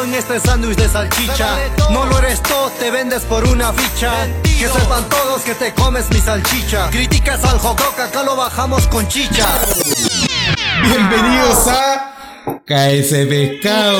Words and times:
todo 0.00 0.04
en 0.04 0.14
este 0.14 0.40
sándwich 0.40 0.76
de 0.76 0.88
salchicha. 0.88 1.58
No 1.90 2.06
lo 2.06 2.18
eres 2.18 2.42
todo, 2.42 2.70
te 2.78 2.90
vendes 2.90 3.22
por 3.22 3.44
una 3.44 3.72
ficha. 3.72 4.12
Que 4.42 4.68
sepan 4.68 5.08
todos 5.08 5.42
que 5.42 5.54
te 5.54 5.72
comes 5.74 6.10
mi 6.10 6.20
salchicha. 6.20 6.90
Criticas 6.90 7.44
al 7.44 7.58
jococa, 7.58 8.04
acá 8.04 8.22
lo 8.22 8.36
bajamos 8.36 8.86
con 8.88 9.06
chicha. 9.08 9.46
Bienvenidos 10.82 11.66
a 11.68 12.14
KS 12.66 13.26
Pescado. 13.28 13.98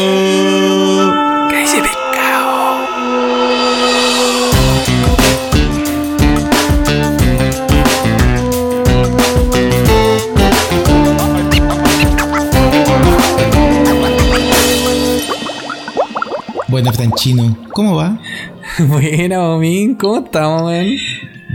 Bueno, 16.91 17.11
Franchino, 17.11 17.57
¿cómo 17.73 17.97
va? 17.97 18.21
Buena, 18.89 19.39
Momín, 19.39 19.95
¿cómo 19.95 20.25
estamos, 20.25 20.63
man? 20.63 20.87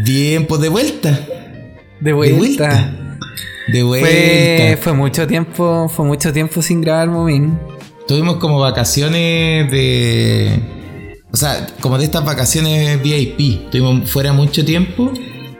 Bien, 0.05 0.45
pues 0.45 0.61
de 0.61 0.69
vuelta. 0.69 1.27
De 1.99 2.13
vuelta. 2.13 2.95
De 3.67 3.83
vuelta. 3.83 4.07
Fue, 4.07 4.79
fue 4.81 4.93
mucho 4.93 5.27
tiempo, 5.27 5.89
fue 5.89 6.05
mucho 6.05 6.31
tiempo 6.31 6.61
sin 6.61 6.79
grabar, 6.79 7.09
Momín. 7.09 7.57
Tuvimos 8.07 8.37
como 8.37 8.59
vacaciones 8.59 9.69
de. 9.71 10.59
O 11.31 11.37
sea, 11.37 11.67
como 11.81 11.97
de 11.97 12.05
estas 12.05 12.23
vacaciones 12.23 13.01
VIP. 13.01 13.65
Estuvimos 13.65 14.09
fuera 14.09 14.31
mucho 14.31 14.63
tiempo 14.63 15.11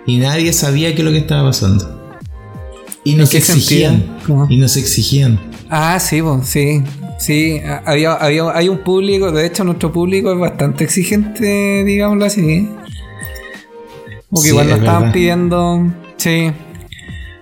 y 0.05 0.17
nadie 0.17 0.53
sabía 0.53 0.93
qué 0.93 1.01
es 1.01 1.05
lo 1.05 1.11
que 1.11 1.17
estaba 1.17 1.49
pasando. 1.49 2.17
Y 3.03 3.15
nos 3.15 3.33
exigían. 3.33 4.05
Y 4.47 4.57
nos 4.57 4.77
exigían. 4.77 5.37
Ah, 5.69 5.99
sí, 5.99 6.21
pues, 6.21 6.47
sí. 6.47 6.81
Sí, 7.17 7.61
había, 7.85 8.13
había, 8.13 8.51
hay 8.55 8.67
un 8.69 8.79
público, 8.79 9.31
de 9.31 9.45
hecho 9.45 9.63
nuestro 9.63 9.91
público 9.91 10.31
es 10.33 10.37
bastante 10.39 10.83
exigente, 10.83 11.83
digámoslo 11.85 12.25
así. 12.25 12.69
Porque 14.29 14.41
Sí, 14.43 14.49
igual 14.49 14.67
nos 14.67 14.75
es 14.75 14.79
estaban 14.81 15.01
verdad. 15.03 15.13
pidiendo, 15.13 15.93
sí. 16.17 16.51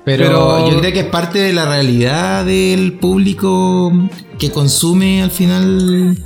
Pero, 0.05 0.25
Pero- 0.25 0.69
yo 0.71 0.79
creo 0.79 0.93
que 0.93 0.99
es 0.99 1.05
parte 1.07 1.39
de 1.39 1.53
la 1.53 1.65
realidad 1.65 2.45
del 2.45 2.93
público 2.93 3.91
que 4.37 4.51
consume 4.51 5.23
al 5.23 5.31
final. 5.31 6.17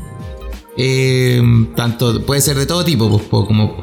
eh, 0.80 1.42
tanto, 1.76 2.24
puede 2.26 2.40
ser 2.42 2.56
de 2.58 2.66
todo 2.68 2.84
tipo, 2.86 3.10
pues, 3.10 3.46
como 3.48 3.78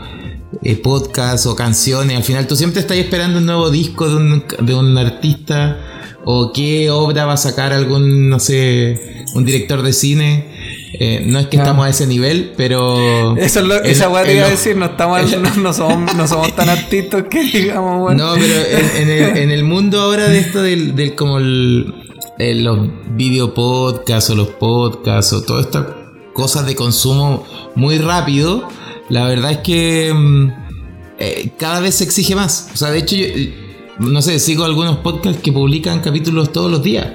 eh, 0.63 0.77
podcast 0.77 1.45
o 1.47 1.57
canciones. 1.57 2.17
Al 2.17 2.23
final 2.23 2.47
tú 2.47 2.55
siempre 2.55 2.81
estás 2.81 2.97
esperando 2.99 3.39
un 3.39 3.47
nuevo 3.47 3.69
disco 3.71 4.09
de 4.09 4.15
un, 4.17 4.45
de 4.61 4.75
un 4.75 4.97
artista 4.97 5.77
o 6.25 6.53
qué 6.53 6.91
obra 6.91 7.25
va 7.27 7.35
a 7.35 7.37
sacar 7.37 7.73
algún, 7.73 8.29
no 8.29 8.39
sé, 8.41 9.25
un 9.35 9.45
director 9.45 9.83
de 9.83 9.93
cine. 9.93 10.55
Eh, 11.01 11.25
no 11.27 11.41
es 11.41 11.49
que 11.49 11.57
estamos 11.57 11.85
a 11.87 11.89
ese 11.91 12.07
nivel, 12.07 12.53
pero. 12.57 13.37
Eso 13.37 13.61
es 13.61 13.67
lo, 13.67 13.83
en- 13.85 13.91
esa 13.91 14.09
weá 14.09 14.23
te 14.25 14.37
iba 14.37 14.47
a 14.47 14.51
decir, 14.51 14.77
no, 14.77 14.87
estamos, 14.87 15.37
no, 15.39 15.55
no 15.57 15.73
somos, 15.73 16.15
no 16.15 16.29
somos 16.29 16.55
tan 16.55 16.69
artistas 16.69 17.25
que 17.29 17.43
digamos, 17.53 18.01
weón. 18.07 18.17
No, 18.17 18.35
pero 18.35 18.55
en, 18.55 19.03
en 19.03 19.11
el, 19.11 19.37
en 19.39 19.51
el 19.51 19.65
mundo 19.65 20.01
ahora 20.01 20.29
de 20.29 20.39
esto 20.39 20.63
del, 20.63 20.95
del 20.95 21.15
como 21.17 21.39
el, 21.39 21.93
el- 22.39 22.63
los 22.65 22.79
video 23.17 23.55
podcasts 23.55 24.31
o 24.31 24.37
los 24.37 24.49
podcasts 24.51 25.33
o 25.33 25.43
todas 25.43 25.67
estas 25.67 25.87
cosas 26.33 26.65
de 26.67 26.75
consumo 26.77 27.45
muy 27.75 27.99
rápido, 27.99 28.69
la 29.09 29.27
verdad 29.27 29.51
es 29.51 29.59
que 29.59 30.13
mm, 30.15 30.49
eh, 31.19 31.51
cada 31.59 31.81
vez 31.81 31.97
se 31.97 32.05
exige 32.05 32.37
más. 32.37 32.69
O 32.73 32.77
sea, 32.77 32.91
de 32.93 32.99
hecho, 33.01 33.17
yo, 33.17 33.25
eh, 33.27 33.53
no 33.99 34.23
sé, 34.23 34.39
sigo 34.39 34.65
algunos 34.65 34.99
podcasts 34.99 35.41
que 35.43 35.53
publican 35.53 36.01
capítulos 36.01 36.53
todos 36.53 36.71
los 36.71 36.83
días. 36.83 37.07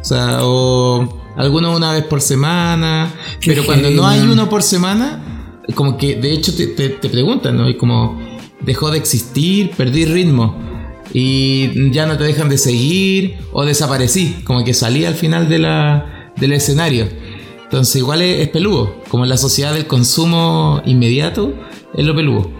O 0.00 0.04
sea, 0.04 0.38
o 0.42 1.20
algunos 1.36 1.76
una 1.76 1.92
vez 1.92 2.04
por 2.04 2.20
semana. 2.20 3.12
Qué 3.40 3.50
pero 3.50 3.64
cuando 3.64 3.90
no 3.90 4.06
hay 4.06 4.20
uno 4.20 4.48
por 4.48 4.62
semana, 4.62 5.60
como 5.74 5.96
que 5.96 6.16
de 6.16 6.32
hecho 6.32 6.54
te, 6.54 6.68
te- 6.68 6.88
te 6.90 7.08
preguntan, 7.08 7.56
¿no? 7.56 7.68
Y 7.68 7.76
como 7.76 8.18
dejó 8.60 8.90
de 8.90 8.98
existir, 8.98 9.70
perdí 9.76 10.04
ritmo. 10.06 10.56
Y 11.12 11.90
ya 11.92 12.06
no 12.06 12.16
te 12.16 12.24
dejan 12.24 12.48
de 12.48 12.56
seguir 12.56 13.38
o 13.52 13.64
desaparecí, 13.64 14.36
como 14.44 14.64
que 14.64 14.72
salí 14.74 15.04
al 15.04 15.14
final 15.14 15.48
de 15.48 15.58
la, 15.58 16.32
del 16.36 16.52
escenario. 16.52 17.08
Entonces 17.64 17.96
igual 17.96 18.22
es, 18.22 18.40
es 18.40 18.48
peludo, 18.48 18.94
como 19.08 19.24
en 19.24 19.30
la 19.30 19.36
sociedad 19.36 19.74
del 19.74 19.86
consumo 19.86 20.80
inmediato, 20.86 21.52
es 21.94 22.04
lo 22.04 22.14
peludo. 22.14 22.50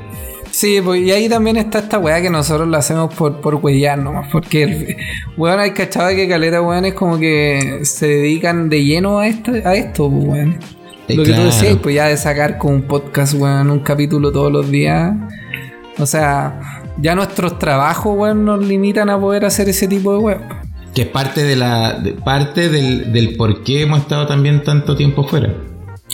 Sí, 0.60 0.78
pues, 0.84 1.00
y 1.00 1.10
ahí 1.10 1.26
también 1.26 1.56
está 1.56 1.78
esta 1.78 1.98
weá 1.98 2.20
que 2.20 2.28
nosotros 2.28 2.68
la 2.68 2.78
hacemos 2.78 3.14
por, 3.14 3.40
por 3.40 3.54
huellar 3.54 3.98
nomás. 3.98 4.28
Porque, 4.30 4.62
el- 4.64 4.96
weón, 5.38 5.58
hay 5.58 5.70
cachado 5.70 6.10
que 6.10 6.28
caleta, 6.28 6.60
weón, 6.60 6.84
es 6.84 6.92
como 6.92 7.18
que 7.18 7.80
se 7.84 8.06
dedican 8.06 8.68
de 8.68 8.84
lleno 8.84 9.20
a 9.20 9.26
esto, 9.26 9.52
a 9.64 9.74
esto 9.74 10.10
pues, 10.10 10.24
weón. 10.26 10.58
Eh, 11.08 11.14
Lo 11.16 11.24
que 11.24 11.32
tú 11.32 11.40
decías, 11.44 11.78
pues 11.82 11.94
ya 11.94 12.08
de 12.08 12.16
sacar 12.18 12.58
con 12.58 12.74
un 12.74 12.82
podcast, 12.82 13.32
weón, 13.34 13.70
un 13.70 13.78
capítulo 13.80 14.30
todos 14.32 14.52
los 14.52 14.70
días. 14.70 15.14
O 15.98 16.04
sea, 16.04 16.60
ya 16.98 17.14
nuestros 17.14 17.58
trabajos, 17.58 18.14
weón, 18.14 18.44
nos 18.44 18.62
limitan 18.62 19.08
a 19.08 19.18
poder 19.18 19.46
hacer 19.46 19.66
ese 19.70 19.88
tipo 19.88 20.12
de 20.12 20.18
weón. 20.18 20.42
Que 20.94 21.02
es 21.02 21.08
parte, 21.08 21.42
de 21.42 21.56
la, 21.56 21.94
de- 21.94 22.12
parte 22.12 22.68
del, 22.68 23.14
del 23.14 23.34
por 23.36 23.62
qué 23.64 23.80
hemos 23.82 24.00
estado 24.00 24.26
también 24.26 24.62
tanto 24.62 24.94
tiempo 24.94 25.24
fuera. 25.26 25.54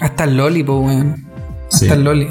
Hasta 0.00 0.22
el 0.22 0.36
Loli, 0.36 0.62
pues, 0.62 0.78
weón. 0.78 1.26
Hasta 1.64 1.78
Sí. 1.78 1.92
el 1.92 2.04
Loli. 2.04 2.28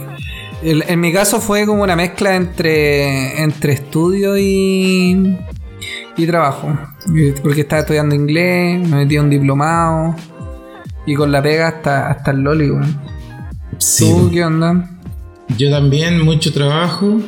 El- 0.66 0.84
en 0.88 1.00
mi 1.00 1.14
caso 1.14 1.40
fue 1.40 1.66
como 1.66 1.84
una 1.84 1.96
mezcla 1.96 2.36
entre, 2.36 3.42
entre 3.42 3.74
estudio 3.74 4.38
y, 4.38 5.38
y 6.18 6.26
trabajo. 6.28 6.78
Porque 7.44 7.62
estaba 7.62 7.82
estudiando 7.82 8.16
inglés, 8.16 8.88
me 8.88 8.98
metí 8.98 9.16
a 9.18 9.22
un 9.22 9.30
diplomado. 9.30 10.16
Y 11.06 11.14
con 11.14 11.32
la 11.32 11.42
pega 11.42 11.68
hasta, 11.68 12.10
hasta 12.10 12.32
el 12.32 12.40
Loli, 12.40 12.72
weón. 12.72 13.00
Sí, 13.78 14.06
¿Tú 14.10 14.32
qué 14.32 14.44
onda? 14.44 14.90
Yo 15.58 15.70
también, 15.70 16.20
mucho 16.26 16.52
trabajo. 16.52 17.20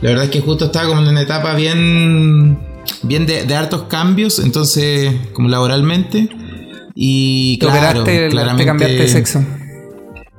La 0.00 0.10
verdad 0.10 0.24
es 0.26 0.30
que 0.30 0.40
justo 0.40 0.66
estaba 0.66 0.86
como 0.88 1.02
en 1.02 1.08
una 1.08 1.22
etapa 1.22 1.54
bien, 1.54 2.58
bien 3.02 3.26
de, 3.26 3.44
de 3.46 3.54
hartos 3.54 3.82
cambios, 3.84 4.38
entonces, 4.38 5.12
como 5.32 5.48
laboralmente. 5.48 6.28
Y 6.94 7.58
claro, 7.58 8.02
operaste, 8.02 8.28
claramente, 8.28 8.62
te 8.62 8.66
cambiaste 8.66 8.96
de 8.96 9.08
sexo. 9.08 9.44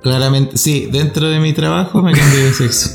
Claramente, 0.02 0.58
sí, 0.58 0.90
dentro 0.92 1.30
de 1.30 1.40
mi 1.40 1.54
trabajo 1.54 2.02
me 2.02 2.12
cambié 2.14 2.44
de 2.46 2.54
sexo. 2.54 2.90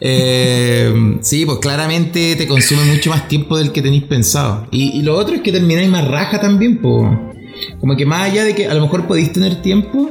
Eh, 0.00 1.18
sí, 1.22 1.46
pues 1.46 1.58
claramente 1.58 2.36
te 2.36 2.46
consume 2.46 2.84
mucho 2.84 3.10
más 3.10 3.28
tiempo 3.28 3.56
del 3.56 3.72
que 3.72 3.82
tenéis 3.82 4.04
pensado. 4.04 4.66
Y, 4.70 4.98
y 4.98 5.02
lo 5.02 5.16
otro 5.16 5.34
es 5.34 5.42
que 5.42 5.52
termináis 5.52 5.88
más 5.88 6.06
raja 6.06 6.40
también, 6.40 6.78
pues. 6.78 7.10
Como 7.80 7.96
que 7.96 8.04
más 8.04 8.30
allá 8.30 8.44
de 8.44 8.54
que 8.54 8.66
a 8.66 8.74
lo 8.74 8.82
mejor 8.82 9.06
podéis 9.06 9.32
tener 9.32 9.62
tiempo, 9.62 10.10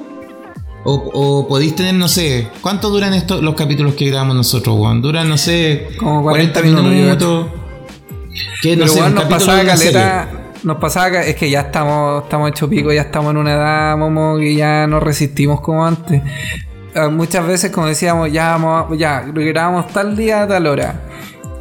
o, 0.83 0.93
o 0.93 1.47
podéis 1.47 1.75
tener, 1.75 1.95
no 1.95 2.07
sé, 2.07 2.47
¿cuánto 2.61 2.89
duran 2.89 3.13
estos 3.13 3.41
los 3.41 3.55
capítulos 3.55 3.95
que 3.95 4.05
grabamos 4.05 4.35
nosotros, 4.35 4.75
Juan? 4.77 5.01
Duran, 5.01 5.27
no 5.27 5.37
sé, 5.37 5.89
Como 5.97 6.21
40 6.21 6.61
minutos, 6.61 7.47
Que 8.61 8.75
no 8.75 8.83
Pero 8.83 8.93
sé, 8.93 9.01
un 9.01 9.15
nos 9.15 9.23
pasaba 9.25 9.63
caleta. 9.63 10.44
Nos 10.65 10.77
pasaba 10.77 11.21
es 11.21 11.35
que 11.35 11.49
ya 11.49 11.61
estamos, 11.61 12.23
estamos 12.23 12.49
hecho 12.49 12.67
pico, 12.67 12.91
ya 12.91 13.01
estamos 13.03 13.31
en 13.31 13.37
una 13.37 13.53
edad, 13.53 13.97
momo, 13.97 14.37
que 14.37 14.55
ya 14.55 14.87
no 14.87 14.99
resistimos 14.99 15.61
como 15.61 15.85
antes. 15.85 16.21
Ah, 16.95 17.09
Muchas 17.09 17.45
veces, 17.45 17.71
como 17.71 17.87
decíamos, 17.87 18.31
ya 18.31 18.57
vamos, 18.57 18.97
ya 18.97 19.21
grabamos 19.21 19.87
tal 19.89 20.15
día 20.17 20.43
a 20.43 20.47
tal 20.47 20.65
hora. 20.67 21.01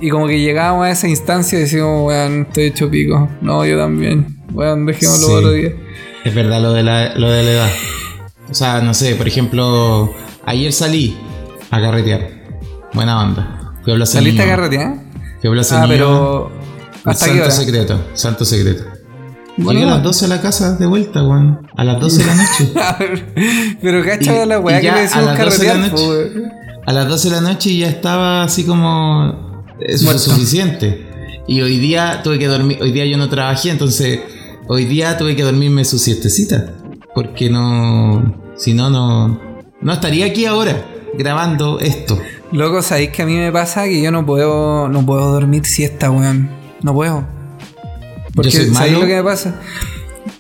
Y 0.00 0.08
como 0.10 0.26
que 0.26 0.40
llegábamos 0.40 0.86
a 0.86 0.90
esa 0.90 1.06
instancia 1.08 1.58
y 1.58 1.62
decíamos, 1.62 2.06
weón, 2.08 2.42
estoy 2.48 2.64
hecho 2.64 2.90
pico. 2.90 3.28
No, 3.40 3.64
yo 3.66 3.78
también. 3.78 4.38
Weón, 4.52 4.86
dejémoslo 4.86 5.26
Sí. 5.28 5.32
otro 5.34 5.52
día. 5.52 5.70
Es 6.24 6.34
verdad 6.34 6.60
lo 6.62 6.72
de, 6.72 6.82
la, 6.82 7.14
lo 7.16 7.30
de 7.30 7.42
la 7.42 7.50
edad. 7.50 7.70
O 8.50 8.54
sea, 8.54 8.80
no 8.80 8.94
sé, 8.94 9.14
por 9.16 9.28
ejemplo, 9.28 10.12
ayer 10.46 10.72
salí 10.72 11.16
a 11.70 11.80
carretear. 11.80 12.28
Buena 12.94 13.20
onda. 13.22 13.74
Fui 13.84 14.00
a 14.00 14.06
¿Saliste 14.06 14.42
a 14.42 14.46
carretear? 14.46 14.94
Fui 15.40 15.50
a 15.50 15.52
Plaza 15.52 15.76
Ah, 15.82 15.86
Niño. 15.86 15.92
pero. 15.94 16.52
¿Hasta 17.04 17.26
qué 17.26 17.30
santo 17.32 17.42
hora? 17.44 17.50
secreto, 17.50 18.04
santo 18.14 18.44
secreto. 18.46 18.84
Bueno, 19.56 19.80
Llegué 19.80 19.92
a 19.92 19.94
las 19.96 20.02
12 20.02 20.24
a 20.24 20.28
la 20.28 20.40
casa 20.40 20.76
de 20.76 20.86
vuelta, 20.86 21.22
weón. 21.22 21.66
A 21.76 21.84
las 21.84 22.00
12 22.00 22.18
de 22.18 22.26
la 22.26 22.34
noche. 22.34 23.76
pero 23.82 24.04
cacha 24.04 24.46
la 24.46 24.58
weá 24.58 24.80
que 24.80 24.90
le 24.90 24.98
a 24.98 25.02
decimos 25.02 25.26
las 25.26 25.38
12 25.38 25.62
de 25.62 25.68
la 25.68 25.88
noche. 25.88 26.42
A 26.86 26.92
las 26.92 27.08
12 27.08 27.28
de 27.28 27.34
la 27.34 27.40
noche 27.40 27.76
ya 27.76 27.88
estaba 27.88 28.42
así 28.42 28.64
como. 28.64 29.64
Eso 29.80 29.94
es 29.94 30.02
Muerto. 30.02 30.20
suficiente. 30.20 31.06
Y 31.46 31.60
hoy 31.60 31.78
día 31.78 32.20
tuve 32.24 32.38
que 32.38 32.46
dormir. 32.46 32.78
Hoy 32.80 32.90
día 32.92 33.06
yo 33.06 33.16
no 33.16 33.28
trabajé, 33.28 33.70
entonces. 33.70 34.20
Hoy 34.66 34.86
día 34.86 35.16
tuve 35.18 35.36
que 35.36 35.42
dormirme 35.42 35.84
su 35.84 35.98
siestecita. 35.98 36.72
Porque 37.14 37.48
no. 37.48 38.34
Si 38.56 38.74
no, 38.74 38.90
no. 38.90 39.40
No 39.80 39.92
estaría 39.92 40.26
aquí 40.26 40.46
ahora 40.46 40.84
grabando 41.16 41.78
esto. 41.78 42.18
Loco, 42.50 42.82
¿sabéis 42.82 43.10
que 43.10 43.22
a 43.22 43.26
mí 43.26 43.36
me 43.36 43.52
pasa 43.52 43.84
que 43.84 44.00
yo 44.02 44.10
no 44.10 44.24
puedo, 44.24 44.88
no 44.88 45.04
puedo 45.04 45.32
dormir 45.32 45.64
siesta, 45.66 46.10
weón? 46.10 46.50
No 46.82 46.94
puedo. 46.94 47.24
Porque, 48.34 48.50
soy 48.50 48.66
¿sabéis 48.66 48.92
malo. 48.94 49.00
lo 49.00 49.06
que 49.06 49.16
me 49.16 49.22
pasa? 49.22 49.60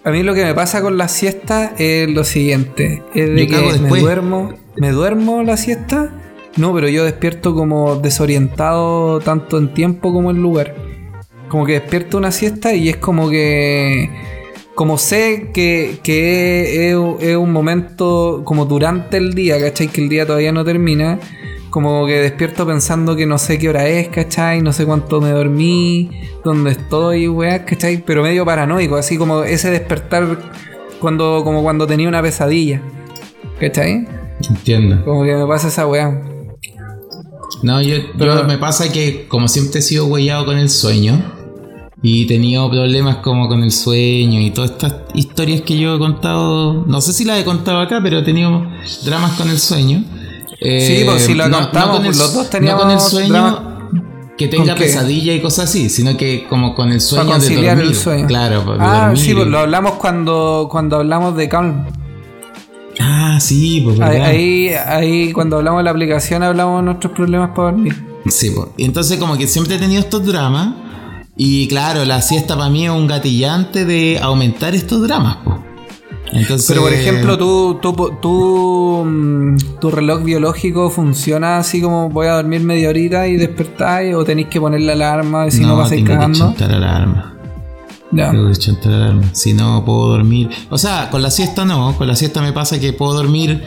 A 0.02 0.10
mí 0.10 0.22
lo 0.22 0.34
que 0.34 0.44
me 0.44 0.54
pasa 0.54 0.82
con 0.82 0.96
la 0.98 1.08
siesta 1.08 1.74
es 1.78 2.08
lo 2.10 2.24
siguiente. 2.24 3.02
Es 3.14 3.28
de 3.30 3.46
Yo 3.46 3.72
que 3.72 3.78
me 3.78 4.00
duermo, 4.00 4.52
me 4.76 4.90
duermo 4.90 5.42
la 5.42 5.56
siesta. 5.56 6.10
No, 6.56 6.74
pero 6.74 6.88
yo 6.88 7.04
despierto 7.04 7.54
como 7.54 7.96
desorientado 7.96 9.20
tanto 9.20 9.58
en 9.58 9.74
tiempo 9.74 10.12
como 10.12 10.30
en 10.30 10.42
lugar. 10.42 10.74
Como 11.48 11.66
que 11.66 11.74
despierto 11.74 12.18
una 12.18 12.32
siesta 12.32 12.74
y 12.74 12.88
es 12.88 12.96
como 12.96 13.28
que 13.28 14.10
como 14.74 14.98
sé 14.98 15.50
que, 15.54 15.98
que 16.02 16.90
es, 16.90 16.96
es 17.20 17.36
un 17.36 17.52
momento 17.52 18.42
como 18.44 18.64
durante 18.64 19.16
el 19.16 19.34
día, 19.34 19.60
¿cachai? 19.60 19.88
Que 19.88 20.00
el 20.02 20.08
día 20.08 20.26
todavía 20.26 20.52
no 20.52 20.64
termina, 20.64 21.20
como 21.74 22.06
que 22.06 22.20
despierto 22.20 22.64
pensando 22.64 23.16
que 23.16 23.26
no 23.26 23.36
sé 23.36 23.58
qué 23.58 23.68
hora 23.68 23.88
es, 23.88 24.06
¿cachai? 24.06 24.62
No 24.62 24.72
sé 24.72 24.86
cuánto 24.86 25.20
me 25.20 25.30
dormí, 25.30 26.08
dónde 26.44 26.70
estoy, 26.70 27.26
weá, 27.26 27.64
¿cachai? 27.64 28.00
Pero 28.04 28.22
medio 28.22 28.44
paranoico, 28.44 28.94
así 28.94 29.18
como 29.18 29.42
ese 29.42 29.72
despertar 29.72 30.38
cuando, 31.00 31.42
como 31.42 31.64
cuando 31.64 31.84
tenía 31.84 32.06
una 32.08 32.22
pesadilla, 32.22 32.80
¿cachai? 33.58 34.06
Entiendo. 34.48 35.04
Como 35.04 35.24
que 35.24 35.34
me 35.34 35.44
pasa 35.48 35.66
esa 35.66 35.84
weá. 35.88 36.22
No, 37.64 37.82
yo, 37.82 37.96
Pero- 38.16 38.36
yo 38.42 38.44
me 38.44 38.56
pasa 38.58 38.92
que 38.92 39.26
como 39.26 39.48
siempre 39.48 39.80
he 39.80 39.82
sido 39.82 40.06
huellado 40.06 40.46
con 40.46 40.56
el 40.56 40.70
sueño 40.70 41.24
y 42.02 42.22
he 42.22 42.28
tenido 42.28 42.70
problemas 42.70 43.16
como 43.16 43.48
con 43.48 43.64
el 43.64 43.72
sueño 43.72 44.38
y 44.40 44.52
todas 44.52 44.70
estas 44.70 44.94
historias 45.12 45.62
que 45.62 45.76
yo 45.76 45.96
he 45.96 45.98
contado, 45.98 46.84
no 46.86 47.00
sé 47.00 47.12
si 47.12 47.24
las 47.24 47.40
he 47.40 47.44
contado 47.44 47.80
acá, 47.80 47.98
pero 48.00 48.20
he 48.20 48.22
tenido 48.22 48.64
dramas 49.04 49.32
con 49.32 49.50
el 49.50 49.58
sueño. 49.58 50.04
Eh, 50.66 50.98
Sí, 51.00 51.04
pues, 51.04 51.22
si 51.26 51.34
lo 51.34 51.44
contamos, 51.50 51.96
con 51.96 52.06
el- 52.06 52.12
pues, 52.12 52.18
los 52.18 52.32
dos 52.34 52.44
No 52.44 52.50
teníamos 52.50 52.82
con 52.82 52.90
el 52.92 53.00
sueño 53.00 53.60
que 54.38 54.48
tenga 54.48 54.74
pesadilla 54.74 55.32
y 55.34 55.40
cosas 55.42 55.68
así, 55.70 55.88
sino 55.90 56.16
que 56.16 56.46
como 56.48 56.74
con 56.74 56.90
el 56.90 57.00
sueño 57.00 57.26
Para 57.26 57.38
de 57.38 57.46
conciliar 57.48 57.76
dormir. 57.76 57.92
el 57.94 57.98
sueño. 58.00 58.26
Claro, 58.26 58.64
de 58.64 58.76
Ah, 58.80 59.00
dormir. 59.08 59.18
sí, 59.18 59.34
pues 59.34 59.46
lo 59.46 59.58
hablamos 59.60 59.92
cuando, 59.92 60.66
cuando 60.70 60.96
hablamos 60.96 61.36
de 61.36 61.48
Calm. 61.48 61.84
Ah, 63.00 63.38
sí, 63.40 63.80
pues 63.84 64.00
Ahí, 64.00 64.10
verdad. 64.12 64.26
ahí, 64.28 64.68
ahí 64.86 65.32
cuando 65.32 65.56
hablamos 65.58 65.80
de 65.80 65.84
la 65.84 65.90
aplicación 65.90 66.42
hablamos 66.42 66.80
de 66.80 66.84
nuestros 66.86 67.12
problemas 67.12 67.50
para 67.50 67.70
dormir. 67.72 67.94
Sí. 68.28 68.54
Y 68.76 68.84
entonces 68.84 69.18
como 69.18 69.36
que 69.36 69.46
siempre 69.46 69.74
he 69.74 69.78
tenido 69.78 70.00
estos 70.00 70.24
dramas 70.24 70.74
y 71.36 71.66
claro, 71.68 72.04
la 72.04 72.22
siesta 72.22 72.56
para 72.56 72.70
mí 72.70 72.84
es 72.86 72.90
un 72.90 73.06
gatillante 73.06 73.84
de 73.84 74.18
aumentar 74.22 74.74
estos 74.74 75.02
dramas. 75.02 75.36
po. 75.44 75.62
Entonces, 76.34 76.66
Pero 76.68 76.82
por 76.82 76.92
ejemplo, 76.92 77.38
tú, 77.38 77.78
tú, 77.80 77.92
tú, 78.20 79.04
mm, 79.06 79.56
tu 79.80 79.90
reloj 79.90 80.22
biológico 80.24 80.90
funciona 80.90 81.58
así 81.58 81.80
como 81.80 82.10
voy 82.10 82.26
a 82.26 82.32
dormir 82.34 82.60
media 82.62 82.88
horita 82.88 83.26
y 83.28 83.36
despertáis 83.36 84.14
o 84.14 84.24
tenéis 84.24 84.48
que 84.48 84.60
poner 84.60 84.80
la 84.82 84.92
alarma 84.94 85.46
y 85.46 85.50
si 85.52 85.60
no, 85.60 85.68
no, 85.68 85.76
pasáis 85.78 86.00
tengo 86.04 86.08
que 86.08 86.14
cagando. 86.14 86.38
chantar 86.38 86.72
alarma. 86.72 87.30
Ya. 88.10 88.30
Tengo 88.32 88.48
que 88.48 88.56
chantar 88.56 88.92
alarma. 88.92 89.22
Si 89.32 89.54
no 89.54 89.84
puedo 89.84 90.08
dormir. 90.08 90.50
O 90.70 90.78
sea, 90.78 91.08
con 91.10 91.22
la 91.22 91.30
siesta 91.30 91.64
no. 91.64 91.96
Con 91.96 92.06
la 92.08 92.16
siesta 92.16 92.42
me 92.42 92.52
pasa 92.52 92.78
que 92.80 92.92
puedo 92.92 93.14
dormir. 93.14 93.62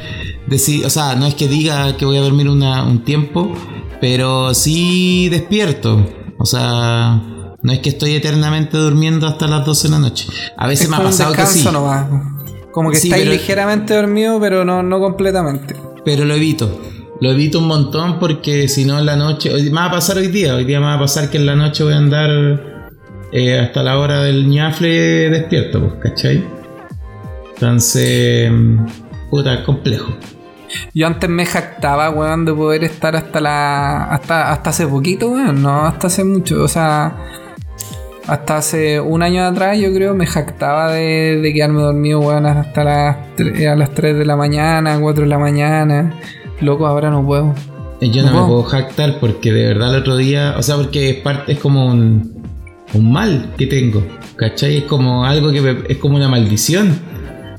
deci- 0.50 0.86
o 0.86 0.90
sea, 0.90 1.16
no 1.16 1.26
es 1.26 1.36
que 1.36 1.48
diga 1.50 1.98
que 1.98 2.06
voy 2.06 2.18
a 2.18 2.22
dormir 2.22 2.50
una- 2.50 2.84
un 2.86 3.04
tiempo, 3.04 3.52
pero 4.00 4.54
sí 4.54 5.28
despierto. 5.30 6.06
O 6.40 6.46
sea, 6.46 7.22
no 7.62 7.72
es 7.74 7.80
que 7.80 7.90
estoy 7.90 8.14
eternamente 8.16 8.78
durmiendo 8.78 9.28
hasta 9.28 9.48
las 9.48 9.66
12 9.66 9.88
de 9.88 9.94
la 9.94 10.00
noche. 10.00 10.28
A 10.58 10.68
veces 10.68 10.86
Es 10.86 10.90
me 10.92 10.96
ha 10.98 11.04
pasado 11.04 11.34
que 11.34 11.46
sí. 11.46 11.68
nomás. 11.72 12.08
Como 12.78 12.92
que 12.92 12.98
Sí, 12.98 13.08
estáis 13.08 13.24
pero- 13.24 13.34
ligeramente 13.36 13.96
dormido, 13.96 14.40
pero 14.40 14.64
no, 14.64 14.84
no 14.84 15.00
completamente. 15.00 15.76
Pero 16.06 16.26
lo 16.26 16.36
evito. 16.36 16.80
Lo 17.20 17.32
evito 17.32 17.58
un 17.58 17.66
montón 17.66 18.20
porque 18.20 18.68
si 18.68 18.86
no 18.86 19.00
en 19.00 19.08
la 19.08 19.16
noche. 19.16 19.52
Hoy, 19.52 19.64
me 19.64 19.80
va 19.80 19.86
a 19.86 19.92
pasar 19.92 20.18
hoy 20.18 20.28
día. 20.28 20.54
Hoy 20.54 20.64
día 20.64 20.80
me 20.80 20.86
va 20.86 20.94
a 20.94 21.00
pasar 21.00 21.32
que 21.32 21.38
en 21.38 21.48
la 21.48 21.56
noche 21.56 21.84
voy 21.84 21.94
a 21.94 21.98
andar 21.98 22.30
eh, 23.32 23.58
hasta 23.60 23.82
la 23.82 23.98
hora 23.98 24.22
del 24.22 24.48
ñafle 24.48 25.28
despierto, 25.32 25.82
pues, 25.82 25.94
¿cachai? 26.04 26.46
Entonces. 27.56 28.52
Puta, 29.32 29.56
es 29.56 29.60
complejo. 29.62 30.16
Yo 30.94 31.08
antes 31.08 31.32
me 31.32 31.48
jactaba, 31.48 32.12
weón, 32.12 32.46
de 32.46 32.54
poder 32.54 32.84
estar 32.84 33.16
hasta 33.16 33.42
la. 33.42 34.04
hasta, 34.04 34.52
hasta 34.52 34.70
hace 34.70 34.86
poquito, 34.86 35.30
weón, 35.32 35.64
no 35.64 35.84
hasta 35.88 36.06
hace 36.06 36.24
mucho. 36.24 36.62
O 36.62 36.68
sea, 36.68 37.16
hasta 38.28 38.58
hace 38.58 39.00
un 39.00 39.24
año 39.24 39.44
atrás, 39.46 39.78
yo 39.80 39.94
creo, 39.94 40.14
me 40.14 40.26
jactaba 40.26 40.92
de, 40.92 41.40
de 41.42 41.54
quedarme 41.54 41.82
dormido, 41.82 42.20
weón, 42.20 42.46
hasta 42.46 42.84
las, 42.84 43.18
a 43.70 43.76
las 43.76 43.92
3 43.94 44.18
de 44.18 44.26
la 44.26 44.36
mañana, 44.36 44.98
4 45.00 45.24
de 45.24 45.30
la 45.30 45.40
mañana. 45.40 46.14
Loco, 46.62 46.86
ahora 46.88 47.10
no 47.10 47.26
puedo. 47.26 47.54
Yo 48.02 48.22
no, 48.24 48.32
No 48.32 48.42
me 48.42 48.48
puedo. 48.48 48.64
jactar 48.64 49.20
porque 49.20 49.52
de 49.52 49.68
verdad 49.68 49.94
el 49.96 50.02
otro 50.02 50.18
día. 50.18 50.56
O 50.58 50.64
sea, 50.64 50.76
porque 50.76 51.10
es 51.12 51.16
parte. 51.18 51.54
Es 51.54 51.60
como 51.60 51.86
un. 51.88 52.36
Un 52.94 53.12
mal 53.12 53.54
que 53.58 53.68
tengo. 53.68 54.04
¿Cachai? 54.38 54.78
Es 54.78 54.84
como 54.86 55.26
algo 55.26 55.52
que 55.52 55.62
me- 55.62 55.84
es 55.90 55.98
como 55.98 56.16
una 56.16 56.28
maldición. 56.30 56.98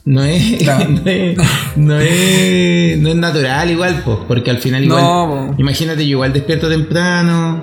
No 0.04 0.22
es, 0.24 0.56
Claro. 0.62 0.88
no, 0.88 1.00
es, 1.10 1.36
no, 1.76 1.98
es, 2.00 2.98
no 2.98 3.08
es 3.10 3.14
natural 3.16 3.70
igual, 3.70 4.00
pues, 4.04 4.18
porque 4.26 4.50
al 4.50 4.56
final 4.58 4.84
igual, 4.84 5.02
No, 5.02 5.54
imagínate, 5.58 6.02
yo 6.06 6.12
igual 6.12 6.32
despierto 6.32 6.68
temprano, 6.68 7.62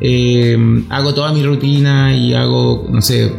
eh, 0.00 0.56
hago 0.90 1.14
toda 1.14 1.32
mi 1.32 1.42
rutina 1.44 2.14
y 2.14 2.34
hago, 2.34 2.86
no 2.90 3.00
sé, 3.02 3.32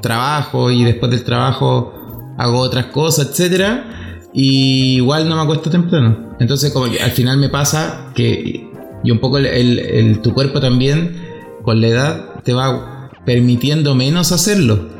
trabajo 0.00 0.70
y 0.70 0.84
después 0.84 1.10
del 1.10 1.24
trabajo 1.24 2.34
hago 2.38 2.58
otras 2.58 2.86
cosas, 2.86 3.28
etcétera, 3.30 4.20
y 4.32 4.96
igual 4.96 5.28
no 5.28 5.36
me 5.36 5.42
acuesto 5.42 5.70
temprano. 5.70 6.34
Entonces 6.40 6.72
como 6.72 6.90
que 6.90 7.00
al 7.00 7.12
final 7.12 7.38
me 7.38 7.48
pasa 7.48 8.10
que, 8.14 8.68
y 9.04 9.10
un 9.10 9.18
poco 9.18 9.38
el, 9.38 9.46
el- 9.46 9.78
el- 9.78 10.18
tu 10.20 10.32
cuerpo 10.34 10.60
también, 10.60 11.16
con 11.62 11.80
la 11.80 11.88
edad, 11.88 12.24
te 12.44 12.52
va 12.52 13.10
permitiendo 13.24 13.94
menos 13.94 14.32
hacerlo. 14.32 14.92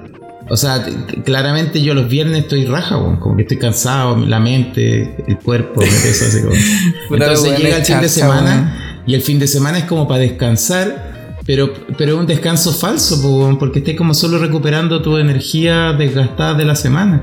O 0.51 0.57
sea, 0.59 0.85
claramente 1.25 1.83
yo 1.83 1.95
los 1.95 2.09
viernes 2.09 2.41
estoy 2.41 2.67
raja, 2.67 2.97
como 3.19 3.35
que 3.37 3.43
estoy 3.43 3.57
cansado, 3.59 4.17
la 4.27 4.41
mente, 4.41 5.17
el 5.27 5.39
cuerpo, 5.39 5.81
me 5.81 5.87
pesa 5.87 6.27
así 6.27 6.41
como. 6.43 6.53
Entonces 7.11 7.59
llega 7.59 7.77
el 7.79 7.85
fin 7.85 8.01
de 8.03 8.09
semana 8.11 8.84
y 9.07 9.15
el 9.15 9.23
fin 9.23 9.39
de 9.39 9.47
semana 9.47 9.79
es 9.79 9.85
como 9.85 10.07
para 10.09 10.21
descansar, 10.21 11.37
pero, 11.47 11.73
pero 11.99 12.15
es 12.15 12.19
un 12.21 12.27
descanso 12.27 12.73
falso, 12.73 13.57
porque 13.59 13.81
estás 13.81 13.95
como 13.97 14.15
solo 14.15 14.39
recuperando 14.39 15.03
tu 15.03 15.17
energía 15.19 15.93
desgastada 15.93 16.55
de 16.55 16.65
la 16.65 16.75
semana. 16.75 17.23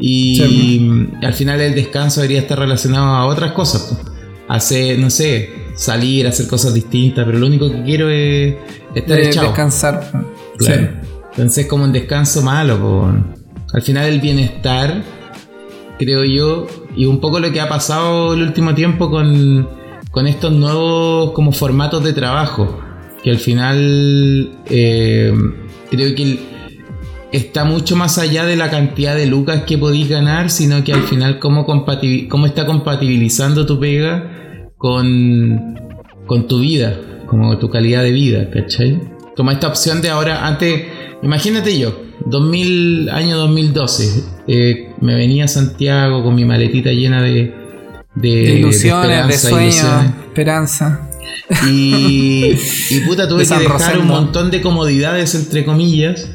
Y 0.00 0.80
al 1.22 1.34
final 1.34 1.60
el 1.60 1.74
descanso 1.74 2.20
debería 2.20 2.40
estar 2.40 2.58
relacionado 2.58 3.06
a 3.06 3.26
otras 3.26 3.52
cosas. 3.52 3.82
po. 3.82 4.10
Hacer, 4.48 4.98
no 4.98 5.10
sé, 5.10 5.50
salir, 5.74 6.26
hacer 6.26 6.46
cosas 6.46 6.72
distintas, 6.74 7.24
pero 7.26 7.38
lo 7.38 7.46
único 7.46 7.70
que 7.70 7.82
quiero 7.82 8.08
es 8.08 8.54
estar 8.94 9.16
De 9.16 9.26
echado. 9.26 9.48
descansar. 9.48 10.10
Claro. 10.56 10.82
Sí. 10.82 11.08
Entonces 11.32 11.64
es 11.64 11.66
como 11.70 11.84
un 11.84 11.92
descanso 11.92 12.42
malo. 12.42 12.78
po. 12.78 13.12
Al 13.72 13.82
final 13.82 14.06
el 14.06 14.20
bienestar, 14.20 15.02
creo 15.98 16.24
yo, 16.24 16.66
y 16.96 17.04
un 17.06 17.20
poco 17.20 17.38
lo 17.40 17.52
que 17.52 17.60
ha 17.60 17.68
pasado 17.68 18.34
el 18.34 18.42
último 18.42 18.74
tiempo 18.74 19.10
con, 19.10 19.68
con 20.10 20.26
estos 20.26 20.52
nuevos 20.52 21.32
como 21.32 21.52
formatos 21.52 22.02
de 22.04 22.12
trabajo, 22.12 22.80
que 23.22 23.30
al 23.30 23.38
final 23.38 24.50
eh, 24.70 25.32
creo 25.90 26.14
que 26.14 26.38
está 27.32 27.64
mucho 27.64 27.96
más 27.96 28.18
allá 28.18 28.44
de 28.44 28.56
la 28.56 28.70
cantidad 28.70 29.14
de 29.14 29.26
lucas 29.26 29.64
que 29.64 29.76
podéis 29.76 30.08
ganar, 30.08 30.50
sino 30.50 30.82
que 30.84 30.92
al 30.92 31.02
final 31.02 31.38
cómo, 31.38 31.66
está 32.46 32.66
compatibilizando 32.66 33.66
tu 33.66 33.78
pega 33.78 34.70
con, 34.76 35.78
con 36.26 36.46
tu 36.46 36.60
vida, 36.60 36.98
como 37.26 37.58
tu 37.58 37.68
calidad 37.68 38.02
de 38.02 38.12
vida, 38.12 38.50
¿cachai? 38.50 39.00
Como 39.36 39.50
esta 39.50 39.68
opción 39.68 40.00
de 40.00 40.10
ahora, 40.10 40.46
antes, 40.46 40.84
imagínate 41.22 41.78
yo, 41.78 41.94
2000, 42.26 43.10
año 43.10 43.36
2012, 43.36 44.24
eh, 44.48 44.90
me 45.00 45.14
venía 45.14 45.44
a 45.44 45.48
Santiago 45.48 46.24
con 46.24 46.34
mi 46.34 46.44
maletita 46.44 46.90
llena 46.90 47.22
de, 47.22 47.54
de, 48.20 48.28
De 48.28 48.52
ilusiones, 48.60 49.26
de, 49.28 49.34
esperanza, 49.34 49.48
sueños, 49.48 49.74
ilusiones. 49.76 50.12
esperanza. 50.26 51.10
Y, 51.66 52.52
y 52.90 53.00
puta, 53.00 53.26
tuve 53.28 53.38
De 53.38 53.44
que 53.44 53.48
San 53.48 53.58
dejar 53.60 53.78
Rosendo. 53.78 54.00
un 54.02 54.08
montón 54.08 54.50
de 54.50 54.60
comodidades, 54.60 55.34
entre 55.34 55.64
comillas. 55.64 56.28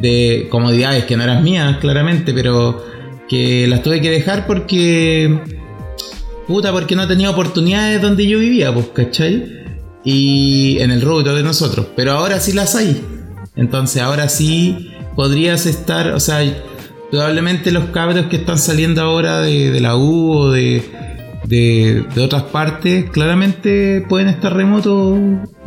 De 0.00 0.48
comodidades 0.50 1.04
que 1.04 1.16
no 1.16 1.22
eran 1.24 1.42
mías, 1.44 1.78
claramente, 1.78 2.32
pero 2.34 2.84
que 3.28 3.66
las 3.68 3.82
tuve 3.82 4.00
que 4.00 4.10
dejar 4.10 4.46
porque. 4.46 5.40
Puta, 6.46 6.72
porque 6.72 6.94
no 6.94 7.06
tenía 7.08 7.30
oportunidades 7.30 8.02
donde 8.02 8.26
yo 8.26 8.38
vivía, 8.38 8.72
pues, 8.72 8.86
¿cachai? 8.94 9.64
Y 10.04 10.78
en 10.80 10.90
el 10.90 11.00
rubro 11.00 11.34
de 11.34 11.42
nosotros. 11.42 11.86
Pero 11.96 12.12
ahora 12.12 12.38
sí 12.40 12.52
las 12.52 12.74
hay. 12.74 13.02
Entonces, 13.56 14.02
ahora 14.02 14.28
sí 14.28 14.90
podrías 15.16 15.64
estar, 15.64 16.08
o 16.12 16.20
sea, 16.20 16.40
probablemente 17.14 17.70
los 17.70 17.84
cabros 17.90 18.26
que 18.26 18.36
están 18.36 18.58
saliendo 18.58 19.00
ahora 19.00 19.40
de, 19.40 19.80
la 19.80 19.96
U 19.96 20.32
o 20.32 20.50
de, 20.50 20.82
de, 21.44 22.04
de 22.12 22.22
otras 22.22 22.42
partes, 22.42 23.08
claramente 23.10 24.04
pueden 24.08 24.26
estar 24.26 24.52
remotos, 24.52 25.20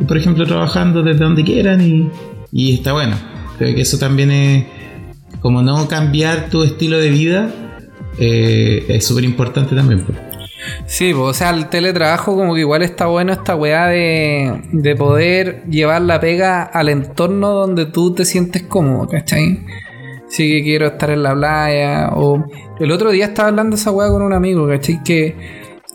por 0.06 0.18
ejemplo, 0.18 0.44
trabajando 0.44 1.02
desde 1.02 1.20
donde 1.20 1.44
quieran 1.44 1.80
y, 1.80 2.10
y 2.52 2.74
está 2.74 2.92
bueno. 2.92 3.16
Creo 3.56 3.74
que 3.74 3.80
eso 3.80 3.98
también 3.98 4.30
es 4.30 4.66
como 5.40 5.62
no 5.62 5.88
cambiar 5.88 6.50
tu 6.50 6.64
estilo 6.64 6.98
de 6.98 7.08
vida, 7.08 7.50
eh, 8.18 8.84
es 8.88 9.06
súper 9.06 9.24
importante 9.24 9.74
también. 9.74 10.04
pues. 10.04 10.18
Sí, 10.84 11.14
pues, 11.14 11.30
o 11.30 11.32
sea, 11.32 11.48
el 11.48 11.70
teletrabajo 11.70 12.36
como 12.36 12.52
que 12.52 12.60
igual 12.60 12.82
está 12.82 13.06
bueno 13.06 13.32
esta 13.32 13.56
weá 13.56 13.86
de, 13.86 14.64
de 14.70 14.96
poder 14.96 15.64
llevar 15.64 16.02
la 16.02 16.20
pega 16.20 16.62
al 16.62 16.90
entorno 16.90 17.52
donde 17.52 17.86
tú 17.86 18.12
te 18.12 18.26
sientes 18.26 18.64
cómodo, 18.64 19.08
¿cachai? 19.08 19.60
Sí 20.38 20.48
que 20.48 20.62
quiero 20.62 20.86
estar 20.86 21.10
en 21.10 21.24
la 21.24 21.34
playa 21.34 22.10
o... 22.14 22.46
El 22.78 22.92
otro 22.92 23.10
día 23.10 23.24
estaba 23.24 23.48
hablando 23.48 23.74
esa 23.74 23.90
weá 23.90 24.08
con 24.08 24.22
un 24.22 24.32
amigo, 24.32 24.68
¿cachai? 24.68 25.02
Que 25.02 25.34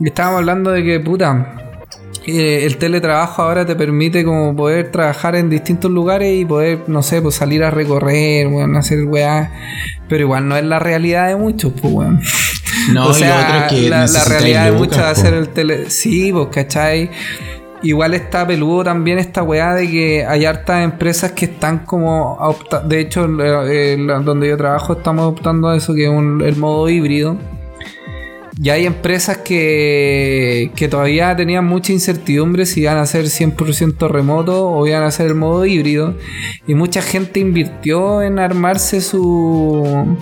estábamos 0.02 0.40
hablando 0.40 0.72
de 0.72 0.84
que, 0.84 1.00
puta, 1.00 1.56
eh, 2.28 2.66
el 2.66 2.76
teletrabajo 2.76 3.42
ahora 3.42 3.66
te 3.66 3.74
permite 3.78 4.26
como 4.26 4.54
poder 4.54 4.92
trabajar 4.92 5.38
en 5.38 5.50
distintos 5.50 5.90
lugares 5.90 6.38
y 6.38 6.44
poder, 6.44 6.80
no 6.88 7.02
sé, 7.04 7.22
pues 7.22 7.36
salir 7.36 7.64
a 7.64 7.72
recorrer, 7.72 8.50
bueno, 8.50 8.78
hacer 8.78 9.06
weá. 9.06 9.50
Pero 10.10 10.24
igual 10.24 10.50
no 10.50 10.58
es 10.58 10.66
la 10.66 10.78
realidad 10.78 11.30
de 11.30 11.38
muchos, 11.38 11.72
pues 11.82 11.94
weón. 11.94 12.22
No, 12.92 13.06
o 13.06 13.06
y 13.06 13.08
lo 13.08 13.14
sea, 13.14 13.46
otro 13.46 13.78
es 13.78 13.84
que 13.84 13.90
la, 13.90 14.26
realidad 14.26 14.66
de 14.66 14.72
muchos 14.74 14.98
es 14.98 15.04
po. 15.04 15.10
hacer 15.10 15.34
el 15.36 15.48
tele. 15.54 15.90
Sí, 15.90 16.34
pues, 16.34 16.50
¿cachai? 16.52 17.10
Igual 17.84 18.14
está 18.14 18.48
peludo 18.48 18.86
también 18.86 19.20
esta 19.20 19.44
weá 19.44 19.74
de 19.74 19.92
que 19.92 20.26
hay 20.26 20.46
hartas 20.46 20.86
empresas 20.86 21.34
que 21.34 21.46
están 21.46 21.80
como 21.80 22.40
De 22.86 23.00
hecho, 23.02 23.28
donde 23.28 24.48
yo 24.48 24.58
trabajo 24.58 24.94
estamos 24.94 25.26
optando 25.26 25.68
a 25.68 25.76
eso, 25.76 25.94
que 25.94 26.06
es 26.06 26.10
el 26.10 26.56
modo 26.56 26.90
híbrido. 26.90 27.38
Y 28.62 28.70
hay 28.70 28.86
empresas 28.86 29.38
que, 29.40 30.72
que 30.76 30.88
todavía 30.88 31.36
tenían 31.36 31.66
mucha 31.66 31.92
incertidumbre 31.92 32.66
si 32.66 32.82
iban 32.82 32.98
a 32.98 33.06
ser 33.06 33.26
100% 33.26 34.08
remoto 34.08 34.70
o 34.70 34.88
iban 34.88 35.04
a 35.04 35.12
ser 35.12 35.28
el 35.28 35.36
modo 35.36 35.66
híbrido. 35.66 36.16
Y 36.66 36.76
mucha 36.76 37.02
gente 37.02 37.42
invirtió 37.42 38.22
en 38.22 38.40
armarse 38.40 39.02
su. 39.02 40.18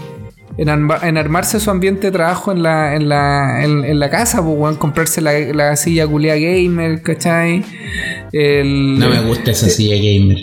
En, 0.57 0.67
arma- 0.69 0.99
en 1.07 1.17
armarse 1.17 1.59
su 1.59 1.71
ambiente 1.71 2.07
de 2.07 2.11
trabajo 2.11 2.51
en 2.51 2.61
la, 2.61 2.95
en 2.95 3.07
la, 3.09 3.63
en, 3.63 3.85
en 3.85 3.99
la 3.99 4.09
casa, 4.09 4.43
pues, 4.43 4.55
weón, 4.57 4.75
comprarse 4.75 5.21
la, 5.21 5.31
la 5.53 5.75
silla 5.77 6.05
culia 6.07 6.35
gamer, 6.35 7.01
¿cachai? 7.01 7.63
El, 8.33 8.99
No 8.99 9.09
me 9.09 9.21
gusta 9.23 9.51
esa 9.51 9.69
silla 9.69 9.95
gamer. 9.95 10.37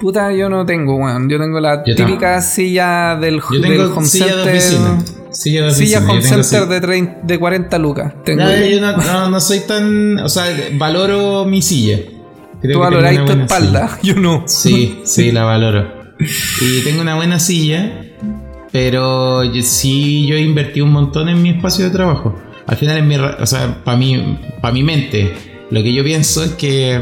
Puta, 0.00 0.32
yo 0.32 0.48
no 0.48 0.66
tengo, 0.66 0.96
weón. 0.96 1.28
Yo 1.28 1.38
tengo 1.38 1.60
la 1.60 1.84
Yo 1.86 1.94
típica 1.94 2.40
silla 2.42 3.16
del, 3.20 3.40
Yo 3.40 3.60
del 3.60 3.62
tengo 3.62 3.94
home 3.94 4.06
silla 4.06 4.26
de 4.36 4.60
center. 4.60 4.80
oficina. 4.90 5.04
Silla 5.30 5.64
de 5.66 5.70
Silla 5.72 5.98
oficina. 5.98 6.10
home 6.12 6.22
yo 6.22 6.28
tengo 6.28 6.42
center 6.42 6.44
silla- 6.62 6.74
de, 6.74 6.80
30 6.80 7.18
de 7.22 7.38
40 7.38 7.78
lucas. 7.78 8.12
Tengo 8.24 8.42
No, 8.42 8.50
yo. 8.56 8.66
yo 8.66 8.80
no, 8.80 8.96
no, 8.96 9.30
no 9.30 9.40
soy 9.40 9.60
tan. 9.60 10.18
O 10.18 10.28
sea, 10.28 10.44
valoro 10.74 11.44
mi 11.44 11.62
silla. 11.62 11.98
Creo 12.60 12.74
Tú 12.74 12.80
valoráis 12.80 13.24
tu 13.24 13.32
espalda, 13.32 13.98
yo 14.02 14.16
no. 14.16 14.42
Sí, 14.46 15.00
sí, 15.04 15.30
la 15.32 15.44
valoro. 15.44 15.86
Y 16.18 16.82
tengo 16.84 17.00
una 17.00 17.14
buena 17.14 17.38
silla, 17.38 18.02
pero 18.72 19.44
yo- 19.44 19.62
sí 19.62 20.26
yo 20.26 20.36
invertí 20.36 20.80
un 20.80 20.92
montón 20.92 21.28
en 21.28 21.42
mi 21.42 21.50
espacio 21.50 21.84
de 21.86 21.90
trabajo. 21.90 22.38
Al 22.66 22.76
final, 22.76 22.98
en 22.98 23.08
mi, 23.08 23.16
o 23.16 23.46
sea, 23.46 23.82
para 23.84 23.96
mi, 23.96 24.38
para 24.60 24.72
mi 24.72 24.82
mente, 24.82 25.32
lo 25.70 25.82
que 25.82 25.92
yo 25.92 26.04
pienso 26.04 26.44
es 26.44 26.52
que 26.52 27.00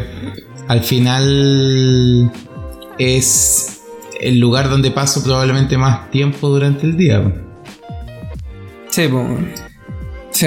al 0.66 0.80
final 0.80 2.32
es 2.98 3.82
el 4.20 4.38
lugar 4.40 4.68
donde 4.70 4.90
paso 4.90 5.22
probablemente 5.22 5.76
más 5.78 6.10
tiempo 6.10 6.48
durante 6.48 6.86
el 6.86 6.96
día. 6.96 7.22
Sí, 8.90 9.06
pues. 9.08 9.26
Sí. 10.30 10.46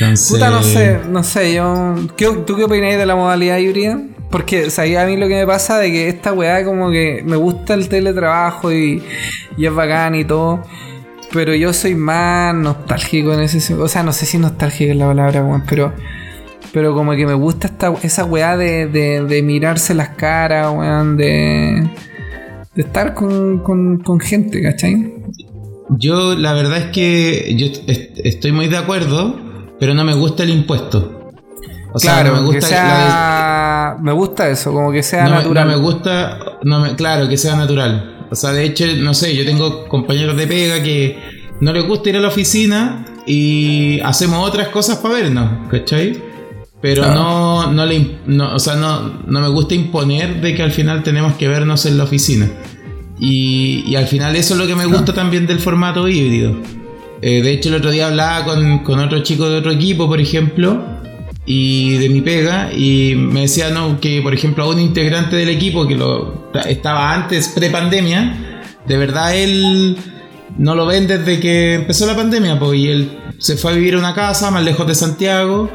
Entonces, 0.00 0.28
Puta, 0.30 0.50
no 0.50 0.62
sé, 0.62 0.98
no 1.08 1.22
sé, 1.22 1.54
yo... 1.54 1.94
¿qué- 2.16 2.42
¿Tú 2.44 2.56
qué 2.56 2.64
opináis 2.64 2.98
de 2.98 3.06
la 3.06 3.14
modalidad 3.14 3.58
híbrida? 3.58 4.00
Porque, 4.30 4.70
¿sabes? 4.70 4.96
A 4.98 5.06
mí 5.06 5.16
lo 5.16 5.28
que 5.28 5.34
me 5.34 5.46
pasa 5.46 5.78
de 5.78 5.92
que 5.92 6.08
esta 6.08 6.32
weá 6.32 6.64
como 6.64 6.90
que 6.90 7.22
me 7.24 7.36
gusta 7.36 7.74
el 7.74 7.88
teletrabajo 7.88 8.72
y, 8.72 9.02
y 9.56 9.66
es 9.66 9.72
bacán 9.74 10.14
y 10.16 10.24
todo, 10.24 10.62
pero 11.32 11.54
yo 11.54 11.72
soy 11.72 11.94
más 11.94 12.54
nostálgico 12.54 13.32
en 13.32 13.40
ese 13.40 13.58
sen- 13.58 13.80
O 13.80 13.86
sea, 13.88 14.02
no 14.02 14.12
sé 14.12 14.26
si 14.26 14.38
nostálgico 14.38 14.90
es 14.92 14.96
la 14.96 15.06
palabra, 15.06 15.42
weón, 15.44 15.64
pero... 15.68 15.92
Pero 16.72 16.92
como 16.92 17.12
que 17.12 17.24
me 17.24 17.34
gusta 17.34 17.68
esta, 17.68 17.94
esa 18.02 18.24
weá 18.24 18.56
de, 18.56 18.88
de, 18.88 19.22
de 19.24 19.42
mirarse 19.42 19.94
las 19.94 20.08
caras, 20.10 20.72
weón, 20.74 21.16
de... 21.16 21.88
De 22.74 22.82
estar 22.82 23.14
con, 23.14 23.60
con, 23.60 23.98
con 23.98 24.18
gente, 24.18 24.60
¿cachai? 24.60 25.14
Yo 25.90 26.34
la 26.34 26.52
verdad 26.54 26.78
es 26.78 26.84
que 26.86 27.54
yo 27.56 27.66
est- 27.86 28.18
estoy 28.24 28.50
muy 28.50 28.66
de 28.66 28.78
acuerdo, 28.78 29.38
pero 29.78 29.94
no 29.94 30.02
me 30.04 30.14
gusta 30.14 30.42
el 30.42 30.50
impuesto. 30.50 31.30
O 31.92 31.98
sea, 32.00 32.14
claro, 32.14 32.34
no 32.34 32.40
me 32.42 32.46
gusta 32.48 32.66
que 32.66 32.74
la 32.74 32.80
sea... 33.92 33.96
Me 34.02 34.12
gusta 34.12 34.48
eso, 34.48 34.72
como 34.72 34.90
que 34.92 35.02
sea 35.02 35.24
no, 35.24 35.30
natural. 35.36 35.66
no 35.68 35.72
me 35.76 35.78
gusta, 35.82 36.38
no 36.62 36.80
me- 36.80 36.94
claro, 36.94 37.28
que 37.28 37.36
sea 37.36 37.56
natural. 37.56 38.26
O 38.30 38.34
sea, 38.36 38.52
de 38.52 38.64
hecho, 38.64 38.84
no 38.98 39.14
sé, 39.14 39.34
yo 39.36 39.44
tengo 39.44 39.86
compañeros 39.88 40.36
de 40.36 40.46
pega 40.46 40.82
que 40.82 41.18
no 41.60 41.72
les 41.72 41.86
gusta 41.86 42.08
ir 42.10 42.16
a 42.16 42.20
la 42.20 42.28
oficina 42.28 43.04
y 43.26 44.00
hacemos 44.00 44.46
otras 44.48 44.68
cosas 44.68 44.98
para 44.98 45.14
vernos, 45.14 45.68
¿cachai? 45.70 46.20
Pero 46.80 47.02
Claro. 47.02 47.14
no, 47.20 47.72
no 47.72 47.86
le, 47.86 48.18
no, 48.26 48.54
o 48.54 48.58
sea, 48.58 48.74
no, 48.76 49.20
no 49.26 49.40
me 49.40 49.48
gusta 49.48 49.74
imponer 49.74 50.40
de 50.42 50.54
que 50.54 50.62
al 50.62 50.70
final 50.72 51.02
tenemos 51.02 51.34
que 51.34 51.48
vernos 51.48 51.86
en 51.86 51.96
la 51.96 52.04
oficina. 52.04 52.50
Y, 53.18 53.84
y 53.86 53.96
al 53.96 54.06
final 54.06 54.34
eso 54.36 54.54
es 54.54 54.60
lo 54.60 54.66
que 54.66 54.74
me 54.74 54.84
gusta 54.86 55.14
también 55.14 55.46
del 55.46 55.60
formato 55.60 56.08
híbrido. 56.08 56.56
Eh, 57.22 57.40
de 57.42 57.52
hecho, 57.52 57.68
el 57.70 57.76
otro 57.76 57.90
día 57.90 58.08
hablaba 58.08 58.44
con, 58.44 58.80
con 58.80 58.98
otro 58.98 59.22
chico 59.22 59.48
de 59.48 59.58
otro 59.58 59.70
equipo, 59.70 60.06
por 60.08 60.20
ejemplo, 60.20 60.84
y 61.46 61.98
de 61.98 62.08
mi 62.08 62.22
pega, 62.22 62.72
y 62.72 63.14
me 63.16 63.42
decía 63.42 63.70
no, 63.70 64.00
que, 64.00 64.22
por 64.22 64.32
ejemplo, 64.32 64.64
a 64.64 64.68
un 64.68 64.80
integrante 64.80 65.36
del 65.36 65.50
equipo 65.50 65.86
que 65.86 65.94
lo, 65.94 66.50
estaba 66.66 67.12
antes, 67.12 67.48
pre-pandemia, 67.48 68.72
de 68.86 68.96
verdad 68.96 69.36
él 69.36 69.96
no 70.56 70.74
lo 70.74 70.86
ven 70.86 71.06
desde 71.06 71.40
que 71.40 71.74
empezó 71.74 72.06
la 72.06 72.16
pandemia, 72.16 72.58
pues, 72.58 72.78
y 72.78 72.88
él 72.88 73.18
se 73.38 73.56
fue 73.56 73.72
a 73.72 73.74
vivir 73.74 73.94
a 73.94 73.98
una 73.98 74.14
casa 74.14 74.50
más 74.50 74.64
lejos 74.64 74.86
de 74.86 74.94
Santiago, 74.94 75.70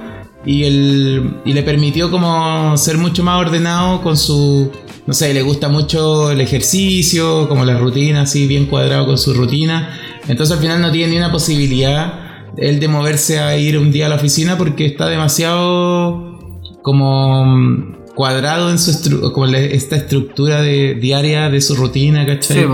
y, 0.45 0.63
él, 0.63 1.35
y 1.45 1.53
le 1.53 1.63
permitió 1.63 2.09
como 2.09 2.75
ser 2.77 2.97
mucho 2.97 3.23
más 3.23 3.39
ordenado 3.39 4.01
con 4.01 4.17
su, 4.17 4.71
no 5.05 5.13
sé, 5.13 5.33
le 5.33 5.41
gusta 5.41 5.69
mucho 5.69 6.31
el 6.31 6.41
ejercicio, 6.41 7.47
como 7.47 7.65
la 7.65 7.77
rutina, 7.77 8.21
así 8.21 8.47
bien 8.47 8.65
cuadrado 8.65 9.05
con 9.05 9.17
su 9.17 9.33
rutina. 9.33 9.99
Entonces 10.27 10.55
al 10.55 10.61
final 10.61 10.81
no 10.81 10.91
tiene 10.91 11.11
ni 11.11 11.17
una 11.17 11.31
posibilidad 11.31 12.28
él 12.58 12.79
de 12.79 12.88
moverse 12.88 13.39
a 13.39 13.56
ir 13.58 13.77
un 13.77 13.91
día 13.91 14.08
a 14.08 14.10
la 14.10 14.15
oficina 14.15 14.58
porque 14.58 14.86
está 14.86 15.08
demasiado 15.08 16.39
como 16.82 17.46
mm, 17.46 17.96
cuadrado 18.15 18.70
en 18.72 18.79
su 18.79 18.91
estru- 18.91 19.32
como 19.32 19.46
esta 19.48 19.96
estructura 19.96 20.62
de, 20.62 20.96
diaria 20.96 21.50
de 21.50 21.62
su 21.62 21.75
rutina, 21.75 22.25
¿cachai? 22.25 22.58
Sí. 22.58 22.65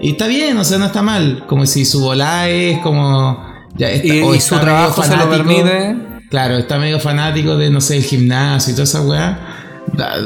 Y 0.00 0.10
está 0.12 0.26
bien, 0.26 0.56
o 0.58 0.64
sea, 0.64 0.78
no 0.78 0.86
está 0.86 1.02
mal. 1.02 1.44
Como 1.46 1.64
si 1.66 1.84
su 1.84 2.00
volá 2.00 2.48
es 2.48 2.78
como. 2.78 3.38
Ya 3.76 3.90
está- 3.90 4.06
Y, 4.14 4.20
o 4.22 4.34
y 4.34 4.38
está 4.38 4.56
su 4.56 4.60
trabajo 4.60 5.02
se 5.02 5.16
lo 5.16 5.30
permite. 5.30 5.96
Claro, 6.28 6.56
está 6.56 6.78
medio 6.78 6.98
fanático 6.98 7.56
de, 7.56 7.70
no 7.70 7.80
sé, 7.80 7.98
el 7.98 8.02
gimnasio 8.04 8.72
y 8.72 8.74
toda 8.74 8.84
esa 8.84 9.02
weá. 9.02 9.58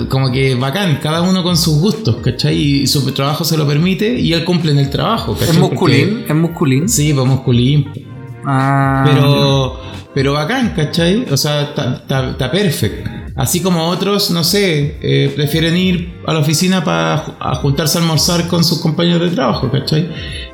Como 0.09 0.31
que 0.31 0.55
bacán, 0.55 1.00
cada 1.02 1.23
uno 1.23 1.43
con 1.43 1.57
sus 1.57 1.81
gustos, 1.81 2.16
¿cachai? 2.23 2.57
Y 2.57 2.87
su 2.87 3.11
trabajo 3.12 3.45
se 3.45 3.57
lo 3.57 3.66
permite 3.66 4.19
y 4.19 4.33
él 4.33 4.45
cumple 4.45 4.71
en 4.73 4.78
el 4.78 4.88
trabajo, 4.90 5.33
¿cachai? 5.35 5.50
Es 5.50 5.59
musculín, 5.59 6.09
Porque- 6.11 6.33
es 6.33 6.35
musculín. 6.38 6.88
Sí, 6.88 7.12
pues 7.12 7.26
musculín. 7.26 7.90
Ah, 8.47 9.05
Pero, 9.07 9.81
pero 10.15 10.33
bacán, 10.35 10.73
¿cachai? 10.75 11.26
O 11.31 11.37
sea, 11.37 11.62
está- 11.62 12.50
perfecto. 12.50 13.11
Así 13.35 13.61
como 13.61 13.88
otros, 13.88 14.31
no 14.31 14.43
sé, 14.45 14.97
eh, 15.03 15.31
prefieren 15.37 15.76
ir 15.76 16.15
a 16.26 16.33
la 16.33 16.38
oficina 16.38 16.83
para 16.83 17.19
juntarse 17.61 17.99
a 17.99 18.00
almorzar 18.00 18.47
con 18.49 18.65
sus 18.65 18.81
compañeros 18.81 19.29
de 19.29 19.35
trabajo, 19.35 19.71
¿cachai? 19.71 20.09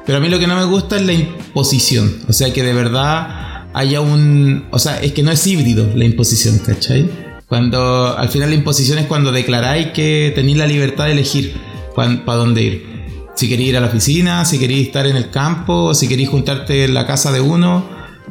Pero 0.05 0.19
a 0.19 0.21
mí 0.21 0.29
lo 0.29 0.39
que 0.41 0.49
no 0.49 0.57
me 0.57 0.65
gusta 0.65 0.97
es 0.97 1.03
la 1.07 1.13
imposición. 1.13 2.17
O 2.29 2.33
sea, 2.33 2.53
que 2.53 2.63
de 2.65 2.73
verdad 2.73 3.67
haya 3.73 4.01
un... 4.01 4.65
O 4.73 4.79
sea, 4.81 5.01
es 5.01 5.13
que 5.13 5.23
no 5.23 5.31
es 5.31 5.47
híbrido 5.47 5.87
la 5.95 6.05
imposición, 6.05 6.59
¿cachai? 6.59 7.09
Cuando 7.47 8.17
al 8.19 8.29
final 8.31 8.49
la 8.51 8.57
imposición 8.57 8.99
es 8.99 9.07
cuando 9.07 9.31
declaráis 9.31 9.89
que 9.89 10.33
tenéis 10.35 10.57
la 10.57 10.67
libertad 10.67 11.05
de 11.05 11.13
elegir 11.13 11.55
para 11.95 12.39
dónde 12.39 12.63
ir. 12.63 12.92
Si 13.35 13.49
queréis 13.49 13.71
ir 13.71 13.77
a 13.77 13.81
la 13.81 13.87
oficina, 13.89 14.45
si 14.45 14.59
queréis 14.59 14.87
estar 14.89 15.07
en 15.07 15.17
el 15.17 15.31
campo, 15.31 15.95
si 15.95 16.07
queréis 16.09 16.29
juntarte 16.29 16.85
en 16.85 16.95
la 16.95 17.07
casa 17.07 17.33
de 17.33 17.41
uno. 17.41 17.85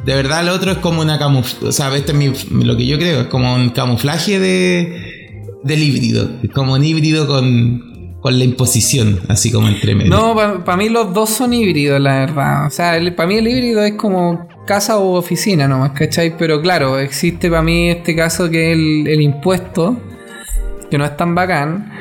De 0.04 0.14
verdad, 0.14 0.44
lo 0.44 0.52
otro 0.54 0.72
es 0.72 0.78
como 0.78 1.00
una 1.00 1.18
camuflaje. 1.18 1.66
O 1.66 1.72
sea, 1.72 1.94
este 1.96 2.12
es 2.12 2.18
mi- 2.50 2.64
lo 2.64 2.76
que 2.76 2.86
yo 2.86 2.98
creo, 2.98 3.20
es 3.22 3.26
como 3.26 3.54
un 3.54 3.70
camuflaje 3.70 4.38
de, 4.40 5.44
del 5.64 5.82
híbrido. 5.82 6.28
Es 6.42 6.50
como 6.50 6.74
un 6.74 6.84
híbrido 6.84 7.26
con, 7.26 8.16
con 8.20 8.38
la 8.38 8.44
imposición, 8.44 9.20
así 9.28 9.50
como 9.52 9.68
entre 9.68 9.94
medio. 9.94 10.10
No, 10.10 10.34
para 10.64 10.76
mí 10.76 10.88
los 10.88 11.12
dos 11.12 11.30
son 11.30 11.52
híbridos, 11.52 12.00
la 12.00 12.20
verdad. 12.20 12.66
O 12.66 12.70
sea, 12.70 12.98
para 13.14 13.28
mí 13.28 13.36
el 13.36 13.46
híbrido 13.48 13.82
es 13.82 13.94
como 13.94 14.48
casa 14.66 14.98
o 14.98 15.14
oficina 15.16 15.66
nomás, 15.68 15.90
¿cachai? 15.92 16.36
Pero 16.36 16.60
claro, 16.62 16.98
existe 16.98 17.50
para 17.50 17.62
mí 17.62 17.90
este 17.90 18.14
caso 18.16 18.48
que 18.48 18.70
es 18.72 18.78
el, 18.78 19.06
el 19.08 19.20
impuesto, 19.20 20.00
que 20.90 20.98
no 20.98 21.04
es 21.04 21.16
tan 21.16 21.34
bacán, 21.34 21.92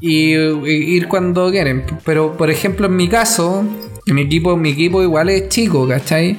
y, 0.00 0.34
ir 0.34 1.08
cuando 1.08 1.50
quieren. 1.50 1.84
Pero, 2.04 2.36
por 2.36 2.50
ejemplo, 2.50 2.86
en 2.86 2.96
mi 2.96 3.08
caso, 3.08 3.64
mi 4.06 4.22
equipo, 4.22 4.56
mi 4.56 4.70
equipo 4.70 5.02
igual 5.02 5.28
es 5.28 5.48
chico, 5.48 5.86
¿cachai? 5.86 6.38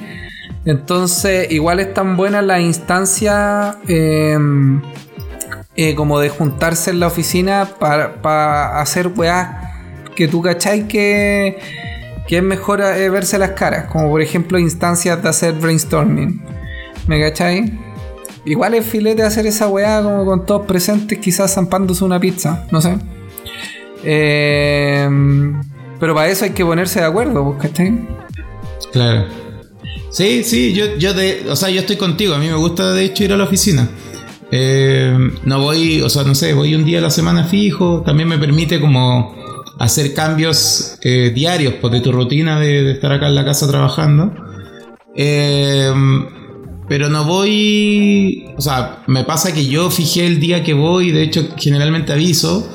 Entonces, 0.64 1.50
igual 1.50 1.80
están 1.80 2.16
buenas 2.16 2.44
las 2.44 2.60
instancias 2.60 3.76
eh, 3.88 4.36
eh, 5.76 5.94
como 5.94 6.20
de 6.20 6.28
juntarse 6.28 6.90
en 6.90 7.00
la 7.00 7.06
oficina 7.06 7.68
para, 7.78 8.20
para 8.20 8.80
hacer 8.80 9.08
weas 9.08 9.48
que 10.14 10.28
tú 10.28 10.42
cachai 10.42 10.86
que, 10.86 11.58
que 12.28 12.36
es 12.36 12.42
mejor 12.42 12.82
eh, 12.82 13.08
verse 13.08 13.38
las 13.38 13.52
caras, 13.52 13.86
como 13.86 14.10
por 14.10 14.20
ejemplo 14.20 14.58
instancias 14.58 15.22
de 15.22 15.28
hacer 15.28 15.54
brainstorming. 15.54 16.42
¿Me 17.06 17.20
cachai? 17.22 17.72
Igual 18.44 18.74
es 18.74 18.84
filete 18.84 19.22
hacer 19.22 19.46
esa 19.46 19.68
weá 19.68 20.02
como 20.02 20.24
con 20.24 20.44
todos 20.44 20.66
presentes, 20.66 21.18
quizás 21.18 21.54
zampándose 21.54 22.04
una 22.04 22.20
pizza, 22.20 22.66
no 22.70 22.82
sé. 22.82 22.98
Eh, 24.04 25.08
pero 25.98 26.14
para 26.14 26.28
eso 26.28 26.44
hay 26.44 26.52
que 26.52 26.64
ponerse 26.64 27.00
de 27.00 27.06
acuerdo, 27.06 27.44
pues, 27.44 27.68
¿cachai? 27.68 27.98
Claro. 28.92 29.26
Sí, 30.10 30.42
sí, 30.42 30.72
yo, 30.72 30.96
yo 30.96 31.12
o 31.50 31.56
sea, 31.56 31.70
yo 31.70 31.80
estoy 31.80 31.96
contigo. 31.96 32.34
A 32.34 32.38
mí 32.38 32.46
me 32.46 32.54
gusta 32.54 32.92
de 32.92 33.04
hecho 33.04 33.24
ir 33.24 33.32
a 33.32 33.36
la 33.36 33.44
oficina. 33.44 33.88
Eh, 34.50 35.16
no 35.44 35.60
voy, 35.60 36.00
o 36.00 36.08
sea, 36.08 36.24
no 36.24 36.34
sé, 36.34 36.54
voy 36.54 36.74
un 36.74 36.84
día 36.84 36.98
a 36.98 37.02
la 37.02 37.10
semana 37.10 37.44
fijo. 37.44 38.02
También 38.04 38.28
me 38.28 38.38
permite 38.38 38.80
como 38.80 39.34
hacer 39.78 40.12
cambios 40.14 40.98
eh, 41.02 41.30
diarios 41.34 41.74
pues, 41.80 41.92
de 41.92 42.00
tu 42.00 42.12
rutina 42.12 42.58
de, 42.58 42.90
estar 42.92 43.12
acá 43.12 43.28
en 43.28 43.34
la 43.34 43.44
casa 43.44 43.68
trabajando. 43.68 44.32
Pero 46.90 47.08
no 47.08 47.24
voy, 47.24 48.46
o 48.56 48.60
sea, 48.60 49.04
me 49.06 49.22
pasa 49.22 49.54
que 49.54 49.66
yo 49.66 49.92
fijé 49.92 50.26
el 50.26 50.40
día 50.40 50.64
que 50.64 50.74
voy, 50.74 51.12
de 51.12 51.22
hecho 51.22 51.46
generalmente 51.56 52.12
aviso, 52.12 52.68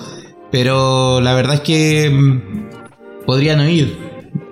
pero 0.56 1.20
la 1.20 1.34
verdad 1.34 1.56
es 1.56 1.60
que 1.60 2.10
mm, 2.10 3.26
podría 3.26 3.58
no 3.58 3.68
ir. 3.68 3.98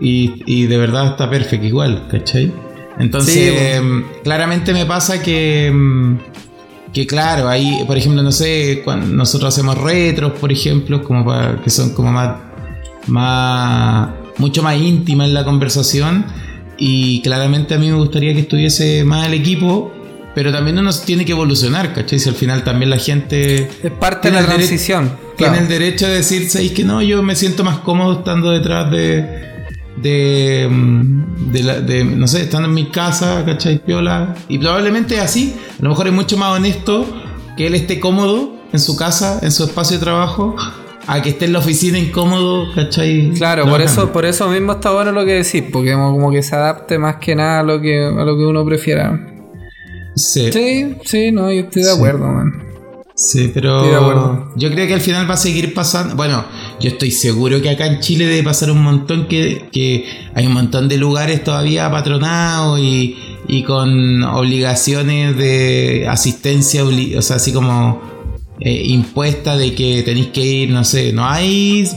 Y, 0.01 0.43
y 0.45 0.65
de 0.65 0.75
verdad 0.75 1.11
está 1.11 1.29
perfecto 1.29 1.65
igual, 1.65 2.09
¿cachai? 2.11 2.51
Entonces, 2.99 3.33
sí, 3.33 3.79
bueno. 3.79 4.05
claramente 4.21 4.73
me 4.73 4.85
pasa 4.85 5.23
que, 5.23 5.71
mm, 5.73 6.17
que 6.91 7.07
claro, 7.07 7.47
ahí, 7.47 7.85
por 7.87 7.97
ejemplo, 7.97 8.21
no 8.21 8.33
sé, 8.33 8.81
cuando 8.83 9.15
nosotros 9.15 9.53
hacemos 9.53 9.77
retros, 9.77 10.33
por 10.33 10.51
ejemplo, 10.51 11.01
como 11.01 11.23
para, 11.23 11.61
que 11.61 11.69
son 11.69 11.93
como 11.93 12.11
más, 12.11 12.35
más, 13.07 14.09
mucho 14.39 14.61
más 14.61 14.75
íntimas 14.75 15.29
en 15.29 15.33
la 15.33 15.45
conversación. 15.45 16.25
Y 16.77 17.21
claramente 17.21 17.75
a 17.75 17.77
mí 17.77 17.89
me 17.89 17.95
gustaría 17.95 18.33
que 18.33 18.41
estuviese 18.41 19.05
más 19.05 19.25
el 19.25 19.35
equipo, 19.35 19.93
pero 20.35 20.51
también 20.51 20.77
uno 20.77 20.91
tiene 21.05 21.23
que 21.23 21.31
evolucionar, 21.31 21.93
¿cachai? 21.93 22.19
Si 22.19 22.27
al 22.27 22.35
final 22.35 22.65
también 22.65 22.89
la 22.89 22.97
gente... 22.97 23.69
Es 23.81 23.91
parte 23.91 24.31
de 24.31 24.41
la 24.41 24.45
transición. 24.45 25.22
Claro. 25.37 25.53
Tiene 25.53 25.59
el 25.59 25.67
derecho 25.67 26.07
de 26.07 26.15
decir, 26.15 26.49
¿sabéis 26.49 26.71
que 26.73 26.83
no? 26.83 27.01
Yo 27.01 27.23
me 27.23 27.35
siento 27.35 27.63
más 27.63 27.79
cómodo 27.79 28.19
estando 28.19 28.51
detrás 28.51 28.91
de... 28.91 29.53
De, 29.95 30.67
de, 31.51 31.63
la, 31.63 31.79
de, 31.79 32.03
no 32.03 32.27
sé, 32.27 32.41
estando 32.41 32.67
en 32.67 32.73
mi 32.73 32.87
casa, 32.89 33.43
¿cachai? 33.45 33.77
Piola. 33.77 34.35
Y 34.49 34.57
probablemente 34.57 35.19
así. 35.19 35.55
A 35.79 35.83
lo 35.83 35.89
mejor 35.89 36.07
es 36.07 36.13
mucho 36.13 36.35
más 36.35 36.57
honesto 36.57 37.05
que 37.55 37.67
él 37.67 37.75
esté 37.75 37.99
cómodo 37.99 38.55
en 38.73 38.79
su 38.79 38.95
casa, 38.95 39.39
en 39.43 39.51
su 39.51 39.63
espacio 39.63 39.97
de 39.97 40.03
trabajo, 40.03 40.55
a 41.05 41.21
que 41.21 41.29
esté 41.29 41.45
en 41.45 41.53
la 41.53 41.59
oficina 41.59 41.99
incómodo, 41.99 42.73
¿cachai? 42.73 43.31
Claro, 43.35 43.69
por 43.69 43.81
eso, 43.81 44.11
por 44.11 44.25
eso 44.25 44.49
mismo 44.49 44.73
está 44.73 44.91
bueno 44.91 45.11
lo 45.11 45.23
que 45.25 45.43
decís, 45.43 45.63
porque 45.71 45.93
como 45.93 46.31
que 46.31 46.41
se 46.41 46.55
adapte 46.55 46.97
más 46.97 47.17
que 47.17 47.35
nada 47.35 47.59
a 47.59 47.63
lo 47.63 47.79
que, 47.79 48.03
a 48.05 48.25
lo 48.25 48.35
que 48.35 48.45
uno 48.45 48.65
prefiera. 48.65 49.19
Sí. 50.15 50.51
Sí, 50.51 50.95
sí, 51.05 51.31
no, 51.31 51.51
yo 51.51 51.61
estoy 51.61 51.83
de 51.83 51.91
acuerdo, 51.91 52.27
man. 52.27 52.72
Sí, 53.15 53.51
pero 53.53 54.51
yo 54.55 54.71
creo 54.71 54.87
que 54.87 54.95
al 54.95 55.01
final 55.01 55.29
va 55.29 55.35
a 55.35 55.37
seguir 55.37 55.73
pasando. 55.73 56.15
Bueno, 56.15 56.45
yo 56.79 56.89
estoy 56.89 57.11
seguro 57.11 57.61
que 57.61 57.69
acá 57.69 57.85
en 57.85 57.99
Chile 57.99 58.25
debe 58.25 58.43
pasar 58.43 58.71
un 58.71 58.81
montón 58.81 59.27
que, 59.27 59.69
que 59.71 60.05
hay 60.33 60.47
un 60.47 60.53
montón 60.53 60.89
de 60.89 60.97
lugares 60.97 61.43
todavía 61.43 61.91
patronados 61.91 62.79
y, 62.79 63.15
y 63.47 63.63
con 63.63 64.23
obligaciones 64.23 65.37
de 65.37 66.07
asistencia, 66.09 66.83
o 66.83 67.21
sea, 67.21 67.35
así 67.35 67.53
como 67.53 68.01
eh, 68.59 68.83
impuesta 68.85 69.57
de 69.57 69.75
que 69.75 70.01
tenéis 70.03 70.27
que 70.27 70.41
ir, 70.41 70.69
no 70.69 70.83
sé, 70.83 71.13
no 71.13 71.25
hay 71.25 71.87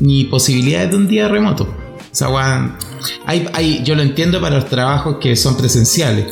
ni 0.00 0.24
posibilidades 0.24 0.90
de 0.90 0.96
un 0.96 1.08
día 1.08 1.28
remoto. 1.28 1.64
O 1.64 2.14
sea, 2.18 2.28
bueno, 2.28 2.76
hay, 3.24 3.46
hay, 3.54 3.82
yo 3.82 3.94
lo 3.94 4.02
entiendo 4.02 4.40
para 4.40 4.56
los 4.56 4.66
trabajos 4.66 5.16
que 5.20 5.36
son 5.36 5.56
presenciales. 5.56 6.26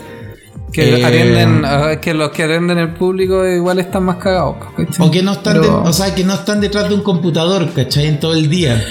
Que, 0.75 0.97
eh, 0.97 1.04
atienden, 1.04 1.64
uh, 1.64 2.00
que 2.00 2.12
los 2.14 2.31
que 2.33 2.43
atienden 2.43 2.78
el 2.78 2.95
público 2.95 3.47
igual 3.47 3.78
están 3.78 4.02
más 4.02 4.16
cagados. 4.16 4.57
¿cachai? 4.76 5.07
O 5.07 5.11
que 5.11 5.23
no 5.23 5.33
están, 5.35 5.61
Pero... 5.61 5.83
de, 5.83 5.88
o 5.88 5.93
sea, 5.93 6.12
que 6.16 6.25
no 6.25 6.35
están 6.35 6.61
detrás 6.61 6.88
de 6.88 6.97
un 6.97 7.02
computador, 7.02 7.73
¿cachai? 7.73 8.07
En 8.07 8.19
todo 8.19 8.35
el 8.35 8.50
día. 8.50 8.85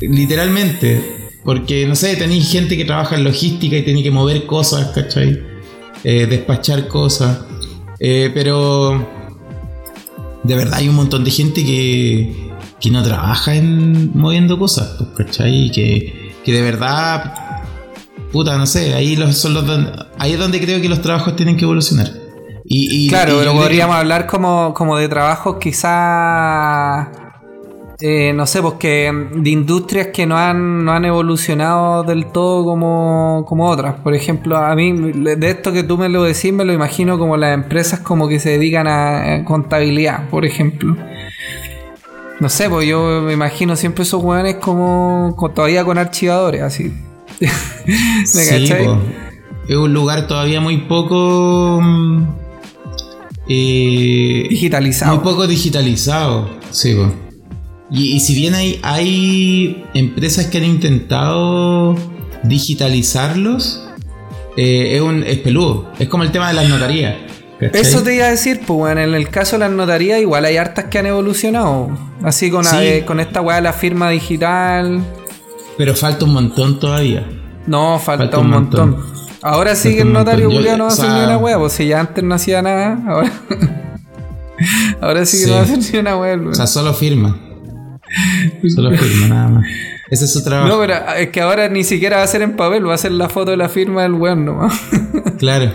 Literalmente. 0.00 1.30
Porque, 1.44 1.86
no 1.88 1.96
sé, 1.96 2.14
tenéis 2.14 2.52
gente 2.52 2.76
que 2.76 2.84
trabaja 2.84 3.16
en 3.16 3.24
logística 3.24 3.76
y 3.76 3.82
tiene 3.82 4.04
que 4.04 4.12
mover 4.12 4.46
cosas, 4.46 4.92
¿cachai? 4.94 5.42
Eh, 6.04 6.26
despachar 6.26 6.86
cosas. 6.86 7.40
Eh, 7.98 8.30
pero 8.32 9.04
de 10.44 10.54
verdad 10.54 10.74
hay 10.74 10.88
un 10.88 10.94
montón 10.94 11.24
de 11.24 11.32
gente 11.32 11.64
que, 11.64 12.52
que 12.80 12.90
no 12.92 13.02
trabaja 13.02 13.56
en 13.56 14.16
moviendo 14.16 14.56
cosas, 14.56 14.94
pues, 14.98 15.10
¿cachai? 15.16 15.72
Que, 15.72 16.32
que 16.44 16.52
de 16.52 16.62
verdad 16.62 17.41
puta, 18.32 18.56
no 18.56 18.66
sé, 18.66 18.94
ahí 18.94 19.14
los, 19.14 19.36
son 19.36 19.54
los 19.54 19.64
ahí 20.18 20.32
es 20.32 20.38
donde 20.38 20.60
creo 20.60 20.80
que 20.80 20.88
los 20.88 21.02
trabajos 21.02 21.36
tienen 21.36 21.56
que 21.56 21.64
evolucionar. 21.64 22.10
Y, 22.64 23.06
y 23.06 23.08
claro, 23.08 23.34
y 23.34 23.38
pero 23.38 23.52
podríamos 23.52 23.94
que... 23.96 24.00
hablar 24.00 24.26
como, 24.26 24.72
como 24.72 24.96
de 24.96 25.08
trabajos 25.08 25.56
quizás, 25.60 27.08
eh, 28.00 28.32
no 28.32 28.46
sé, 28.46 28.62
pues 28.62 28.74
que 28.74 29.12
de 29.34 29.50
industrias 29.50 30.08
que 30.08 30.26
no 30.26 30.38
han, 30.38 30.84
no 30.84 30.92
han 30.92 31.04
evolucionado 31.04 32.02
del 32.04 32.26
todo 32.26 32.64
como, 32.64 33.44
como 33.46 33.68
otras. 33.68 33.96
Por 34.00 34.14
ejemplo, 34.14 34.56
a 34.56 34.74
mí, 34.74 34.92
de 34.92 35.50
esto 35.50 35.72
que 35.72 35.82
tú 35.82 35.98
me 35.98 36.08
lo 36.08 36.22
decís, 36.22 36.52
me 36.52 36.64
lo 36.64 36.72
imagino 36.72 37.18
como 37.18 37.36
las 37.36 37.52
empresas 37.52 38.00
como 38.00 38.28
que 38.28 38.40
se 38.40 38.50
dedican 38.50 38.86
a 38.88 39.44
contabilidad, 39.44 40.28
por 40.30 40.44
ejemplo. 40.44 40.96
No 42.40 42.48
sé, 42.48 42.68
pues 42.68 42.88
yo 42.88 43.22
me 43.22 43.34
imagino 43.34 43.76
siempre 43.76 44.02
esos 44.02 44.22
hueones 44.22 44.56
como, 44.56 45.34
como 45.36 45.52
todavía 45.52 45.84
con 45.84 45.98
archivadores, 45.98 46.62
así. 46.62 46.92
¿Me 47.86 48.24
sí. 48.24 48.72
Es 49.68 49.76
un 49.76 49.92
lugar 49.92 50.26
todavía 50.26 50.60
muy 50.60 50.78
poco. 50.78 51.80
Eh, 53.48 54.46
digitalizado. 54.48 55.16
Muy 55.16 55.24
poco 55.24 55.46
digitalizado. 55.46 56.50
Sí, 56.70 56.94
po. 56.94 57.12
Y, 57.90 58.16
y, 58.16 58.20
si 58.20 58.34
bien 58.34 58.54
hay, 58.54 58.80
hay 58.82 59.84
empresas 59.92 60.46
que 60.46 60.58
han 60.58 60.64
intentado 60.64 61.94
digitalizarlos, 62.44 63.82
eh, 64.56 64.96
es, 64.96 65.00
un, 65.02 65.22
es 65.24 65.38
peludo. 65.38 65.92
Es 65.98 66.08
como 66.08 66.24
el 66.24 66.32
tema 66.32 66.48
de 66.48 66.54
las 66.54 66.68
notarías. 66.68 67.16
¿cachai? 67.60 67.80
Eso 67.80 68.02
te 68.02 68.14
iba 68.14 68.26
a 68.26 68.30
decir, 68.30 68.60
pues 68.66 68.78
bueno, 68.78 69.00
en 69.02 69.14
el 69.14 69.28
caso 69.28 69.56
de 69.56 69.60
las 69.60 69.70
notarías 69.70 70.20
igual 70.20 70.44
hay 70.44 70.56
hartas 70.56 70.86
que 70.86 70.98
han 70.98 71.06
evolucionado. 71.06 71.90
Así 72.22 72.50
con, 72.50 72.64
sí. 72.64 72.76
eh, 72.78 73.04
con 73.06 73.20
esta 73.20 73.40
weá 73.40 73.56
de 73.56 73.62
la 73.62 73.72
firma 73.72 74.10
digital. 74.10 75.04
Pero 75.82 75.96
falta 75.96 76.24
un 76.26 76.32
montón 76.32 76.78
todavía. 76.78 77.26
No, 77.66 77.98
falta, 77.98 78.22
falta 78.22 78.38
un, 78.38 78.50
montón. 78.50 78.90
montón. 78.90 79.12
Ahora 79.42 79.74
sí 79.74 79.96
que 79.96 80.02
el 80.02 80.12
notario 80.12 80.48
Julio 80.48 80.76
no 80.76 80.84
va 80.84 80.90
a 80.90 80.92
hacer 80.92 81.10
ni 81.10 81.24
una 81.24 81.38
hueá, 81.38 81.58
pues 81.58 81.72
si 81.72 81.88
ya 81.88 81.98
antes 81.98 82.22
no 82.22 82.36
hacía 82.36 82.62
nada, 82.62 83.02
ahora. 83.04 83.32
ahora 85.00 85.26
sí 85.26 85.38
que 85.38 85.42
sí. 85.42 85.50
no 85.50 85.56
va 85.56 85.62
a 85.62 85.64
hacer 85.64 85.78
ni 85.92 85.98
una 85.98 86.16
hueá. 86.16 86.38
O 86.50 86.54
sea, 86.54 86.68
solo 86.68 86.94
firma. 86.94 87.36
Solo 88.72 88.96
firma, 88.96 89.26
nada 89.26 89.48
más. 89.48 89.66
Ese 90.08 90.26
es 90.26 90.32
su 90.32 90.44
trabajo. 90.44 90.68
No, 90.68 90.78
pero 90.78 90.94
es 91.18 91.30
que 91.30 91.40
ahora 91.40 91.68
ni 91.68 91.82
siquiera 91.82 92.18
va 92.18 92.22
a 92.22 92.28
ser 92.28 92.42
en 92.42 92.54
papel, 92.54 92.88
va 92.88 92.94
a 92.94 92.98
ser 92.98 93.10
la 93.10 93.28
foto 93.28 93.50
de 93.50 93.56
la 93.56 93.68
firma 93.68 94.02
del 94.02 94.12
weón 94.12 94.44
nomás. 94.44 94.80
claro. 95.40 95.72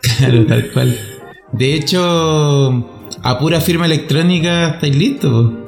Claro, 0.00 0.46
tal 0.46 0.70
cual. 0.70 0.96
De 1.50 1.74
hecho, 1.74 2.88
a 3.24 3.38
pura 3.40 3.60
firma 3.60 3.86
electrónica 3.86 4.74
estáis 4.74 4.94
listos, 4.94 5.32
po. 5.32 5.58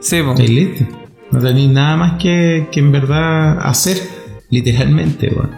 Sí, 0.00 0.22
po. 0.22 0.30
Estáis 0.30 0.48
listos. 0.48 1.03
No 1.34 1.40
tenéis 1.40 1.68
nada 1.68 1.96
más 1.96 2.22
que, 2.22 2.68
que 2.70 2.78
en 2.78 2.92
verdad 2.92 3.58
hacer, 3.60 3.98
literalmente, 4.50 5.30
weón. 5.34 5.50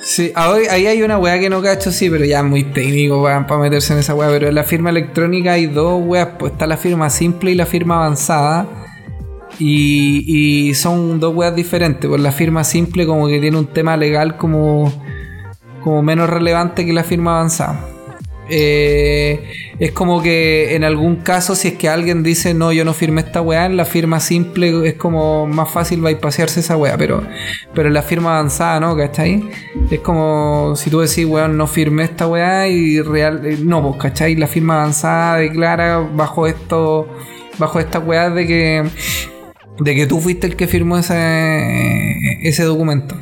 Sí, 0.00 0.32
ahí, 0.34 0.86
hay 0.86 1.02
una 1.04 1.18
weá 1.18 1.38
que 1.38 1.48
no 1.48 1.62
cacho, 1.62 1.92
sí, 1.92 2.10
pero 2.10 2.24
ya 2.24 2.40
es 2.40 2.44
muy 2.44 2.64
técnico 2.64 3.22
para 3.22 3.58
meterse 3.58 3.92
en 3.92 4.00
esa 4.00 4.12
weá. 4.16 4.28
Pero 4.28 4.48
en 4.48 4.56
la 4.56 4.64
firma 4.64 4.90
electrónica 4.90 5.52
hay 5.52 5.66
dos 5.66 6.02
weas, 6.04 6.30
pues 6.36 6.52
está 6.52 6.66
la 6.66 6.76
firma 6.76 7.10
simple 7.10 7.52
y 7.52 7.54
la 7.54 7.64
firma 7.64 7.94
avanzada. 7.98 8.66
Y, 9.60 10.24
y 10.26 10.74
son 10.74 11.20
dos 11.20 11.32
weas 11.32 11.54
diferentes. 11.54 12.08
Pues 12.08 12.20
la 12.20 12.32
firma 12.32 12.64
simple 12.64 13.06
como 13.06 13.28
que 13.28 13.38
tiene 13.38 13.56
un 13.56 13.66
tema 13.66 13.96
legal 13.96 14.36
como, 14.36 14.92
como 15.80 16.02
menos 16.02 16.28
relevante 16.28 16.84
que 16.84 16.92
la 16.92 17.04
firma 17.04 17.36
avanzada. 17.36 17.93
Eh, 18.50 19.42
es 19.78 19.92
como 19.92 20.22
que 20.22 20.74
en 20.74 20.84
algún 20.84 21.16
caso, 21.16 21.54
si 21.54 21.68
es 21.68 21.74
que 21.74 21.88
alguien 21.88 22.22
dice 22.22 22.52
no, 22.52 22.72
yo 22.72 22.84
no 22.84 22.92
firmé 22.92 23.22
esta 23.22 23.40
weá, 23.40 23.66
en 23.66 23.76
la 23.76 23.84
firma 23.84 24.20
simple 24.20 24.86
es 24.86 24.94
como 24.94 25.46
más 25.46 25.70
fácil 25.70 26.00
bypasearse 26.02 26.60
esa 26.60 26.76
weá, 26.76 26.96
pero, 26.96 27.22
pero 27.74 27.88
en 27.88 27.94
la 27.94 28.02
firma 28.02 28.38
avanzada, 28.38 28.80
¿no? 28.80 28.96
¿cachai? 28.96 29.48
Es 29.90 30.00
como 30.00 30.74
si 30.76 30.90
tú 30.90 31.00
decís, 31.00 31.24
weón, 31.24 31.56
no 31.56 31.66
firmé 31.66 32.04
esta 32.04 32.26
weá 32.26 32.68
y 32.68 33.00
real, 33.00 33.42
no, 33.66 33.82
pues, 33.82 34.02
¿cachai? 34.02 34.36
La 34.36 34.46
firma 34.46 34.74
avanzada 34.74 35.38
declara 35.38 35.98
bajo 35.98 36.46
esto, 36.46 37.08
bajo 37.58 37.80
esta 37.80 37.98
weá 37.98 38.30
de 38.30 38.46
que, 38.46 38.84
de 39.80 39.94
que 39.94 40.06
tú 40.06 40.20
fuiste 40.20 40.46
el 40.46 40.56
que 40.56 40.66
firmó 40.66 40.98
ese, 40.98 42.14
ese 42.42 42.64
documento. 42.64 43.16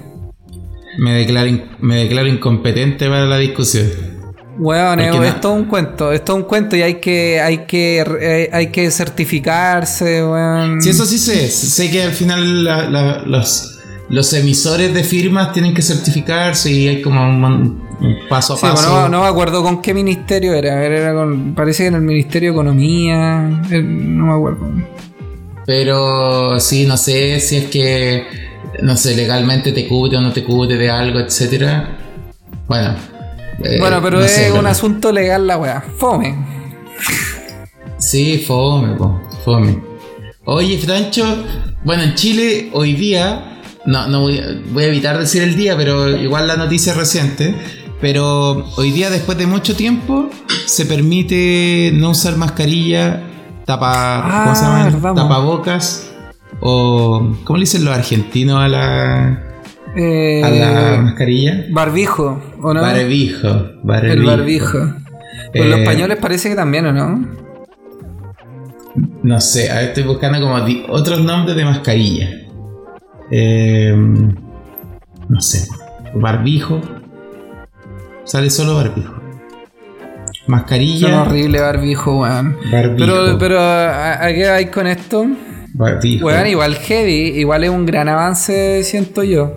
Me 0.98 1.14
declaro, 1.14 1.50
me 1.80 1.96
declaro 1.96 2.28
incompetente 2.28 3.08
para 3.08 3.24
la 3.24 3.38
discusión. 3.38 4.11
Bueno, 4.58 5.22
es, 5.22 5.34
es 5.34 5.40
todo 5.40 5.52
un 5.52 5.64
cuento, 5.64 6.12
es 6.12 6.24
todo 6.24 6.36
un 6.36 6.42
cuento 6.42 6.76
y 6.76 6.82
hay 6.82 6.94
que, 6.94 7.40
hay 7.40 7.64
que, 7.66 8.04
eh, 8.20 8.50
hay 8.52 8.66
que 8.68 8.90
certificarse, 8.90 10.24
weón. 10.24 10.82
Sí, 10.82 10.90
eso 10.90 11.06
sí 11.06 11.18
sé, 11.18 11.48
sé 11.48 11.90
que 11.90 12.02
al 12.02 12.12
final 12.12 12.64
la, 12.64 12.88
la, 12.88 13.22
los, 13.22 13.78
los 14.08 14.32
emisores 14.34 14.92
de 14.92 15.04
firmas 15.04 15.52
tienen 15.52 15.72
que 15.72 15.80
certificarse 15.82 16.70
y 16.70 16.88
hay 16.88 17.02
como 17.02 17.22
un, 17.22 17.82
un 18.00 18.18
paso 18.28 18.54
a 18.54 18.56
sí, 18.56 18.66
paso. 18.66 18.90
No, 18.90 19.08
no, 19.08 19.22
me 19.22 19.28
acuerdo 19.28 19.62
con 19.62 19.80
qué 19.80 19.94
ministerio 19.94 20.52
era, 20.52 20.84
era 20.84 21.14
con, 21.14 21.54
parece 21.54 21.84
que 21.84 21.88
en 21.88 21.94
el 21.94 22.02
Ministerio 22.02 22.50
de 22.50 22.54
Economía, 22.54 23.62
eh, 23.70 23.82
no 23.82 24.26
me 24.26 24.32
acuerdo. 24.34 24.70
Pero 25.64 26.58
sí, 26.60 26.86
no 26.86 26.96
sé 26.96 27.38
si 27.40 27.56
es 27.56 27.64
que, 27.66 28.26
no 28.82 28.96
sé, 28.96 29.16
legalmente 29.16 29.72
te 29.72 29.86
cubre 29.86 30.16
o 30.16 30.20
no 30.20 30.32
te 30.32 30.42
cubre 30.44 30.76
de 30.76 30.90
algo, 30.90 31.20
etcétera. 31.20 31.96
Bueno, 32.66 32.94
Eh, 33.64 33.76
bueno, 33.78 34.00
pero 34.02 34.18
no 34.18 34.24
es 34.24 34.30
sé, 34.32 34.52
un 34.52 34.66
asunto 34.66 35.12
legal 35.12 35.46
la 35.46 35.56
weá. 35.58 35.82
Fome. 35.98 36.36
Sí, 37.98 38.38
fome, 38.46 38.94
po, 38.96 39.20
fome. 39.44 39.78
Oye, 40.44 40.78
Francho, 40.78 41.24
bueno, 41.84 42.02
en 42.02 42.14
Chile 42.14 42.70
hoy 42.72 42.94
día, 42.94 43.60
no, 43.86 44.08
no 44.08 44.22
voy, 44.22 44.38
a- 44.38 44.60
voy 44.72 44.84
a 44.84 44.86
evitar 44.88 45.18
decir 45.18 45.42
el 45.42 45.54
día, 45.56 45.76
pero 45.76 46.08
igual 46.16 46.48
la 46.48 46.56
noticia 46.56 46.92
es 46.92 46.98
reciente, 46.98 47.54
pero 48.00 48.66
hoy 48.76 48.90
día, 48.90 49.08
después 49.10 49.38
de 49.38 49.46
mucho 49.46 49.76
tiempo, 49.76 50.28
se 50.66 50.84
permite 50.86 51.92
no 51.94 52.10
usar 52.10 52.36
mascarilla, 52.36 53.22
tapa, 53.64 54.42
¿cómo 54.44 54.56
se 54.56 54.64
Ah, 54.64 54.90
llama? 54.90 55.14
Tapabocas, 55.14 56.08
o, 56.60 57.36
¿cómo 57.44 57.56
le 57.58 57.62
dicen 57.62 57.84
los 57.84 57.94
argentinos 57.94 58.60
a 58.60 58.66
la, 58.68 59.42
Eh, 59.94 60.42
a 60.42 60.50
la 60.50 61.02
mascarilla? 61.02 61.66
barbijo, 61.70 62.42
¿o 62.62 62.74
no? 62.74 62.80
Barbijo, 62.80 63.48
El 64.02 64.24
barbijo. 64.24 64.78
Pues 65.52 65.66
los 65.68 65.78
Eh, 65.78 65.82
españoles 65.82 66.18
parece 66.20 66.48
que 66.50 66.54
también, 66.56 66.86
¿o 66.86 66.92
no? 66.92 67.26
No 69.22 69.40
sé, 69.40 69.70
a 69.70 69.76
ver, 69.76 69.84
estoy 69.88 70.02
buscando 70.04 70.40
como 70.40 70.56
otros 70.88 71.20
nombres 71.22 71.56
de 71.56 71.64
mascarilla. 71.64 72.30
Eh, 73.30 73.94
no 73.96 75.40
sé. 75.40 75.66
Barbijo. 76.14 76.80
Sale 78.24 78.50
solo 78.50 78.76
barbijo. 78.76 79.14
Son 79.14 79.22
Mascarilla. 80.48 81.22
horrible 81.22 81.60
barbijo, 81.60 82.20
weón. 82.20 82.56
Barbijo. 82.70 82.96
Pero, 82.98 83.38
pero, 83.38 83.60
¿a, 83.60 84.24
a 84.24 84.32
qué 84.32 84.48
vais 84.48 84.70
con 84.70 84.86
esto? 84.86 85.26
barbijo. 85.74 86.26
Weón, 86.26 86.46
igual 86.48 86.74
heavy, 86.74 87.38
igual 87.38 87.64
es 87.64 87.70
un 87.70 87.86
gran 87.86 88.08
avance, 88.08 88.82
siento 88.84 89.22
yo. 89.22 89.56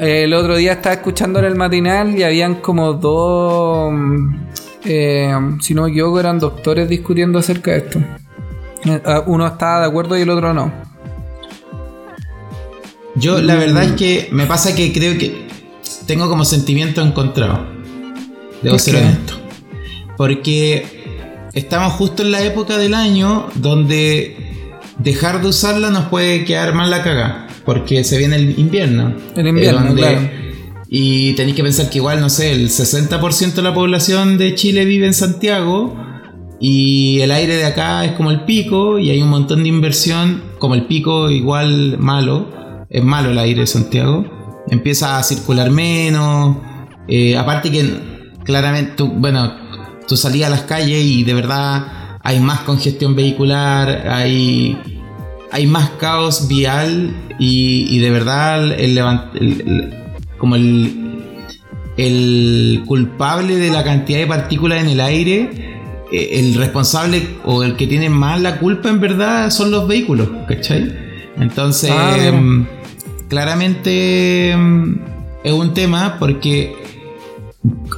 El 0.00 0.32
otro 0.32 0.56
día 0.56 0.72
estaba 0.72 0.94
escuchando 0.94 1.40
en 1.40 1.44
el 1.44 1.56
matinal 1.56 2.18
y 2.18 2.22
habían 2.22 2.54
como 2.56 2.94
dos, 2.94 3.92
mm, 3.92 4.34
eh, 4.86 5.34
si 5.60 5.74
no 5.74 5.82
me 5.82 5.90
equivoco, 5.90 6.18
eran 6.18 6.38
doctores 6.38 6.88
discutiendo 6.88 7.38
acerca 7.38 7.72
de 7.72 7.76
esto. 7.76 7.98
Eh, 8.86 9.02
ah, 9.04 9.24
Uno 9.26 9.46
estaba 9.46 9.80
de 9.80 9.86
acuerdo 9.88 10.16
y 10.16 10.22
el 10.22 10.30
otro 10.30 10.54
no. 10.54 10.72
Yo 13.14 13.42
la 13.42 13.56
verdad 13.56 13.84
es 13.84 13.92
que 13.92 14.28
me 14.32 14.46
pasa 14.46 14.74
que 14.74 14.90
creo 14.90 15.18
que 15.18 15.46
tengo 16.06 16.30
como 16.30 16.46
sentimiento 16.46 17.02
encontrado. 17.02 17.66
Debo 18.62 18.76
¿Por 18.76 18.80
ser 18.80 18.94
qué? 18.94 19.00
honesto. 19.02 19.34
Porque 20.16 21.48
estamos 21.52 21.92
justo 21.94 22.22
en 22.22 22.30
la 22.30 22.42
época 22.42 22.78
del 22.78 22.94
año 22.94 23.48
donde 23.56 24.64
dejar 24.96 25.42
de 25.42 25.48
usarla 25.48 25.90
nos 25.90 26.06
puede 26.06 26.46
quedar 26.46 26.72
mal 26.72 26.88
la 26.90 27.02
caga. 27.02 27.48
Porque 27.72 28.02
se 28.04 28.18
viene 28.18 28.36
el 28.36 28.58
invierno. 28.58 29.14
El 29.36 29.46
invierno, 29.46 29.80
Eh, 29.80 29.84
donde- 29.86 30.02
claro. 30.02 30.20
Y 30.88 31.34
tenéis 31.34 31.54
que 31.54 31.62
pensar 31.62 31.88
que 31.88 31.98
igual, 31.98 32.20
no 32.20 32.28
sé, 32.28 32.50
el 32.52 32.68
60% 32.68 33.60
de 33.62 33.68
la 33.68 33.72
población 33.74 34.38
de 34.38 34.54
Chile 34.56 34.84
vive 34.84 35.06
en 35.06 35.14
Santiago 35.14 35.94
y 36.60 37.20
el 37.20 37.30
aire 37.30 37.54
de 37.56 37.64
acá 37.64 38.04
es 38.04 38.12
como 38.12 38.32
el 38.32 38.40
pico 38.40 38.98
y 38.98 39.10
hay 39.10 39.22
un 39.22 39.28
montón 39.28 39.62
de 39.62 39.68
inversión, 39.68 40.42
como 40.58 40.74
el 40.74 40.86
pico 40.86 41.30
igual 41.30 41.96
malo, 41.98 42.48
es 42.90 43.04
malo 43.04 43.30
el 43.30 43.38
aire 43.38 43.60
de 43.60 43.66
Santiago, 43.68 44.24
empieza 44.68 45.16
a 45.18 45.22
circular 45.22 45.70
menos, 45.70 46.56
eh, 47.06 47.36
aparte 47.36 47.70
que 47.70 47.84
claramente, 48.44 48.92
tú, 48.96 49.06
bueno, 49.14 49.54
tú 50.08 50.16
salías 50.16 50.48
a 50.48 50.50
las 50.50 50.62
calles 50.62 51.04
y 51.04 51.22
de 51.22 51.34
verdad 51.34 52.18
hay 52.22 52.40
más 52.40 52.60
congestión 52.62 53.14
vehicular, 53.14 54.08
hay 54.10 54.76
hay 55.52 55.66
más 55.66 55.90
caos 55.98 56.48
vial 56.48 57.14
y, 57.38 57.86
y 57.90 57.98
de 57.98 58.10
verdad 58.10 58.72
el, 58.78 58.96
levant- 58.96 59.30
el- 59.34 59.60
el- 59.62 59.94
como 60.38 60.56
el, 60.56 61.24
el 61.96 62.82
culpable 62.86 63.56
de 63.56 63.70
la 63.70 63.84
cantidad 63.84 64.18
de 64.18 64.26
partículas 64.26 64.82
en 64.82 64.88
el 64.90 65.00
aire, 65.00 65.50
eh, 66.12 66.30
el 66.40 66.54
responsable 66.54 67.22
o 67.44 67.62
el 67.62 67.76
que 67.76 67.86
tiene 67.86 68.08
más 68.08 68.40
la 68.40 68.58
culpa 68.58 68.88
en 68.88 69.00
verdad 69.00 69.50
son 69.50 69.70
los 69.70 69.86
vehículos, 69.86 70.28
¿cachai? 70.48 70.92
Entonces, 71.38 71.90
Ah, 71.94 72.32
mm, 72.32 72.66
claramente 73.28 74.54
mm, 74.56 74.94
es 75.44 75.52
un 75.52 75.74
tema 75.74 76.16
porque 76.18 76.74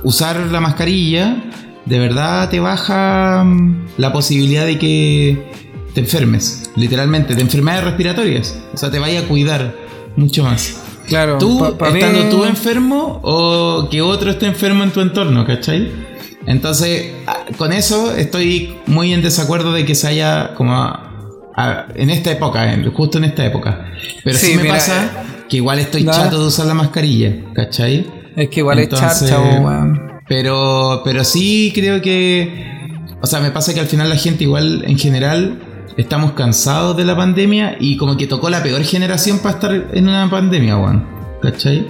usar 0.03 0.39
la 0.51 0.61
mascarilla 0.61 1.37
de 1.85 1.99
verdad 1.99 2.49
te 2.51 2.61
baja 2.61 3.43
mm, 3.45 3.87
la 3.99 4.13
posibilidad 4.13 4.65
de 4.67 4.79
que 4.79 5.53
te 5.95 6.01
enfermes, 6.01 6.71
literalmente, 6.77 7.35
de 7.35 7.43
enfermedades 7.43 7.85
respiratorias. 7.85 8.57
O 8.75 8.77
sea, 8.77 8.91
te 8.91 8.99
vaya 8.99 9.21
a 9.21 9.23
cuidar 9.25 9.75
mucho 10.17 10.43
más. 10.45 10.77
Claro, 11.07 11.39
Tú, 11.39 11.59
pa- 11.59 11.77
pa' 11.79 11.91
mí- 11.91 12.01
estando 12.01 12.29
tú 12.29 12.45
enfermo 12.45 13.21
o 13.23 13.89
que 13.91 14.01
otro 14.03 14.31
esté 14.31 14.47
enfermo 14.47 14.85
en 14.85 14.91
tu 14.93 15.01
entorno, 15.01 15.45
¿cachai? 15.47 15.91
Entonces, 16.47 17.13
a- 17.27 17.45
con 17.57 17.73
eso 17.73 18.15
estoy 18.17 18.75
muy 18.87 19.13
en 19.13 19.23
desacuerdo 19.23 19.73
de 19.73 19.85
que 19.85 19.95
se 19.95 20.09
haya 20.09 20.55
como 20.55 20.75
a- 20.75 21.11
a- 21.57 21.87
en 21.95 22.11
esta 22.11 22.31
época, 22.33 22.73
en- 22.73 22.91
justo 22.93 23.19
en 23.19 23.25
esta 23.25 23.45
época. 23.45 23.87
Pero 24.25 24.39
sí, 24.39 24.47
Sí, 24.47 24.57
me 24.57 24.63
mira, 24.63 24.75
pasa 24.75 25.05
eh, 25.05 25.45
que 25.49 25.57
igual 25.59 25.79
estoy 25.81 26.05
nada. 26.05 26.25
chato 26.25 26.41
de 26.41 26.47
usar 26.47 26.67
la 26.67 26.75
mascarilla, 26.75 27.33
¿cachai? 27.55 28.07
Es 28.37 28.49
que 28.49 28.61
igual 28.61 28.79
Entonces, 28.79 29.23
es 29.23 29.29
charcha, 29.31 29.41
weón. 29.61 30.13
Pero, 30.29 31.03
pero 31.05 31.25
sí 31.25 31.71
creo 31.75 32.01
que. 32.01 32.71
O 33.21 33.27
sea, 33.27 33.41
me 33.41 33.51
pasa 33.51 33.75
que 33.75 33.81
al 33.81 33.87
final 33.87 34.09
la 34.09 34.17
gente, 34.17 34.45
igual 34.45 34.85
en 34.87 34.99
general, 34.99 35.59
estamos 35.97 36.33
cansados 36.33 36.97
de 36.97 37.05
la 37.05 37.17
pandemia 37.17 37.77
y 37.79 37.97
como 37.97 38.17
que 38.17 38.27
tocó 38.27 38.51
la 38.51 38.63
peor 38.63 38.83
generación 38.85 39.39
para 39.39 39.55
estar 39.55 39.87
en 39.93 40.09
una 40.09 40.29
pandemia, 40.29 40.77
weón. 40.77 41.07
¿Cachai? 41.41 41.87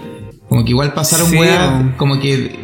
Como 0.49 0.65
que 0.65 0.71
igual 0.71 0.93
pasaron 0.93 1.29
Sí, 1.29 1.37
weas, 1.37 1.97
como 1.97 2.19
que 2.19 2.59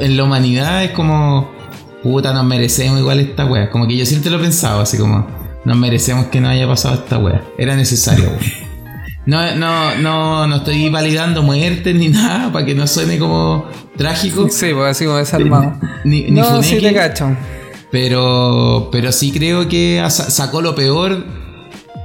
en 0.00 0.16
la 0.16 0.24
humanidad 0.24 0.84
es 0.84 0.92
como. 0.92 1.56
Puta, 2.02 2.32
nos 2.32 2.44
merecemos 2.44 3.00
igual 3.00 3.18
esta 3.18 3.44
wea. 3.44 3.70
Como 3.70 3.88
que 3.88 3.96
yo 3.96 4.06
siempre 4.06 4.30
lo 4.30 4.38
he 4.38 4.40
pensado, 4.40 4.80
así 4.80 4.96
como. 4.98 5.26
Nos 5.64 5.76
merecemos 5.76 6.26
que 6.26 6.40
no 6.40 6.48
haya 6.48 6.66
pasado 6.66 6.94
esta 6.94 7.18
wea. 7.18 7.42
Era 7.58 7.76
necesario, 7.76 8.26
weón. 8.26 8.68
No, 9.26 9.54
no, 9.56 9.94
no, 9.96 10.46
no 10.46 10.56
estoy 10.56 10.88
validando 10.88 11.42
muertes 11.42 11.94
ni 11.94 12.08
nada 12.08 12.50
para 12.50 12.64
que 12.64 12.74
no 12.74 12.86
suene 12.86 13.18
como 13.18 13.66
trágico. 13.96 14.48
Sí, 14.48 14.72
pues 14.72 14.86
así 14.86 15.04
como 15.04 15.18
desarmado. 15.18 15.74
Ni, 16.04 16.22
ni 16.22 16.40
no, 16.40 16.62
sí 16.62 16.78
te 16.78 16.94
cacho. 16.94 17.36
Pero, 17.90 18.88
pero 18.92 19.12
sí 19.12 19.32
creo 19.32 19.68
que 19.68 19.98
sa- 20.10 20.30
sacó 20.30 20.60
lo 20.62 20.74
peor 20.74 21.24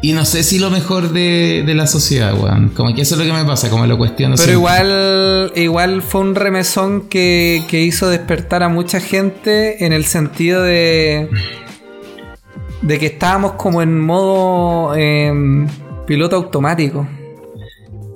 y 0.01 0.11
no 0.11 0.25
sé 0.25 0.43
si 0.43 0.59
lo 0.59 0.69
mejor 0.69 1.11
de, 1.13 1.63
de 1.65 1.75
la 1.75 1.87
sociedad, 1.87 2.33
weón. 2.37 2.69
Como 2.69 2.93
que 2.93 3.01
eso 3.03 3.15
es 3.15 3.19
lo 3.21 3.25
que 3.25 3.31
me 3.33 3.45
pasa, 3.45 3.69
como 3.69 3.85
lo 3.87 3.97
cuestiono 3.97 4.35
Pero 4.35 4.43
siempre. 4.43 4.53
igual, 4.59 5.51
igual 5.55 6.01
fue 6.01 6.21
un 6.21 6.35
remesón 6.35 7.07
que, 7.07 7.63
que 7.69 7.81
hizo 7.81 8.09
despertar 8.09 8.63
a 8.63 8.69
mucha 8.69 8.99
gente 8.99 9.85
en 9.85 9.93
el 9.93 10.03
sentido 10.05 10.61
de 10.63 11.29
de 12.81 12.99
que 12.99 13.05
estábamos 13.05 13.53
como 13.53 13.81
en 13.81 13.97
modo 13.97 14.93
em, 14.95 15.67
piloto 16.05 16.35
automático. 16.35 17.07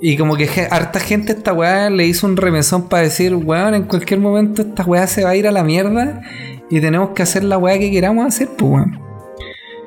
Y 0.02 0.16
como 0.18 0.36
que 0.38 0.48
harta 0.70 1.00
gente 1.00 1.32
a 1.32 1.36
esta 1.36 1.54
weá 1.54 1.90
le 1.90 2.06
hizo 2.06 2.28
un 2.28 2.38
remesón 2.38 2.88
para 2.88 3.04
decir, 3.04 3.34
weón, 3.36 3.74
en 3.74 3.84
cualquier 3.84 4.20
momento 4.20 4.62
esta 4.62 4.84
weá 4.84 5.08
se 5.08 5.24
va 5.24 5.32
a 5.32 5.36
ir 5.36 5.48
a 5.48 5.52
la 5.52 5.64
mierda 5.64 6.22
y 6.70 6.80
tenemos 6.82 7.10
que 7.12 7.24
hacer 7.24 7.44
la 7.44 7.58
weá 7.58 7.80
que 7.80 7.90
queramos 7.90 8.26
hacer, 8.28 8.48
pues 8.58 8.72
weón. 8.72 9.00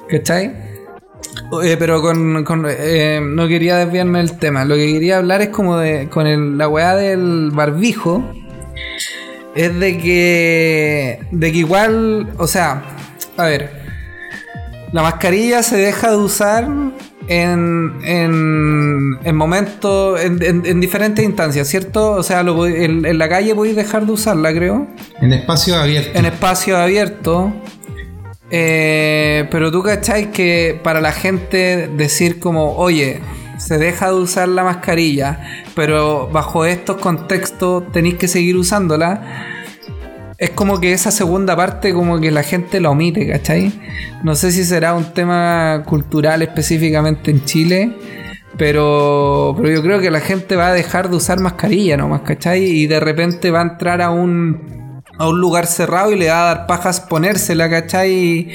¿Cachai? 0.08 0.52
Pero 1.78 2.00
con, 2.02 2.42
con- 2.44 2.66
eh, 2.68 3.20
no 3.22 3.46
quería 3.46 3.76
desviarme 3.76 4.18
del 4.18 4.36
tema. 4.38 4.64
Lo 4.64 4.74
que 4.74 4.92
quería 4.92 5.18
hablar 5.18 5.42
es 5.42 5.48
como 5.50 5.76
de 5.76 6.08
con 6.08 6.26
el- 6.26 6.58
la 6.58 6.68
weá 6.68 6.96
del 6.96 7.50
barbijo. 7.52 8.24
Es 9.54 9.78
de 9.78 9.98
que. 9.98 11.20
De 11.30 11.52
que 11.52 11.58
igual. 11.58 12.30
O 12.38 12.46
sea. 12.46 12.82
A 13.36 13.44
ver. 13.46 13.70
La 14.92 15.02
mascarilla 15.02 15.62
se 15.62 15.76
deja 15.76 16.10
de 16.10 16.16
usar 16.16 16.68
en, 17.28 17.94
en, 18.02 19.18
en 19.22 19.36
momentos. 19.36 20.20
En, 20.20 20.42
en- 20.42 20.66
en 20.66 20.80
diferentes 20.80 21.24
instancias, 21.24 21.68
¿cierto? 21.68 22.12
O 22.12 22.22
sea, 22.22 22.42
lo 22.42 22.66
en, 22.66 23.04
en 23.04 23.18
la 23.18 23.28
calle 23.28 23.54
podéis 23.54 23.76
dejar 23.76 24.06
de 24.06 24.12
usarla, 24.12 24.52
creo 24.52 24.86
En 25.20 25.32
espacio 25.32 25.76
abierto. 25.76 26.18
en 26.18 26.24
espacio 26.26 26.76
abierto. 26.78 27.52
Eh, 28.50 29.46
pero 29.50 29.70
tú 29.70 29.82
cachai 29.82 30.32
que 30.32 30.78
para 30.82 31.00
la 31.00 31.12
gente 31.12 31.88
decir 31.96 32.40
como, 32.40 32.74
oye, 32.76 33.20
se 33.58 33.78
deja 33.78 34.08
de 34.08 34.14
usar 34.14 34.48
la 34.48 34.64
mascarilla, 34.64 35.38
pero 35.76 36.28
bajo 36.32 36.64
estos 36.64 36.96
contextos 36.96 37.92
tenéis 37.92 38.16
que 38.16 38.26
seguir 38.26 38.56
usándola. 38.56 39.46
Es 40.40 40.48
como 40.48 40.80
que 40.80 40.94
esa 40.94 41.10
segunda 41.10 41.54
parte 41.54 41.92
como 41.92 42.18
que 42.18 42.30
la 42.30 42.42
gente 42.42 42.80
la 42.80 42.88
omite, 42.88 43.28
¿cachai? 43.28 43.74
No 44.24 44.34
sé 44.34 44.50
si 44.52 44.64
será 44.64 44.94
un 44.94 45.12
tema 45.12 45.82
cultural 45.84 46.40
específicamente 46.40 47.30
en 47.30 47.44
Chile, 47.44 47.92
pero, 48.56 49.54
pero 49.58 49.70
yo 49.70 49.82
creo 49.82 50.00
que 50.00 50.10
la 50.10 50.20
gente 50.20 50.56
va 50.56 50.68
a 50.68 50.72
dejar 50.72 51.10
de 51.10 51.16
usar 51.16 51.40
mascarilla 51.40 51.98
nomás, 51.98 52.22
¿cachai? 52.22 52.64
Y 52.64 52.86
de 52.86 53.00
repente 53.00 53.50
va 53.50 53.60
a 53.60 53.64
entrar 53.64 54.00
a 54.00 54.08
un, 54.08 55.02
a 55.18 55.28
un 55.28 55.38
lugar 55.42 55.66
cerrado 55.66 56.10
y 56.10 56.16
le 56.18 56.28
va 56.28 56.44
a 56.44 56.54
dar 56.54 56.66
pajas 56.66 57.00
ponérsela, 57.00 57.68
¿cachai? 57.68 58.10
Y, 58.10 58.48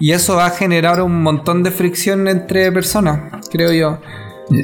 y 0.00 0.12
eso 0.12 0.36
va 0.36 0.46
a 0.46 0.50
generar 0.50 1.02
un 1.02 1.22
montón 1.22 1.62
de 1.62 1.70
fricción 1.70 2.28
entre 2.28 2.72
personas, 2.72 3.46
creo 3.52 3.72
yo. 3.72 4.00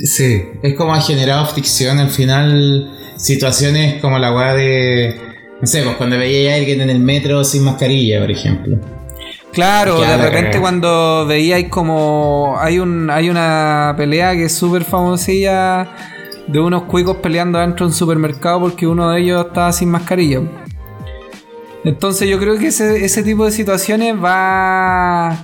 Sí, 0.04 0.42
es 0.62 0.74
como 0.74 0.94
ha 0.94 1.02
generado 1.02 1.44
fricción 1.44 1.98
al 1.98 2.08
final 2.08 2.90
situaciones 3.18 4.00
como 4.00 4.18
la 4.18 4.34
weá 4.34 4.54
de, 4.54 5.31
No 5.62 5.68
sé, 5.68 5.84
pues 5.84 5.94
cuando 5.94 6.18
veía 6.18 6.54
a 6.54 6.56
alguien 6.56 6.80
en 6.80 6.90
el 6.90 6.98
metro 6.98 7.44
sin 7.44 7.62
mascarilla, 7.62 8.20
por 8.20 8.32
ejemplo. 8.32 8.78
Claro, 9.52 10.00
de 10.00 10.16
repente 10.16 10.58
cuando 10.58 11.24
veíais 11.24 11.68
como 11.68 12.56
hay 12.58 12.80
un 12.80 13.08
hay 13.10 13.30
una 13.30 13.94
pelea 13.96 14.32
que 14.32 14.46
es 14.46 14.54
súper 14.56 14.82
famosilla 14.82 15.86
de 16.48 16.58
unos 16.58 16.84
cuicos 16.84 17.18
peleando 17.18 17.60
dentro 17.60 17.86
de 17.86 17.92
un 17.92 17.94
supermercado 17.94 18.58
porque 18.58 18.88
uno 18.88 19.10
de 19.10 19.20
ellos 19.20 19.46
estaba 19.46 19.72
sin 19.72 19.90
mascarilla. 19.90 20.40
Entonces 21.84 22.28
yo 22.28 22.40
creo 22.40 22.58
que 22.58 22.68
ese, 22.68 23.04
ese 23.04 23.22
tipo 23.22 23.44
de 23.44 23.52
situaciones 23.52 24.16
va 24.16 25.36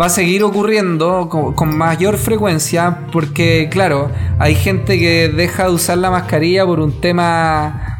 va 0.00 0.06
a 0.06 0.10
seguir 0.10 0.44
ocurriendo 0.44 1.28
con, 1.28 1.54
con 1.54 1.76
mayor 1.76 2.18
frecuencia 2.18 3.06
porque 3.10 3.68
claro, 3.68 4.12
hay 4.38 4.54
gente 4.54 4.96
que 4.96 5.28
deja 5.28 5.64
de 5.64 5.70
usar 5.70 5.98
la 5.98 6.10
mascarilla 6.10 6.64
por 6.64 6.78
un 6.78 7.00
tema 7.00 7.98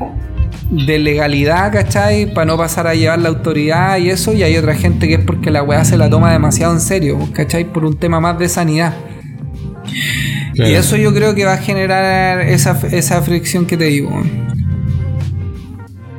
de 0.70 0.98
legalidad, 0.98 1.72
¿cachai? 1.72 2.32
Para 2.32 2.46
no 2.46 2.56
pasar 2.56 2.86
a 2.86 2.94
llevar 2.94 3.18
la 3.18 3.28
autoridad 3.28 3.98
y 3.98 4.10
eso, 4.10 4.32
y 4.32 4.42
hay 4.42 4.56
otra 4.56 4.74
gente 4.74 5.08
que 5.08 5.14
es 5.14 5.24
porque 5.24 5.50
la 5.50 5.62
weá 5.62 5.84
se 5.84 5.96
la 5.96 6.08
toma 6.08 6.32
demasiado 6.32 6.72
en 6.72 6.80
serio, 6.80 7.18
¿cachai? 7.32 7.64
Por 7.64 7.84
un 7.84 7.98
tema 7.98 8.20
más 8.20 8.38
de 8.38 8.48
sanidad. 8.48 8.94
Claro. 10.54 10.70
Y 10.70 10.74
eso 10.74 10.96
yo 10.96 11.12
creo 11.12 11.34
que 11.34 11.44
va 11.44 11.54
a 11.54 11.58
generar 11.58 12.40
esa, 12.42 12.78
esa 12.92 13.20
fricción 13.22 13.66
que 13.66 13.76
te 13.76 13.84
digo. 13.84 14.10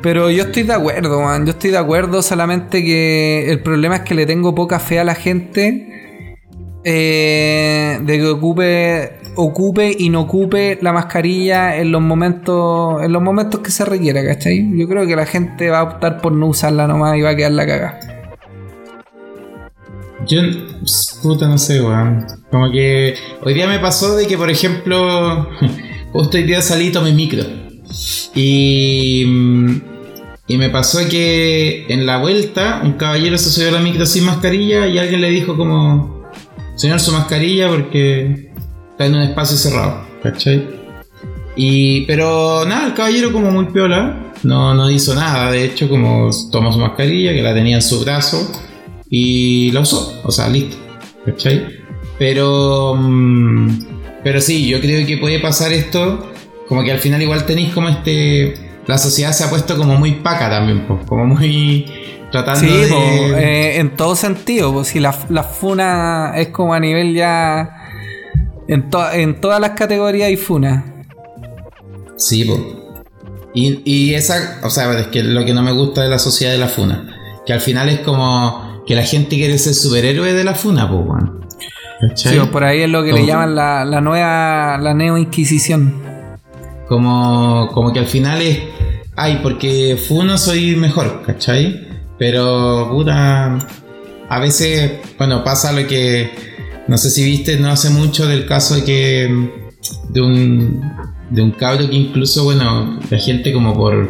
Pero 0.02 0.32
yo 0.32 0.44
estoy 0.44 0.64
de 0.64 0.74
acuerdo, 0.74 1.22
man. 1.22 1.46
Yo 1.46 1.52
estoy 1.52 1.72
de 1.72 1.78
acuerdo, 1.78 2.22
solamente 2.22 2.84
que 2.84 3.52
el 3.52 3.62
problema 3.62 3.98
es 3.98 4.02
que 4.02 4.16
le 4.16 4.26
tengo 4.26 4.56
poca 4.56 4.80
fe 4.80 5.00
a 5.00 5.04
la 5.04 5.16
gente 5.16 6.38
eh, 6.84 8.00
de 8.02 8.18
que 8.18 8.26
ocupe, 8.26 9.21
ocupe 9.36 9.96
y 9.98 10.10
no 10.10 10.22
ocupe 10.22 10.78
la 10.82 10.94
mascarilla 10.94 11.78
en 11.78 11.92
los 11.92 12.02
momentos, 12.02 13.02
en 13.04 13.12
los 13.12 13.22
momentos 13.22 13.62
que 13.62 13.72
se 13.72 13.86
requiera, 13.86 14.24
¿cachai? 14.26 14.78
Yo 14.78 14.88
creo 14.88 15.06
que 15.08 15.16
la 15.16 15.26
gente 15.26 15.70
va 15.70 15.80
a 15.80 15.84
optar 15.84 16.22
por 16.22 16.34
no 16.34 16.48
usarla 16.48 16.88
nomás 16.88 17.18
y 17.18 17.22
va 17.22 17.32
a 17.32 17.36
quedar 17.36 17.52
la 17.52 17.66
caga. 17.66 18.00
Yo, 20.28 20.42
puta, 21.24 21.48
no 21.48 21.58
sé, 21.58 21.82
weón. 21.82 22.26
Como 22.52 22.72
que 22.72 23.16
hoy 23.44 23.54
día 23.54 23.68
me 23.68 23.80
pasó 23.80 24.16
de 24.16 24.28
que, 24.28 24.38
por 24.38 24.50
ejemplo, 24.50 25.50
justo 26.14 26.38
hoy 26.38 26.44
día 26.44 26.62
salí 26.62 26.88
y 26.88 26.92
tomé 26.92 27.12
micro. 27.12 27.44
Y, 28.36 29.24
y 30.48 30.58
me 30.58 30.70
pasó 30.70 31.00
que 31.10 31.86
en 31.90 32.06
la 32.06 32.18
vuelta 32.18 32.82
un 32.84 32.94
caballero 32.94 33.38
se 33.38 33.50
subió 33.50 33.70
a 33.70 33.72
la 33.72 33.80
micro 33.80 34.06
sin 34.06 34.26
mascarilla 34.26 34.88
y 34.88 34.98
alguien 34.98 35.22
le 35.22 35.30
dijo 35.30 35.58
como, 35.58 36.30
señor, 36.76 37.00
su 37.00 37.12
mascarilla 37.12 37.68
porque 37.68 38.51
está 39.02 39.06
en 39.06 39.16
un 39.16 39.22
espacio 39.30 39.58
cerrado, 39.58 40.06
¿cachai? 40.22 40.68
Y, 41.56 42.02
pero 42.06 42.66
nada, 42.66 42.88
el 42.88 42.94
caballero 42.94 43.34
como 43.34 43.52
muy 43.52 43.66
piola, 43.66 44.32
no, 44.44 44.74
no 44.74 44.90
hizo 44.90 45.16
nada, 45.16 45.52
de 45.52 45.66
hecho 45.66 45.90
como 45.90 46.30
tomó 46.52 46.72
su 46.72 46.80
mascarilla, 46.80 47.34
que 47.34 47.42
la 47.42 47.54
tenía 47.54 47.76
en 47.76 47.82
su 47.82 48.00
brazo, 48.02 48.50
y 49.10 49.72
la 49.72 49.82
usó, 49.82 50.22
o 50.24 50.32
sea, 50.32 50.48
listo, 50.48 50.78
¿cachai? 51.26 51.66
Pero, 52.18 52.96
mm, 52.96 53.86
pero 54.24 54.40
sí, 54.40 54.68
yo 54.68 54.80
creo 54.80 55.06
que 55.06 55.18
puede 55.18 55.40
pasar 55.40 55.74
esto, 55.74 56.32
como 56.68 56.84
que 56.84 56.92
al 56.92 57.00
final 57.00 57.22
igual 57.22 57.46
tenéis 57.46 57.74
como 57.74 57.90
este, 57.90 58.54
la 58.88 58.98
sociedad 58.98 59.32
se 59.32 59.44
ha 59.44 59.50
puesto 59.50 59.78
como 59.78 59.96
muy 59.98 60.12
paca 60.12 60.50
también, 60.50 60.86
pues, 60.88 61.06
como 61.06 61.26
muy 61.26 61.86
tratando 62.32 62.62
Sí, 62.62 62.68
de... 62.68 62.88
po, 62.88 63.36
eh, 63.36 63.80
en 63.80 63.96
todo 63.98 64.16
sentido, 64.16 64.72
pues 64.72 64.88
si 64.88 65.00
la, 65.00 65.14
la 65.30 65.44
funa 65.44 66.34
es 66.36 66.50
como 66.50 66.74
a 66.74 66.80
nivel 66.80 67.14
ya... 67.14 67.81
En, 68.72 68.90
to- 68.90 69.12
en 69.12 69.42
todas 69.42 69.60
las 69.60 69.72
categorías 69.72 70.28
hay 70.28 70.38
funa. 70.38 71.04
Sí, 72.16 72.46
po. 72.46 72.58
Y, 73.54 73.82
y 73.84 74.14
esa, 74.14 74.60
o 74.64 74.70
sea, 74.70 74.98
es 74.98 75.08
que 75.08 75.24
lo 75.24 75.44
que 75.44 75.54
no 75.54 75.62
me 75.62 75.74
gusta 75.74 76.02
de 76.04 76.08
la 76.10 76.18
sociedad 76.20 76.54
de 76.54 76.58
la 76.58 76.70
funa, 76.70 77.42
que 77.46 77.52
al 77.52 77.60
final 77.60 77.90
es 77.90 78.00
como 78.00 78.82
que 78.88 78.96
la 78.96 79.04
gente 79.04 79.36
quiere 79.36 79.58
ser 79.58 79.74
superhéroe 79.74 80.32
de 80.34 80.44
la 80.46 80.56
funa, 80.56 80.90
pues. 80.90 81.24
¿Cachai? 82.00 82.32
Sí, 82.32 82.38
pues, 82.40 82.50
por 82.50 82.64
ahí 82.64 82.82
es 82.82 82.90
lo 82.90 83.04
que 83.04 83.12
le 83.12 83.26
llaman 83.26 83.54
la, 83.56 83.84
la 83.84 84.00
nueva, 84.00 84.78
la 84.78 84.94
neo 84.94 85.18
inquisición. 85.18 86.02
Como, 86.88 87.68
como 87.74 87.92
que 87.92 88.00
al 88.00 88.08
final 88.08 88.42
es, 88.42 88.60
ay, 89.18 89.40
porque 89.44 89.98
funo 90.08 90.38
soy 90.38 90.78
mejor, 90.78 91.24
¿cachai? 91.26 91.88
Pero, 92.18 92.88
puta, 92.90 93.58
a 94.30 94.40
veces, 94.40 94.94
bueno, 95.18 95.44
pasa 95.44 95.74
lo 95.74 95.86
que, 95.88 96.32
no 96.92 96.98
sé 96.98 97.10
si 97.10 97.24
viste, 97.24 97.56
no 97.58 97.70
hace 97.72 97.90
mucho 97.90 98.28
del 98.28 98.46
caso 98.46 98.76
de 98.76 98.84
que, 98.84 99.50
de 100.10 100.22
un, 100.22 100.82
de 101.30 101.42
un 101.42 101.52
cabro 101.52 101.90
que 101.90 101.96
incluso, 101.96 102.44
bueno, 102.44 103.00
la 103.10 103.18
gente 103.18 103.54
como 103.54 103.74
por 103.74 104.10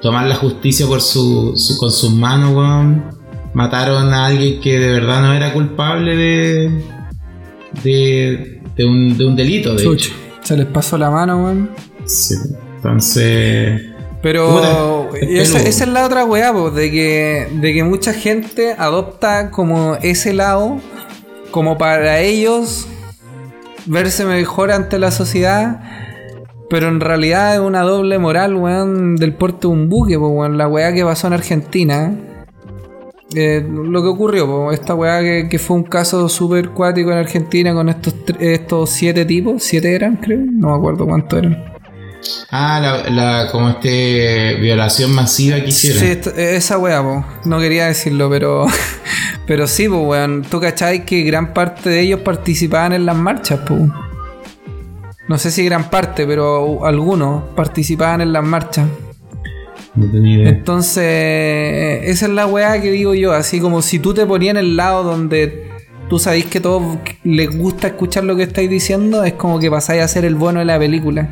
tomar 0.00 0.26
la 0.26 0.34
justicia 0.36 0.86
por 0.86 1.02
su, 1.02 1.52
su- 1.56 1.76
con 1.78 1.92
sus 1.92 2.10
manos, 2.10 2.54
weón, 2.56 3.04
mataron 3.52 4.14
a 4.14 4.26
alguien 4.28 4.62
que 4.62 4.78
de 4.78 4.92
verdad 4.92 5.20
no 5.20 5.34
era 5.34 5.52
culpable 5.52 6.16
de, 6.16 6.84
de, 7.84 8.60
de 8.76 8.84
un, 8.86 9.18
de 9.18 9.24
un 9.26 9.36
delito, 9.36 9.74
de 9.74 9.84
hecho. 9.86 10.12
Se 10.42 10.56
les 10.56 10.66
pasó 10.66 10.96
la 10.96 11.10
mano, 11.10 11.44
weón. 11.44 11.70
Sí, 12.06 12.34
entonces. 12.76 13.82
Pero 14.22 15.10
esa, 15.20 15.58
esa 15.60 15.84
es 15.84 15.90
la 15.90 16.06
otra 16.06 16.24
weá, 16.24 16.52
po, 16.52 16.70
de 16.70 16.90
que, 16.90 17.48
de 17.60 17.74
que 17.74 17.84
mucha 17.84 18.14
gente 18.14 18.72
adopta 18.78 19.50
como 19.50 19.96
ese 20.00 20.32
lado, 20.32 20.80
como 21.52 21.78
para 21.78 22.18
ellos 22.18 22.88
verse 23.86 24.24
mejor 24.24 24.72
ante 24.72 24.98
la 24.98 25.12
sociedad, 25.12 25.80
pero 26.68 26.88
en 26.88 27.00
realidad 27.00 27.54
es 27.54 27.60
una 27.60 27.82
doble 27.82 28.18
moral, 28.18 28.56
weón, 28.56 29.14
del 29.16 29.34
porte 29.34 29.68
de 29.68 29.74
un 29.74 29.88
buque, 29.88 30.16
weón. 30.16 30.58
La 30.58 30.66
weá 30.66 30.92
que 30.92 31.04
pasó 31.04 31.28
en 31.28 31.34
Argentina. 31.34 32.16
eh, 33.34 33.66
lo 33.66 34.02
que 34.02 34.08
ocurrió, 34.08 34.72
esta 34.72 34.94
weá 34.94 35.20
que, 35.20 35.48
que 35.48 35.58
fue 35.58 35.76
un 35.76 35.84
caso 35.84 36.28
súper 36.28 36.70
cuático 36.70 37.10
en 37.12 37.18
Argentina 37.18 37.72
con 37.74 37.88
estos, 37.88 38.14
estos 38.40 38.90
siete 38.90 39.24
tipos, 39.24 39.62
siete 39.62 39.94
eran, 39.94 40.16
creo, 40.16 40.40
no 40.50 40.70
me 40.70 40.76
acuerdo 40.76 41.06
cuántos 41.06 41.38
eran. 41.38 41.72
Ah, 42.50 42.78
la, 42.80 43.10
la- 43.10 43.50
como 43.50 43.70
este 43.70 44.54
violación 44.60 45.12
masiva 45.14 45.60
que 45.60 45.68
hicieron. 45.68 46.00
Sí, 46.00 46.06
esto- 46.06 46.30
esa 46.36 46.78
weá, 46.78 47.02
po. 47.02 47.24
No 47.44 47.58
quería 47.58 47.86
decirlo, 47.86 48.28
pero. 48.30 48.66
Pero 49.46 49.66
sí, 49.66 49.88
pues, 49.88 50.00
weón. 50.04 50.42
Tú 50.48 50.60
cachai 50.60 51.04
que 51.04 51.22
gran 51.22 51.52
parte 51.52 51.90
de 51.90 52.00
ellos 52.00 52.20
participaban 52.20 52.92
en 52.92 53.04
las 53.04 53.16
marchas, 53.16 53.58
pues. 53.66 53.82
No 55.28 55.36
sé 55.36 55.50
si 55.50 55.64
gran 55.64 55.90
parte, 55.90 56.26
pero 56.26 56.84
algunos 56.86 57.42
participaban 57.56 58.20
en 58.20 58.32
las 58.32 58.44
marchas. 58.44 58.86
No 59.96 60.10
tenía 60.10 60.36
idea. 60.36 60.48
Entonces, 60.48 61.04
esa 62.04 62.26
es 62.26 62.32
la 62.32 62.46
weá 62.46 62.80
que 62.80 62.90
digo 62.92 63.14
yo. 63.14 63.32
Así 63.32 63.60
como 63.60 63.82
si 63.82 63.98
tú 63.98 64.14
te 64.14 64.24
ponías 64.26 64.52
en 64.52 64.58
el 64.58 64.76
lado 64.76 65.02
donde 65.02 65.71
tú 66.12 66.18
sabéis 66.18 66.44
que 66.44 66.60
todos 66.60 66.98
les 67.24 67.56
gusta 67.56 67.86
escuchar 67.86 68.24
lo 68.24 68.36
que 68.36 68.42
estáis 68.42 68.68
diciendo, 68.68 69.24
es 69.24 69.32
como 69.32 69.58
que 69.58 69.70
pasáis 69.70 70.02
a 70.02 70.08
ser 70.08 70.26
el 70.26 70.34
bueno 70.34 70.58
de 70.58 70.66
la 70.66 70.78
película. 70.78 71.30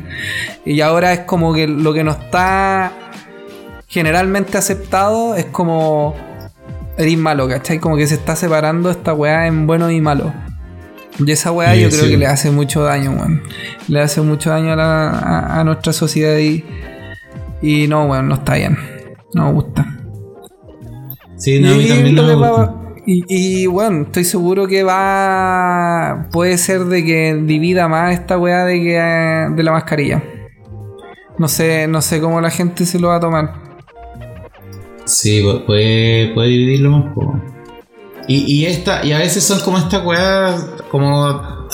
Y 0.65 0.81
ahora 0.81 1.13
es 1.13 1.19
como 1.19 1.53
que 1.53 1.67
lo 1.67 1.93
que 1.93 2.03
no 2.03 2.09
está 2.09 2.91
generalmente 3.87 4.57
aceptado 4.57 5.35
es 5.35 5.45
como 5.45 6.15
eres 6.97 7.15
malo, 7.15 7.47
¿cachai? 7.47 7.77
Como 7.77 7.95
que 7.95 8.07
se 8.07 8.15
está 8.15 8.35
separando 8.35 8.89
esta 8.89 9.13
weá 9.13 9.45
en 9.45 9.67
bueno 9.67 9.91
y 9.91 10.01
malo. 10.01 10.33
Y 11.23 11.29
esa 11.31 11.51
weá 11.51 11.75
Sí, 11.75 11.81
yo 11.81 11.89
creo 11.89 12.05
sí. 12.05 12.09
que 12.09 12.17
le 12.17 12.25
hace 12.25 12.49
mucho 12.49 12.81
daño, 12.81 13.11
weón. 13.11 13.43
Le 13.87 14.01
hace 14.01 14.21
mucho 14.21 14.49
daño 14.49 14.73
a, 14.73 14.75
la- 14.77 15.09
a- 15.11 15.59
a 15.59 15.63
nuestra 15.63 15.93
sociedad 15.93 16.39
y, 16.39 16.65
y 17.61 17.87
no, 17.87 18.05
weón, 18.05 18.27
no 18.29 18.33
está 18.33 18.55
bien. 18.55 18.79
No 19.35 19.45
me 19.45 19.51
gusta. 19.53 19.85
Sí, 21.37 21.59
no, 21.59 21.69
a 21.69 21.73
mí 21.75 21.87
también 21.87 22.15
lo 22.15 22.23
no 22.23 22.27
me 22.29 22.33
gusta. 22.49 22.80
Y, 23.05 23.65
bueno, 23.67 24.03
estoy 24.03 24.23
seguro 24.23 24.67
que 24.67 24.83
va. 24.83 26.27
Puede 26.31 26.57
ser 26.57 26.85
de 26.85 27.03
que 27.03 27.35
divida 27.35 27.87
más 27.87 28.13
esta 28.13 28.37
weá 28.37 28.63
de 28.65 28.79
que 28.81 29.53
de 29.55 29.63
la 29.63 29.71
mascarilla. 29.71 30.23
No 31.37 31.47
sé, 31.47 31.87
no 31.87 32.01
sé 32.01 32.21
cómo 32.21 32.39
la 32.41 32.51
gente 32.51 32.85
se 32.85 32.99
lo 32.99 33.07
va 33.07 33.15
a 33.15 33.19
tomar. 33.19 33.53
Sí, 35.05 35.41
pu- 35.41 35.65
puede, 35.65 36.33
puede 36.33 36.49
dividirlo 36.49 36.91
más 36.91 37.13
poco. 37.13 37.41
Y, 38.27 38.45
y 38.61 38.65
esta, 38.67 39.03
y 39.03 39.11
a 39.13 39.17
veces 39.17 39.43
son 39.43 39.59
como 39.61 39.77
estas 39.77 40.05
weas, 40.05 40.61
como. 40.89 41.67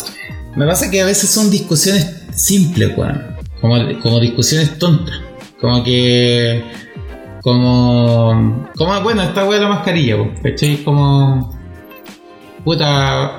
Me 0.56 0.66
pasa 0.66 0.90
que 0.90 1.02
a 1.02 1.06
veces 1.06 1.30
son 1.30 1.52
discusiones 1.52 2.24
simples, 2.34 2.98
weón. 2.98 3.36
Como, 3.62 3.76
como 4.02 4.20
discusiones 4.20 4.80
tontas. 4.80 5.16
Como 5.60 5.84
que. 5.84 6.64
Como. 7.48 8.68
Como, 8.76 9.02
bueno, 9.04 9.22
esta 9.24 9.46
wea 9.46 9.58
de 9.58 9.64
la 9.64 9.70
mascarilla, 9.70 10.18
po, 10.18 10.30
¿cachai? 10.44 10.84
Como. 10.84 11.58
Puta. 12.66 13.38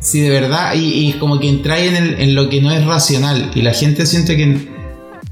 Si 0.00 0.20
de 0.20 0.30
verdad, 0.30 0.72
y, 0.74 1.08
y 1.08 1.12
como 1.14 1.38
que 1.38 1.46
entráis 1.50 1.92
en, 1.92 1.96
el- 1.96 2.20
en 2.20 2.34
lo 2.34 2.48
que 2.48 2.62
no 2.62 2.72
es 2.72 2.86
racional. 2.86 3.50
Y 3.54 3.60
la 3.60 3.74
gente 3.74 4.06
siente 4.06 4.34
que 4.34 4.68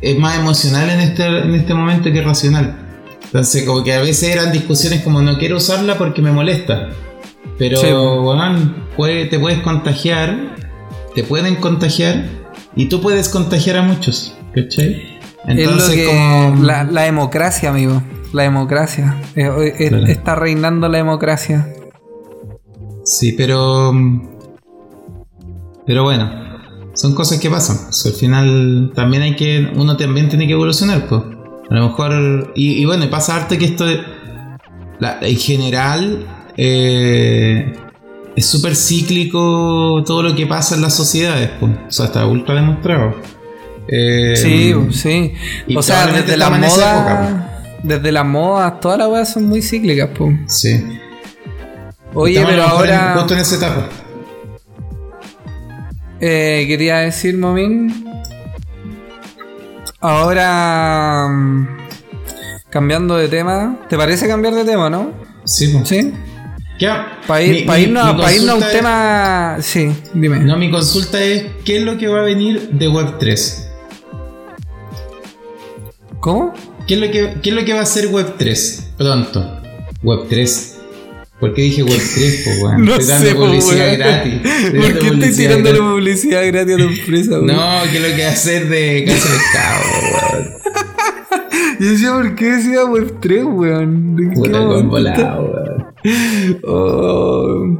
es 0.02 0.18
más 0.18 0.36
emocional 0.38 0.90
en 0.90 1.00
este, 1.00 1.26
en 1.26 1.54
este 1.54 1.72
momento 1.72 2.12
que 2.12 2.20
racional. 2.20 2.76
Entonces, 3.24 3.64
como 3.64 3.82
que 3.82 3.94
a 3.94 4.02
veces 4.02 4.28
eran 4.34 4.52
discusiones 4.52 5.00
como 5.02 5.22
no 5.22 5.38
quiero 5.38 5.56
usarla 5.56 5.96
porque 5.96 6.20
me 6.20 6.32
molesta. 6.32 6.90
Pero, 7.58 7.78
Sí. 7.78 7.86
puede- 8.94 9.24
te 9.24 9.38
puedes 9.38 9.60
contagiar, 9.60 10.54
te 11.14 11.22
pueden 11.22 11.54
contagiar 11.56 12.24
y 12.74 12.86
tú 12.90 13.00
puedes 13.00 13.30
contagiar 13.30 13.78
a 13.78 13.82
muchos, 13.82 14.34
¿cachai? 14.54 15.15
Entonces, 15.46 15.90
es 15.90 15.96
lo 15.98 16.02
que, 16.02 16.06
como... 16.06 16.64
la, 16.64 16.84
la, 16.84 17.02
democracia, 17.02 17.70
amigo. 17.70 18.02
La 18.32 18.42
democracia. 18.42 19.16
Está 19.34 20.34
reinando 20.34 20.88
la 20.88 20.98
democracia. 20.98 21.72
Sí, 23.04 23.32
pero. 23.32 23.92
Pero 25.86 26.02
bueno, 26.02 26.28
son 26.94 27.14
cosas 27.14 27.38
que 27.38 27.48
pasan. 27.48 27.76
al 28.04 28.12
final 28.12 28.92
también 28.94 29.22
hay 29.22 29.36
que. 29.36 29.70
Uno 29.76 29.96
también 29.96 30.28
tiene 30.28 30.46
que 30.46 30.54
evolucionar, 30.54 31.06
pues. 31.06 31.22
A 31.70 31.74
lo 31.74 31.88
mejor. 31.88 32.52
Y, 32.56 32.84
bueno, 32.84 33.08
pasa 33.08 33.36
harto 33.36 33.56
que 33.56 33.66
esto. 33.66 33.86
en 33.88 35.36
general. 35.36 36.26
Eh, 36.56 37.72
es 38.34 38.46
súper 38.46 38.76
cíclico 38.76 40.02
todo 40.06 40.22
lo 40.22 40.34
que 40.34 40.46
pasa 40.46 40.74
en 40.74 40.82
las 40.82 40.94
sociedades, 40.94 41.50
pues. 41.60 41.72
O 41.88 41.92
sea, 41.92 42.06
está 42.06 42.26
ultra 42.26 42.56
demostrado. 42.56 43.14
Eh, 43.88 44.34
sí, 44.36 44.74
sí. 44.92 45.34
o 45.76 45.82
sea, 45.82 46.06
desde 46.06 46.36
la 46.36 46.50
moda. 46.50 47.52
Desde 47.82 48.10
las 48.10 48.24
modas, 48.26 48.80
todas 48.80 48.98
las 48.98 49.08
weas 49.08 49.32
son 49.32 49.44
muy 49.44 49.62
cíclicas, 49.62 50.10
pues. 50.16 50.34
Sí. 50.48 50.82
Oye, 52.14 52.42
pero 52.44 52.64
ahora. 52.64 53.14
Justo 53.18 53.34
en 53.34 53.40
esa 53.40 53.56
etapa. 53.56 53.88
Eh, 56.20 56.64
quería 56.66 56.98
decir, 56.98 57.36
Momín. 57.36 58.04
Ahora. 60.00 61.28
Mm, 61.28 61.68
cambiando 62.70 63.16
de 63.16 63.28
tema. 63.28 63.78
¿Te 63.88 63.96
parece 63.96 64.26
cambiar 64.26 64.54
de 64.54 64.64
tema, 64.64 64.90
no? 64.90 65.12
Sí, 65.44 65.68
pues. 65.68 65.88
¿Sí? 65.88 66.12
Para 67.26 67.42
irnos, 67.42 68.04
a 68.04 68.54
un 68.54 68.64
tema. 68.72 69.56
Sí, 69.60 69.92
dime. 70.12 70.40
No, 70.40 70.56
mi 70.56 70.70
consulta 70.70 71.22
es: 71.22 71.44
¿qué 71.64 71.78
es 71.78 71.82
lo 71.82 71.96
que 71.96 72.08
va 72.08 72.20
a 72.20 72.24
venir 72.24 72.70
de 72.70 72.88
Web3? 72.88 73.65
¿Cómo? 76.26 76.52
¿Qué 76.88 76.94
es 76.94 77.00
lo 77.00 77.08
que, 77.12 77.34
qué 77.40 77.50
es 77.50 77.54
lo 77.54 77.64
que 77.64 77.72
va 77.72 77.82
a 77.82 77.86
ser 77.86 78.10
Web3 78.10 78.80
pronto? 78.98 79.60
Web3. 80.02 80.72
¿Por 81.38 81.54
qué 81.54 81.62
dije 81.62 81.84
Web 81.84 82.00
3, 82.14 82.42
po, 82.44 82.64
weón? 82.64 82.84
No 82.84 82.96
estoy 82.96 83.06
dando 83.06 83.28
sé, 83.28 83.34
publicidad 83.36 83.96
gratis. 83.96 84.34
¿Por 84.74 84.98
qué 84.98 85.06
estoy 85.06 85.36
tirando 85.36 85.72
la 85.72 85.78
publicidad 85.78 86.44
gratis 86.48 86.74
a 86.74 86.78
tu 86.78 86.82
empresa, 86.82 87.30
weón? 87.34 87.46
No, 87.46 87.80
¿qué 87.92 87.96
es 87.98 88.10
lo 88.10 88.16
que 88.16 88.22
va 88.22 88.28
a 88.28 88.32
hacer 88.32 88.68
de 88.68 89.04
casa 89.06 89.28
de 89.28 89.34
pescado, 89.36 89.82
weón? 90.02 91.78
Yo 91.78 91.90
decía, 91.90 92.12
¿por 92.14 92.34
qué 92.34 92.44
decía 92.44 92.84
Web 92.86 93.14
3, 93.20 93.44
weón? 93.44 94.16
Volado, 94.34 95.44
weón. 95.44 95.86
Oh. 96.64 97.78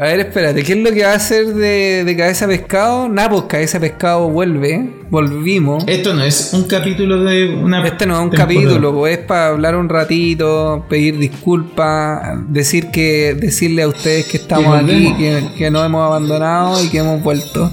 A 0.00 0.04
ver, 0.04 0.20
espérate, 0.20 0.62
¿qué 0.62 0.72
es 0.72 0.78
lo 0.78 0.90
que 0.90 1.02
va 1.02 1.12
a 1.12 1.16
hacer 1.16 1.48
de, 1.48 2.04
de 2.06 2.16
cabeza 2.16 2.46
pescado? 2.46 3.10
Nada, 3.10 3.28
pues 3.28 3.42
cabeza 3.42 3.78
pescado 3.78 4.30
vuelve, 4.30 4.90
volvimos. 5.10 5.84
Esto 5.86 6.14
no 6.14 6.22
es 6.22 6.50
un 6.52 6.64
capítulo 6.64 7.22
de 7.24 7.54
una. 7.54 7.86
Este 7.86 8.06
no 8.06 8.14
es 8.16 8.20
un 8.20 8.30
capítulo, 8.30 8.92
pues 8.94 9.18
es 9.18 9.24
para 9.24 9.48
hablar 9.48 9.76
un 9.76 9.88
ratito, 9.88 10.84
pedir 10.88 11.18
disculpas, 11.18 12.38
decir 12.48 12.90
que, 12.90 13.34
decirle 13.34 13.82
a 13.82 13.88
ustedes 13.88 14.26
que 14.26 14.38
estamos 14.38 14.74
aquí, 14.76 15.14
que, 15.16 15.48
que 15.56 15.70
no 15.70 15.84
hemos 15.84 16.04
abandonado 16.04 16.82
y 16.82 16.88
que 16.88 16.98
hemos 16.98 17.22
vuelto. 17.22 17.70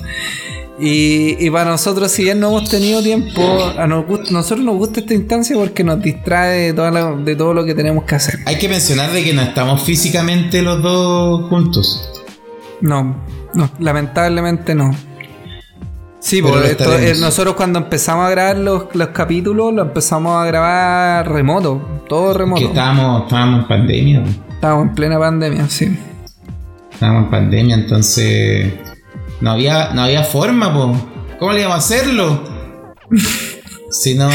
Y, 0.78 1.50
para 1.52 1.72
nosotros, 1.72 2.12
si 2.12 2.24
bien 2.24 2.40
no 2.40 2.50
hemos 2.50 2.70
tenido 2.70 3.02
tiempo, 3.02 3.42
a 3.78 3.88
nosotros 3.88 4.60
nos 4.60 4.76
gusta 4.76 5.00
esta 5.00 5.14
instancia 5.14 5.56
porque 5.56 5.86
nos 5.86 6.02
distrae 6.02 6.74
de, 6.74 7.24
de 7.24 7.36
todo 7.36 7.54
lo 7.54 7.64
que 7.64 7.74
tenemos 7.74 8.04
que 8.04 8.16
hacer. 8.16 8.40
Hay 8.46 8.58
que 8.58 8.68
mencionar 8.68 9.12
de 9.12 9.24
que 9.24 9.34
no 9.34 9.42
estamos 9.42 9.84
físicamente 9.84 10.62
los 10.62 10.82
dos 10.82 11.50
juntos. 11.50 12.10
No, 12.82 13.24
no, 13.54 13.70
lamentablemente 13.80 14.76
no. 14.76 14.94
Sí, 16.26 16.42
porque 16.42 16.76
eh, 16.80 17.14
nosotros 17.20 17.54
cuando 17.54 17.78
empezamos 17.78 18.26
a 18.26 18.32
grabar 18.32 18.58
los, 18.58 18.86
capítulos, 19.14 19.72
lo 19.72 19.84
empezamos 19.84 20.36
a 20.36 20.44
grabar 20.48 21.32
remoto, 21.32 22.02
todo 22.10 22.34
remoto. 22.34 22.62
Que 22.62 22.68
estábamos, 22.70 23.26
estábamos 23.26 23.60
en 23.60 23.68
pandemia. 23.68 24.24
Estábamos 24.50 24.88
en 24.88 24.96
plena 24.96 25.20
pandemia, 25.20 25.70
sí. 25.70 25.96
Estábamos 26.92 27.26
en 27.26 27.30
pandemia, 27.30 27.76
entonces 27.76 28.74
no 29.40 29.52
había, 29.52 29.94
no 29.94 30.02
había 30.02 30.24
forma, 30.24 30.74
po. 30.74 30.96
¿Cómo 31.38 31.54
le 31.54 31.60
íbamos 31.60 31.76
a 31.76 31.78
hacerlo? 31.78 32.44
si 33.92 34.16
no, 34.16 34.28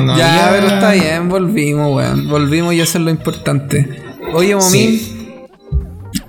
no 0.00 0.16
ya, 0.16 0.48
pero 0.50 0.66
está 0.68 0.92
bien, 0.92 1.28
volvimos, 1.28 1.94
weón. 1.94 2.26
Volvimos 2.26 2.72
y 2.72 2.80
eso 2.80 2.96
es 2.96 3.04
lo 3.04 3.10
importante. 3.10 4.02
Oye, 4.32 4.56
Momín, 4.56 4.98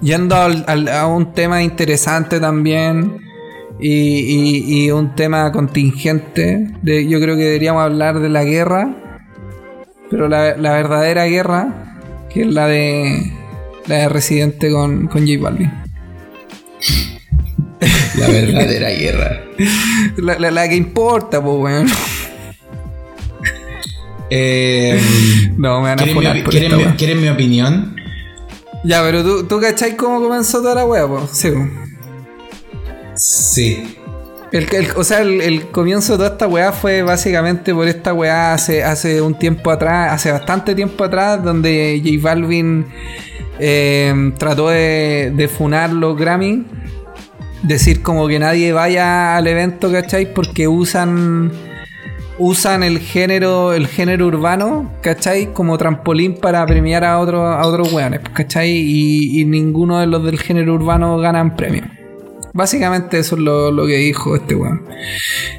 yendo 0.01 0.35
a 0.35 1.07
un 1.07 1.31
tema 1.31 1.63
interesante 1.63 2.41
también. 2.41 3.24
Y, 3.79 4.89
un 4.91 5.15
tema 5.15 5.51
contingente. 5.51 6.71
De, 6.81 7.07
yo 7.07 7.19
creo 7.19 7.35
que 7.35 7.43
deberíamos 7.43 7.83
hablar 7.83 8.19
de 8.19 8.29
la 8.29 8.43
guerra. 8.43 8.95
Pero 10.09 10.27
la, 10.27 10.53
verdadera 10.55 11.25
guerra, 11.25 11.97
que 12.29 12.41
es 12.41 12.47
la 12.47 12.67
de 12.67 13.31
la 13.87 13.95
de 13.95 14.09
Residente 14.09 14.71
con, 14.71 15.07
con 15.07 15.27
J 15.27 15.41
Balvin. 15.41 15.71
La 18.17 18.27
verdadera 18.27 18.89
guerra. 18.97 19.41
La, 20.17 20.69
que 20.69 20.75
importa, 20.75 21.43
pues, 21.43 21.57
weón. 21.57 21.87
Eh, 24.29 24.99
no, 25.57 25.81
me 25.81 25.89
van 25.89 25.99
a 25.99 26.03
¿quieren, 26.03 26.33
mi, 26.33 26.43
¿quieren, 26.97 27.21
mi, 27.21 27.29
opinión? 27.29 27.95
Ya, 28.83 29.03
pero 29.03 29.23
tú, 29.23 29.45
tú 29.45 29.59
cachai 29.59 29.95
cómo 29.95 30.19
comenzó 30.21 30.61
toda 30.61 30.75
la 30.75 30.85
wea, 30.85 31.07
pues. 31.07 31.29
Sí. 31.31 31.49
Sí. 33.15 33.97
El, 34.51 34.67
o 34.95 35.03
sea, 35.03 35.21
el, 35.21 35.67
comienzo 35.71 36.13
de 36.13 36.17
toda 36.19 36.29
esta 36.29 36.47
weá 36.47 36.71
fue 36.71 37.01
básicamente 37.01 37.73
por 37.73 37.87
esta 37.87 38.13
weá 38.13 38.53
hace, 38.53 38.83
hace 38.83 39.21
un 39.21 39.37
tiempo 39.37 39.69
atrás, 39.69 40.13
hace 40.13 40.31
bastante 40.31 40.73
tiempo 40.73 41.03
atrás, 41.03 41.43
donde 41.43 42.01
J 42.03 42.17
Balvin 42.21 42.85
eh, 43.59 44.31
trató 44.37 44.69
de, 44.69 45.49
funar 45.53 45.91
los 45.91 46.17
Grammy 46.17 46.65
decir 47.63 48.01
como 48.01 48.27
que 48.27 48.39
nadie 48.39 48.71
vaya 48.71 49.35
al 49.35 49.47
evento, 49.47 49.91
¿cachai? 49.91 50.33
Porque 50.33 50.67
usan 50.67 51.51
usan 52.37 52.83
el 52.83 52.99
género 52.99 53.73
el 53.73 53.87
género 53.87 54.27
urbano, 54.27 54.91
¿cachai? 55.01 55.53
Como 55.53 55.77
trampolín 55.77 56.35
para 56.35 56.65
premiar 56.65 57.03
a, 57.03 57.19
otros 57.19 57.41
a 57.41 57.65
otros 57.65 57.91
weones, 57.91 58.21
¿cachai? 58.33 58.71
Y, 58.71 59.43
ninguno 59.45 59.99
de 59.99 60.07
los 60.07 60.23
del 60.23 60.39
género 60.39 60.73
urbano 60.73 61.17
ganan 61.17 61.55
premio. 61.55 61.83
Básicamente 62.55 63.19
eso 63.19 63.35
es 63.35 63.41
lo, 63.41 63.85
que 63.85 63.97
dijo 63.97 64.35
este 64.35 64.55
weón. 64.55 64.81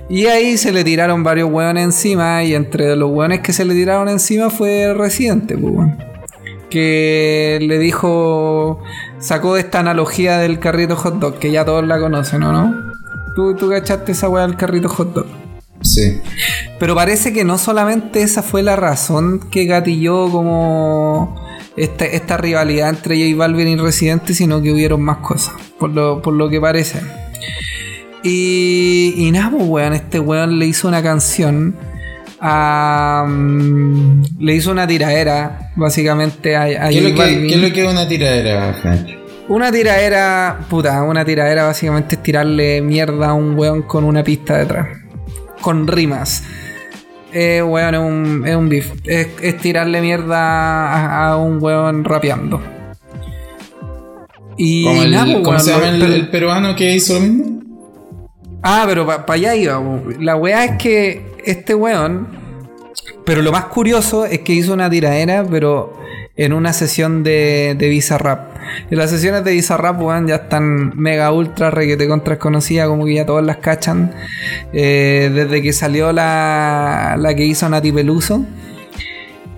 Y 0.08 0.26
ahí 0.26 0.56
se 0.56 0.72
le 0.72 0.82
tiraron 0.82 1.22
varios 1.22 1.50
weones 1.50 1.84
encima 1.84 2.42
y 2.42 2.54
entre 2.54 2.96
los 2.96 3.10
weones 3.10 3.40
que 3.40 3.52
se 3.52 3.66
le 3.66 3.74
tiraron 3.74 4.08
encima 4.08 4.48
fue 4.48 4.94
Residente, 4.94 5.58
pues 5.58 5.74
weón 5.74 5.98
que 6.70 7.58
le 7.62 7.78
dijo, 7.78 8.82
sacó 9.20 9.56
esta 9.56 9.78
analogía 9.78 10.38
del 10.38 10.58
carrito 10.58 10.96
hot 10.96 11.20
dog, 11.20 11.38
que 11.38 11.52
ya 11.52 11.64
todos 11.64 11.86
la 11.86 11.98
conocen, 12.00 12.42
¿o 12.42 12.52
no? 12.52 12.74
¿Tú, 13.36 13.54
tú 13.54 13.70
cachaste 13.70 14.12
esa 14.12 14.28
weá 14.28 14.46
del 14.46 14.56
carrito 14.56 14.88
hot 14.88 15.14
dog? 15.14 15.26
Sí. 15.82 16.20
Pero 16.80 16.94
parece 16.94 17.32
que 17.32 17.44
no 17.44 17.56
solamente 17.56 18.22
esa 18.22 18.42
fue 18.42 18.62
la 18.62 18.74
razón 18.74 19.40
que 19.50 19.64
gatilló 19.66 20.28
como 20.28 21.45
esta, 21.76 22.04
esta 22.06 22.36
rivalidad 22.36 22.90
entre 22.90 23.16
J 23.16 23.36
Balvin 23.36 23.68
y 23.68 23.76
Residente, 23.76 24.34
sino 24.34 24.62
que 24.62 24.72
hubieron 24.72 25.02
más 25.02 25.18
cosas, 25.18 25.54
por 25.78 25.90
lo, 25.90 26.22
por 26.22 26.34
lo 26.34 26.48
que 26.48 26.60
parece. 26.60 27.00
Y, 28.22 29.14
y 29.16 29.30
nada, 29.30 29.50
pues 29.50 29.64
weón, 29.66 29.92
este 29.92 30.18
weón 30.18 30.58
le 30.58 30.66
hizo 30.66 30.88
una 30.88 31.02
canción 31.02 31.76
le 34.38 34.54
hizo 34.54 34.70
una 34.70 34.86
tiradera, 34.86 35.72
básicamente, 35.74 36.56
a, 36.56 36.88
¿Qué, 36.88 36.98
es 36.98 37.02
lo 37.02 37.14
que, 37.14 37.46
es 37.46 37.56
lo 37.56 37.72
que 37.72 37.84
es 37.84 37.90
una 37.90 38.06
tiradera, 38.06 38.74
Una 39.48 39.72
tiradera, 39.72 40.60
puta, 40.68 41.02
una 41.02 41.24
tiradera 41.24 41.64
básicamente 41.64 42.16
es 42.16 42.22
tirarle 42.22 42.82
mierda 42.82 43.30
a 43.30 43.34
un 43.34 43.58
weón 43.58 43.82
con 43.82 44.04
una 44.04 44.22
pista 44.22 44.58
detrás. 44.58 44.88
Con 45.60 45.86
rimas. 45.88 46.42
Eh, 47.32 47.62
weón, 47.62 47.94
es 47.94 48.00
un, 48.00 48.46
es 48.46 48.56
un 48.56 48.68
beef. 48.68 48.92
Es, 49.04 49.58
tirarle 49.58 50.00
mierda 50.00 51.28
a, 51.28 51.36
un 51.36 51.62
weón 51.62 52.04
rapeando. 52.04 52.62
Y 54.56 54.86
el, 54.86 55.14
pues, 55.14 55.44
¿Cómo 55.44 55.58
se 55.58 55.70
llama 55.70 55.88
el, 55.88 56.28
peruano 56.30 56.74
que 56.74 56.94
hizo 56.94 57.14
lo 57.14 57.20
mismo? 57.20 57.62
Ah, 58.62 58.84
pero 58.86 59.06
para 59.06 59.34
allá 59.34 59.54
iba. 59.54 59.80
La 60.18 60.36
weá 60.36 60.64
es 60.64 60.72
que 60.78 61.26
este 61.44 61.74
weón, 61.74 62.28
pero 63.24 63.42
lo 63.42 63.52
más 63.52 63.66
curioso 63.66 64.24
es 64.24 64.40
que 64.40 64.54
hizo 64.54 64.72
una 64.72 64.88
tiradera, 64.88 65.44
pero 65.48 65.92
en 66.36 66.52
una 66.52 66.72
sesión 66.72 67.22
de, 67.22 67.76
de 67.78 67.88
Bizarrap. 67.88 68.55
Y 68.55 68.55
las 68.90 69.10
sesiones 69.10 69.44
de 69.44 69.52
Bizarrap, 69.52 70.00
weón, 70.00 70.26
ya 70.26 70.36
están 70.36 70.92
mega 70.96 71.32
ultra 71.32 71.70
requete 71.70 72.08
contra 72.08 72.38
conocida, 72.38 72.86
como 72.86 73.04
que 73.04 73.14
ya 73.14 73.26
todas 73.26 73.44
las 73.44 73.58
cachan. 73.58 74.12
Eh, 74.72 75.30
desde 75.34 75.62
que 75.62 75.72
salió 75.72 76.12
la, 76.12 77.16
la 77.18 77.34
que 77.34 77.44
hizo 77.44 77.68
Nati 77.68 77.92
Peluso. 77.92 78.44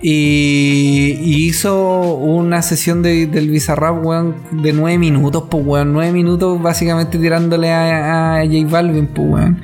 Y, 0.01 1.45
hizo 1.47 2.15
una 2.15 2.61
sesión 2.61 3.01
de, 3.01 3.27
del 3.27 3.49
Bizarrap, 3.49 4.03
de 4.51 4.73
nueve 4.73 4.97
minutos, 4.97 5.43
pues, 5.49 5.65
weón. 5.65 5.93
Nueve 5.93 6.13
minutos 6.13 6.61
básicamente 6.61 7.17
tirándole 7.17 7.71
a, 7.71 8.39
a 8.39 8.45
J 8.45 8.67
Balvin, 8.69 9.07
pues, 9.07 9.27
weón. 9.27 9.61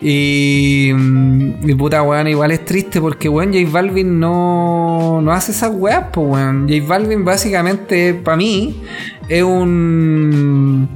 Y, 0.00 0.90
mm, 0.92 1.70
y 1.70 1.74
puta, 1.74 2.02
weón, 2.02 2.26
igual 2.26 2.50
es 2.50 2.64
triste 2.64 3.00
porque, 3.00 3.28
weón, 3.28 3.52
J 3.52 3.70
Balvin 3.70 4.18
no, 4.18 5.20
no 5.22 5.32
hace 5.32 5.52
esas 5.52 5.72
weas, 5.72 6.06
pues, 6.12 6.26
weón. 6.26 6.68
J 6.68 6.84
Balvin 6.86 7.24
básicamente, 7.24 8.14
para 8.14 8.36
mí, 8.36 8.82
es 9.28 9.42
un... 9.42 10.88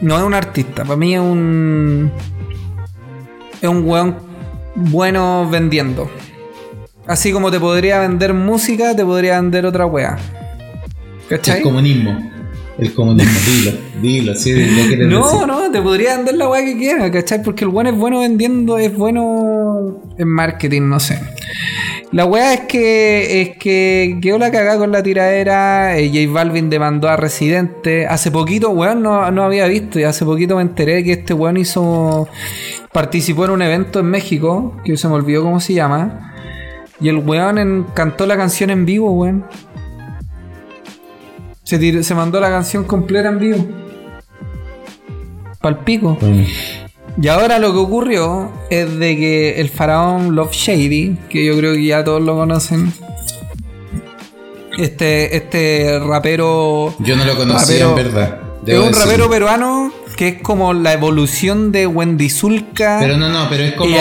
No 0.00 0.16
es 0.16 0.22
un 0.22 0.34
artista, 0.34 0.84
para 0.84 0.96
mí 0.96 1.14
es 1.14 1.20
un... 1.20 2.10
Es 3.60 3.68
un 3.68 3.88
weón 3.88 4.16
bueno 4.76 5.48
vendiendo. 5.50 6.08
Así 7.08 7.32
como 7.32 7.50
te 7.50 7.58
podría 7.58 8.00
vender 8.00 8.34
música, 8.34 8.94
te 8.94 9.04
podría 9.04 9.40
vender 9.40 9.66
otra 9.66 9.86
wea. 9.86 10.16
¿Cachai? 11.28 11.56
El 11.58 11.62
comunismo. 11.62 12.30
El 12.78 12.94
comunismo, 12.94 13.32
dilo, 13.44 13.72
dilo, 14.00 14.34
sí, 14.36 14.52
lo 14.52 15.06
No, 15.08 15.24
decir. 15.32 15.46
no, 15.48 15.70
te 15.72 15.82
podría 15.82 16.16
vender 16.16 16.36
la 16.36 16.48
weá 16.48 16.64
que 16.64 16.76
quieras, 16.78 17.10
¿cachai? 17.10 17.42
Porque 17.42 17.64
el 17.64 17.70
weón 17.70 17.88
es 17.88 17.94
bueno 17.96 18.20
vendiendo, 18.20 18.78
es 18.78 18.94
bueno 18.96 20.00
en 20.16 20.28
marketing, 20.28 20.82
no 20.82 21.00
sé. 21.00 21.18
La 22.12 22.24
weá 22.24 22.54
es 22.54 22.60
que 22.60 23.42
es 23.42 23.56
que 23.58 24.18
quedó 24.22 24.38
la 24.38 24.50
cagada 24.52 24.78
con 24.78 24.92
la 24.92 25.02
tiradera. 25.02 25.98
eh, 25.98 26.08
J 26.08 26.32
Balvin 26.32 26.70
demandó 26.70 27.08
a 27.08 27.16
Residente. 27.16 28.06
Hace 28.06 28.30
poquito, 28.30 28.70
weón, 28.70 29.02
no, 29.02 29.28
no 29.32 29.42
había 29.42 29.66
visto. 29.66 29.98
Y 29.98 30.04
hace 30.04 30.24
poquito 30.24 30.54
me 30.56 30.62
enteré 30.62 31.02
que 31.02 31.12
este 31.12 31.34
weón 31.34 31.56
hizo. 31.56 32.28
Participó 32.92 33.44
en 33.46 33.50
un 33.50 33.62
evento 33.62 33.98
en 34.00 34.06
México, 34.06 34.76
que 34.84 34.96
se 34.96 35.08
me 35.08 35.14
olvidó 35.14 35.42
cómo 35.42 35.58
se 35.60 35.74
llama. 35.74 36.34
Y 37.00 37.08
el 37.08 37.18
weón 37.18 37.58
en- 37.58 37.84
cantó 37.94 38.26
la 38.26 38.36
canción 38.36 38.70
en 38.70 38.84
vivo, 38.84 39.10
weón. 39.12 39.44
Se, 41.62 41.78
tiró- 41.78 42.02
se 42.02 42.14
mandó 42.14 42.40
la 42.40 42.48
canción 42.48 42.84
completa 42.84 43.28
en 43.28 43.38
vivo. 43.38 43.66
Pal 45.60 45.80
pico. 45.80 46.16
Bueno, 46.20 46.44
Y 47.20 47.28
ahora 47.28 47.58
lo 47.58 47.72
que 47.72 47.78
ocurrió 47.78 48.50
es 48.70 48.96
de 48.98 49.16
que 49.16 49.60
el 49.60 49.68
faraón 49.68 50.34
Love 50.36 50.52
Shady, 50.52 51.18
que 51.28 51.44
yo 51.44 51.56
creo 51.58 51.74
que 51.74 51.84
ya 51.84 52.04
todos 52.04 52.22
lo 52.22 52.36
conocen, 52.36 52.92
este, 54.78 55.36
este 55.36 55.98
rapero. 55.98 56.94
Yo 57.00 57.16
no 57.16 57.24
lo 57.24 57.36
conocía 57.36 57.86
rapero- 57.86 57.88
en 57.90 57.94
verdad. 57.96 58.40
Es 58.66 58.78
un 58.78 58.92
rapero 58.92 59.28
peruano 59.30 59.92
que 60.18 60.26
es 60.26 60.42
como 60.42 60.74
la 60.74 60.94
evolución 60.94 61.70
de 61.70 61.86
Wendy 61.86 62.28
Zulka. 62.28 62.98
Pero 62.98 63.16
no, 63.16 63.28
no, 63.28 63.48
pero 63.48 63.62
es 63.62 63.74
como. 63.74 63.88
Y 63.88 63.94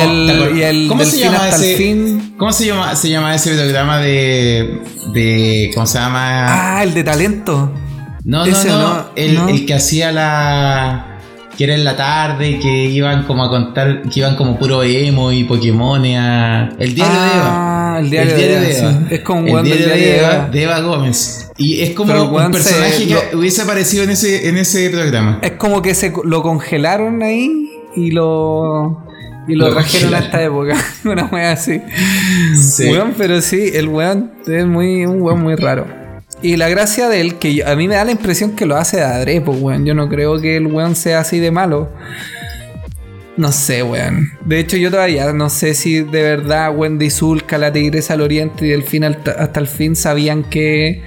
el- 0.64 0.88
¿Cómo 0.90 1.04
se 1.04 1.20
llama 1.20 1.48
ese? 1.50 1.76
fin. 1.76 2.34
¿Cómo 2.38 2.52
se 2.52 2.66
llama, 2.66 2.96
se 2.96 3.12
llama 3.12 3.36
ese 3.36 3.54
programa 3.54 4.00
de. 4.00 4.82
de. 5.14 5.70
¿Cómo 5.76 5.86
se 5.86 6.00
llama? 6.00 6.78
Ah, 6.80 6.84
el 6.84 6.96
de 6.96 7.04
talento. 7.04 7.72
no, 8.24 8.40
no, 8.40 8.46
ese 8.48 8.68
no, 8.70 8.80
no, 8.80 9.06
el, 9.16 9.36
no. 9.36 9.48
el 9.48 9.68
que 9.68 9.76
hacía 9.76 10.12
la. 10.12 11.20
que 11.56 11.66
era 11.66 11.76
en 11.76 11.84
la 11.84 11.96
tarde, 11.96 12.58
que 12.60 12.86
iban 12.86 13.26
como 13.26 13.44
a 13.44 13.50
contar. 13.52 14.02
que 14.10 14.20
iban 14.20 14.36
como 14.38 14.58
puro 14.58 14.82
emo 14.82 15.32
y 15.32 15.44
Pokémon 15.44 16.04
a. 16.16 16.70
El 16.80 16.96
diario 16.96 17.22
de 17.22 17.28
Eva. 17.28 17.77
Ah, 17.98 18.00
el 18.02 18.10
diario 18.10 18.34
de 18.36 18.78
Eva, 18.80 18.92
sí. 18.92 18.98
Es 19.16 19.20
como 19.22 19.42
un 19.42 19.60
el 19.60 19.66
diario 19.66 19.86
diario 19.86 20.04
de 20.06 20.12
de 20.12 20.18
Eva, 20.20 20.34
Eva. 20.36 20.50
de 20.52 20.64
Eva 20.64 20.80
Gómez. 20.82 21.50
Y 21.58 21.82
es 21.82 21.92
como 21.92 22.12
Pero 22.12 22.24
el 22.24 22.30
un 22.30 22.36
weón 22.36 22.54
se- 22.54 22.60
personaje 22.60 23.08
que 23.08 23.14
lo- 23.14 23.40
hubiese 23.40 23.62
aparecido 23.62 24.04
en 24.04 24.10
ese, 24.12 24.48
en 24.50 24.58
ese 24.58 24.90
programa. 24.90 25.40
Es 25.42 25.52
como 25.54 25.82
que 25.82 25.94
se 25.96 26.14
lo 26.24 26.42
congelaron 26.44 27.24
ahí 27.24 27.70
y 27.96 28.12
lo. 28.12 29.04
Y 29.50 29.56
lo, 29.56 29.68
Lo 29.70 29.74
trajeron 29.76 30.14
a 30.14 30.20
esta 30.20 30.44
época. 30.44 30.76
Una 31.06 31.24
wea 31.26 31.54
así. 31.54 31.80
Sí. 32.62 32.90
Weón, 32.92 33.14
pero 33.18 33.42
sí, 33.42 33.72
el 33.74 33.88
weón 33.88 34.32
es 34.46 34.66
muy, 34.66 35.06
un 35.06 35.22
weón 35.22 35.42
muy 35.42 35.56
raro. 35.56 35.88
Y 36.42 36.58
la 36.58 36.68
gracia 36.70 37.08
de 37.10 37.22
él, 37.22 37.36
que 37.36 37.64
a 37.66 37.76
mí 37.76 37.88
me 37.88 37.96
da 37.96 38.04
la 38.04 38.12
impresión 38.12 38.52
que 38.58 38.66
lo 38.66 38.76
hace 38.76 38.98
de 38.98 39.04
adrede, 39.04 39.42
pues, 39.42 39.58
weón. 39.62 39.86
Yo 39.86 39.96
no 39.96 40.10
creo 40.10 40.40
que 40.42 40.58
el 40.58 40.68
weón 40.68 40.96
sea 40.98 41.22
así 41.22 41.40
de 41.40 41.50
malo. 41.52 41.90
No 43.38 43.52
sé, 43.52 43.84
weón. 43.84 44.32
De 44.46 44.60
hecho, 44.60 44.78
yo 44.78 44.90
todavía 44.90 45.32
no 45.32 45.50
sé 45.50 45.74
si 45.76 46.02
de 46.02 46.22
verdad 46.24 46.76
Wendy 46.76 47.10
Zulka, 47.12 47.58
la 47.60 47.72
tigresa 47.72 48.16
al 48.16 48.22
oriente 48.22 48.66
y 48.66 48.70
del 48.70 48.84
fin 48.84 49.04
hasta, 49.04 49.32
hasta 49.32 49.60
el 49.60 49.68
fin 49.68 49.96
sabían 49.96 50.44
que. 50.44 51.04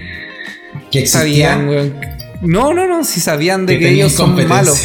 que. 0.92 1.06
Sabían, 1.06 1.68
weón. 1.68 1.94
No, 2.42 2.72
no, 2.72 2.86
no, 2.86 3.04
si 3.04 3.20
sabían 3.20 3.66
de 3.66 3.78
Que 3.78 3.90
ellos 3.90 4.12
son 4.12 4.34
malos. 4.48 4.80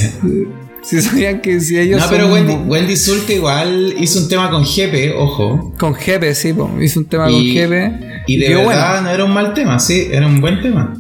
Si 0.82 1.02
sabían 1.02 1.42
que 1.42 1.60
si 1.62 1.80
ellos 1.80 2.00
No, 2.00 2.08
son 2.08 2.16
pero 2.16 2.32
Wendy, 2.34 2.54
Wendy 2.68 2.96
Zulka 2.96 3.34
igual 3.34 3.96
hizo 4.00 4.20
un 4.20 4.28
tema 4.30 4.52
con 4.52 4.64
Jepe, 4.66 5.14
ojo. 5.14 5.74
con 5.80 5.96
Jepe, 5.96 6.36
sí, 6.36 6.54
po. 6.54 6.70
hizo 6.82 7.00
un 7.00 7.06
tema 7.08 7.30
Y- 7.32 7.34
con 7.34 7.42
Jepe. 7.44 7.92
Y 8.28 8.38
de 8.38 8.56
verdad 8.56 9.02
no 9.02 9.10
era 9.10 9.24
un 9.26 9.34
mal 9.34 9.54
tema, 9.54 9.80
sí, 9.80 10.08
era 10.12 10.28
un 10.28 10.42
buen 10.42 10.62
tema. 10.62 10.94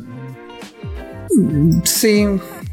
Sí. 1.83 2.25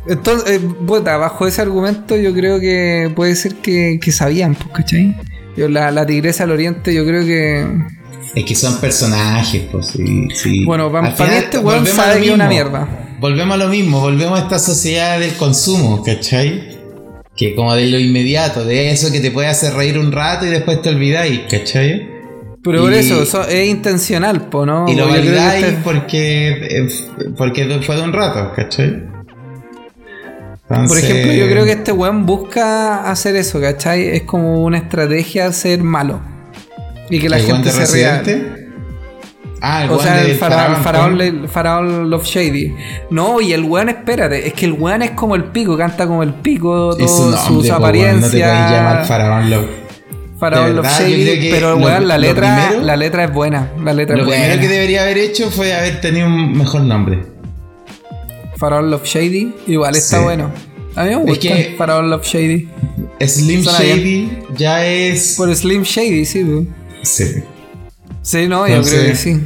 Entonces, 0.07 0.55
eh, 0.57 0.61
puta, 0.86 1.16
bajo 1.16 1.46
ese 1.46 1.62
argumento 1.62 2.16
yo 2.16 2.32
creo 2.34 2.59
que 2.61 3.11
puede 3.14 3.36
ser 3.36 3.55
que, 3.57 3.98
que 4.03 4.11
sabían, 4.12 4.55
pues, 4.55 4.68
¿cachai? 4.74 5.16
Yo, 5.57 5.68
la, 5.68 5.90
la 5.90 6.05
tigresa 6.07 6.44
al 6.44 6.50
oriente 6.50 6.92
yo 6.94 7.05
creo 7.07 7.24
que... 7.24 7.66
Es 8.34 8.44
que 8.44 8.55
son 8.55 8.80
personajes, 8.80 9.62
pues 9.70 9.88
sí. 9.88 10.28
sí. 10.34 10.64
Bueno, 10.64 10.90
pa- 10.90 11.00
Al 11.00 11.14
pa' 11.14 11.24
mí 11.24 11.30
final, 11.30 11.44
este 11.44 11.59
weón 11.59 11.86
sabe 11.86 12.20
que 12.20 12.28
es 12.28 12.34
una 12.34 12.48
mierda. 12.48 12.88
Volvemos 13.20 13.55
a 13.55 13.59
lo 13.59 13.68
mismo, 13.68 14.00
volvemos 14.00 14.38
a 14.40 14.42
esta 14.44 14.59
sociedad 14.59 15.20
del 15.20 15.34
consumo, 15.34 16.03
¿cachai? 16.03 16.80
Que 17.36 17.55
como 17.55 17.74
de 17.74 17.86
lo 17.86 17.98
inmediato, 17.98 18.64
de 18.64 18.90
eso 18.90 19.12
que 19.12 19.20
te 19.20 19.30
puede 19.30 19.48
hacer 19.48 19.74
reír 19.74 19.98
un 19.98 20.11
rato 20.12 20.46
y 20.46 20.48
después 20.50 20.80
te 20.82 20.88
olvidáis, 20.88 21.40
¿cachai? 21.50 22.09
Pero 22.64 22.82
por 22.82 22.92
eso, 22.94 23.22
eso 23.22 23.46
es 23.46 23.68
intencional, 23.68 24.48
po, 24.48 24.64
¿no? 24.64 24.86
y 24.88 24.94
lo 24.94 25.09
validáis 25.09 25.64
este- 25.64 25.78
porque, 25.84 26.48
eh, 26.53 26.88
porque 27.36 27.80
fue 27.84 27.96
de 27.96 28.03
un 28.03 28.12
rato, 28.12 28.53
¿cachai? 28.57 29.11
Por 30.88 30.98
ejemplo, 30.98 31.32
yo 31.32 31.46
creo 31.48 31.64
que 31.64 31.72
este 31.72 31.92
weón 31.92 32.26
busca 32.26 33.10
hacer 33.10 33.36
eso, 33.36 33.60
¿cachai? 33.60 34.08
Es 34.08 34.22
como 34.22 34.62
una 34.64 34.78
estrategia 34.78 35.52
ser 35.52 35.82
malo. 35.82 36.20
Y 37.10 37.18
que 37.20 37.28
la 37.28 37.36
¿El 37.38 37.42
gente 37.44 37.70
se 37.70 37.86
ría. 37.94 38.22
Ah, 39.64 39.84
el 39.84 39.90
O 39.90 39.98
sea, 40.00 40.20
el 40.22 40.34
faraón, 41.48 42.10
Love 42.10 42.24
Shady. 42.24 42.74
No, 43.10 43.40
y 43.40 43.52
el 43.52 43.62
weón, 43.62 43.88
espérate, 43.90 44.48
es 44.48 44.54
que 44.54 44.64
el 44.66 44.72
weón 44.72 45.02
es 45.02 45.10
como 45.12 45.36
el 45.36 45.44
pico, 45.44 45.76
canta 45.76 46.06
como 46.06 46.22
el 46.24 46.34
pico, 46.34 46.96
todo 46.96 47.06
su, 47.08 47.22
nombre, 47.30 47.40
su 47.40 47.54
po, 47.68 47.86
weón, 47.86 48.20
No 48.20 48.26
te 48.26 48.38
puedes 48.38 48.70
llamar 48.70 49.04
faraón 49.06 49.50
Love. 49.50 49.66
faraón 50.40 50.74
Love 50.76 50.86
Shady, 50.98 51.50
pero 51.52 51.74
el 51.74 51.78
lo- 51.80 51.86
weón, 51.86 52.08
la 52.08 52.18
letra, 52.18 52.56
primero- 52.66 52.84
la 52.84 52.96
letra 52.96 53.24
es 53.24 53.32
buena. 53.32 53.68
La 53.84 53.92
letra 53.92 54.16
Lo 54.16 54.22
es 54.24 54.28
primero 54.30 54.60
que 54.60 54.68
debería 54.68 55.02
haber 55.02 55.18
hecho 55.18 55.48
fue 55.50 55.72
haber 55.74 56.00
tenido 56.00 56.26
un 56.26 56.52
mejor 56.58 56.80
nombre. 56.80 57.20
Faraón 58.62 58.92
Love 58.92 59.04
Shady, 59.04 59.52
igual 59.66 59.96
está 59.96 60.18
Sí. 60.18 60.22
bueno. 60.22 60.52
A 60.94 61.02
mí 61.02 61.10
me 61.10 61.16
gusta 61.16 61.48
que- 61.48 61.74
Faraón 61.76 62.10
Love 62.10 62.24
Shady. 62.24 62.68
Slim 63.26 63.64
Suena 63.64 63.78
Shady 63.80 64.38
ya 64.56 64.86
es. 64.86 65.34
Por 65.36 65.52
Slim 65.52 65.82
Shady, 65.82 66.24
sí, 66.24 66.44
po. 66.44 66.64
Sí. 67.02 67.24
Sí, 68.22 68.46
no, 68.46 68.68
yo 68.68 68.80
creo 68.84 69.02
que 69.06 69.16
sí. 69.16 69.36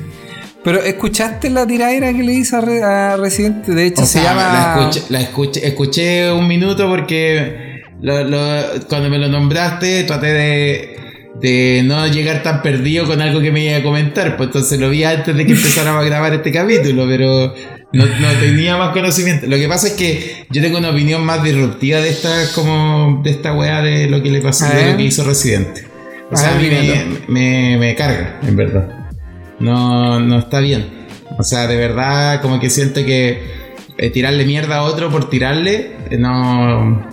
Pero 0.62 0.82
escuchaste 0.82 1.48
la 1.48 1.66
tiradera 1.66 2.12
que 2.12 2.22
le 2.24 2.32
hizo 2.34 2.58
a, 2.58 2.60
Re- 2.60 2.82
a 2.82 3.16
Residente, 3.16 3.72
de 3.72 3.86
hecho 3.86 4.02
O 4.02 4.04
se 4.04 4.20
sea, 4.20 4.24
llama. 4.34 4.52
la, 4.52 4.80
escuché, 4.90 5.06
la 5.08 5.20
escuché, 5.22 5.66
escuché 5.66 6.30
un 6.32 6.46
minuto 6.46 6.86
porque 6.88 7.82
lo- 8.02 8.22
lo- 8.24 8.86
cuando 8.86 9.08
me 9.08 9.16
lo 9.16 9.28
nombraste 9.28 10.02
traté 10.04 10.26
de, 10.26 10.96
de 11.40 11.82
no 11.86 12.06
llegar 12.08 12.42
tan 12.42 12.60
perdido 12.60 13.06
con 13.06 13.22
algo 13.22 13.40
que 13.40 13.50
me 13.50 13.64
iba 13.64 13.78
a 13.78 13.82
comentar. 13.82 14.36
Pues 14.36 14.48
entonces 14.48 14.78
lo 14.78 14.90
vi 14.90 15.04
antes 15.04 15.34
de 15.34 15.46
que 15.46 15.52
empezáramos 15.52 16.02
a 16.02 16.04
grabar 16.04 16.34
este 16.34 16.52
capítulo, 16.52 17.06
pero 17.08 17.54
no, 17.92 18.04
no 18.04 18.28
tenía 18.40 18.76
más 18.76 18.90
conocimiento. 18.92 19.46
Lo 19.46 19.56
que 19.56 19.68
pasa 19.68 19.88
es 19.88 19.92
que 19.94 20.46
yo 20.50 20.60
tengo 20.62 20.78
una 20.78 20.90
opinión 20.90 21.24
más 21.24 21.42
disruptiva 21.42 22.00
de 22.00 22.10
esta, 22.10 22.52
como 22.54 23.20
de 23.22 23.30
esta 23.30 23.52
weá 23.54 23.80
de 23.82 24.08
lo 24.08 24.22
que 24.22 24.30
le 24.30 24.40
pasó, 24.40 24.66
A 24.66 24.70
de 24.70 24.90
lo 24.92 24.96
que 24.96 25.04
hizo 25.04 25.24
Residente. 25.24 25.86
O 26.30 26.34
A 26.34 26.36
sea, 26.36 26.54
a 26.56 26.58
mí 26.58 26.68
me, 26.68 27.04
me, 27.28 27.76
me 27.78 27.94
carga, 27.94 28.40
en 28.46 28.56
verdad. 28.56 29.08
No, 29.60 30.20
no 30.20 30.38
está 30.38 30.60
bien. 30.60 30.86
O 31.38 31.42
sea, 31.42 31.66
de 31.66 31.76
verdad, 31.76 32.40
como 32.42 32.58
que 32.60 32.68
siento 32.70 33.04
que 33.04 33.42
eh, 33.98 34.10
tirarle 34.10 34.44
mierda 34.44 34.76
a 34.78 34.82
otro 34.82 35.10
por 35.10 35.30
tirarle 35.30 35.92
eh, 36.10 36.16
no, 36.18 37.06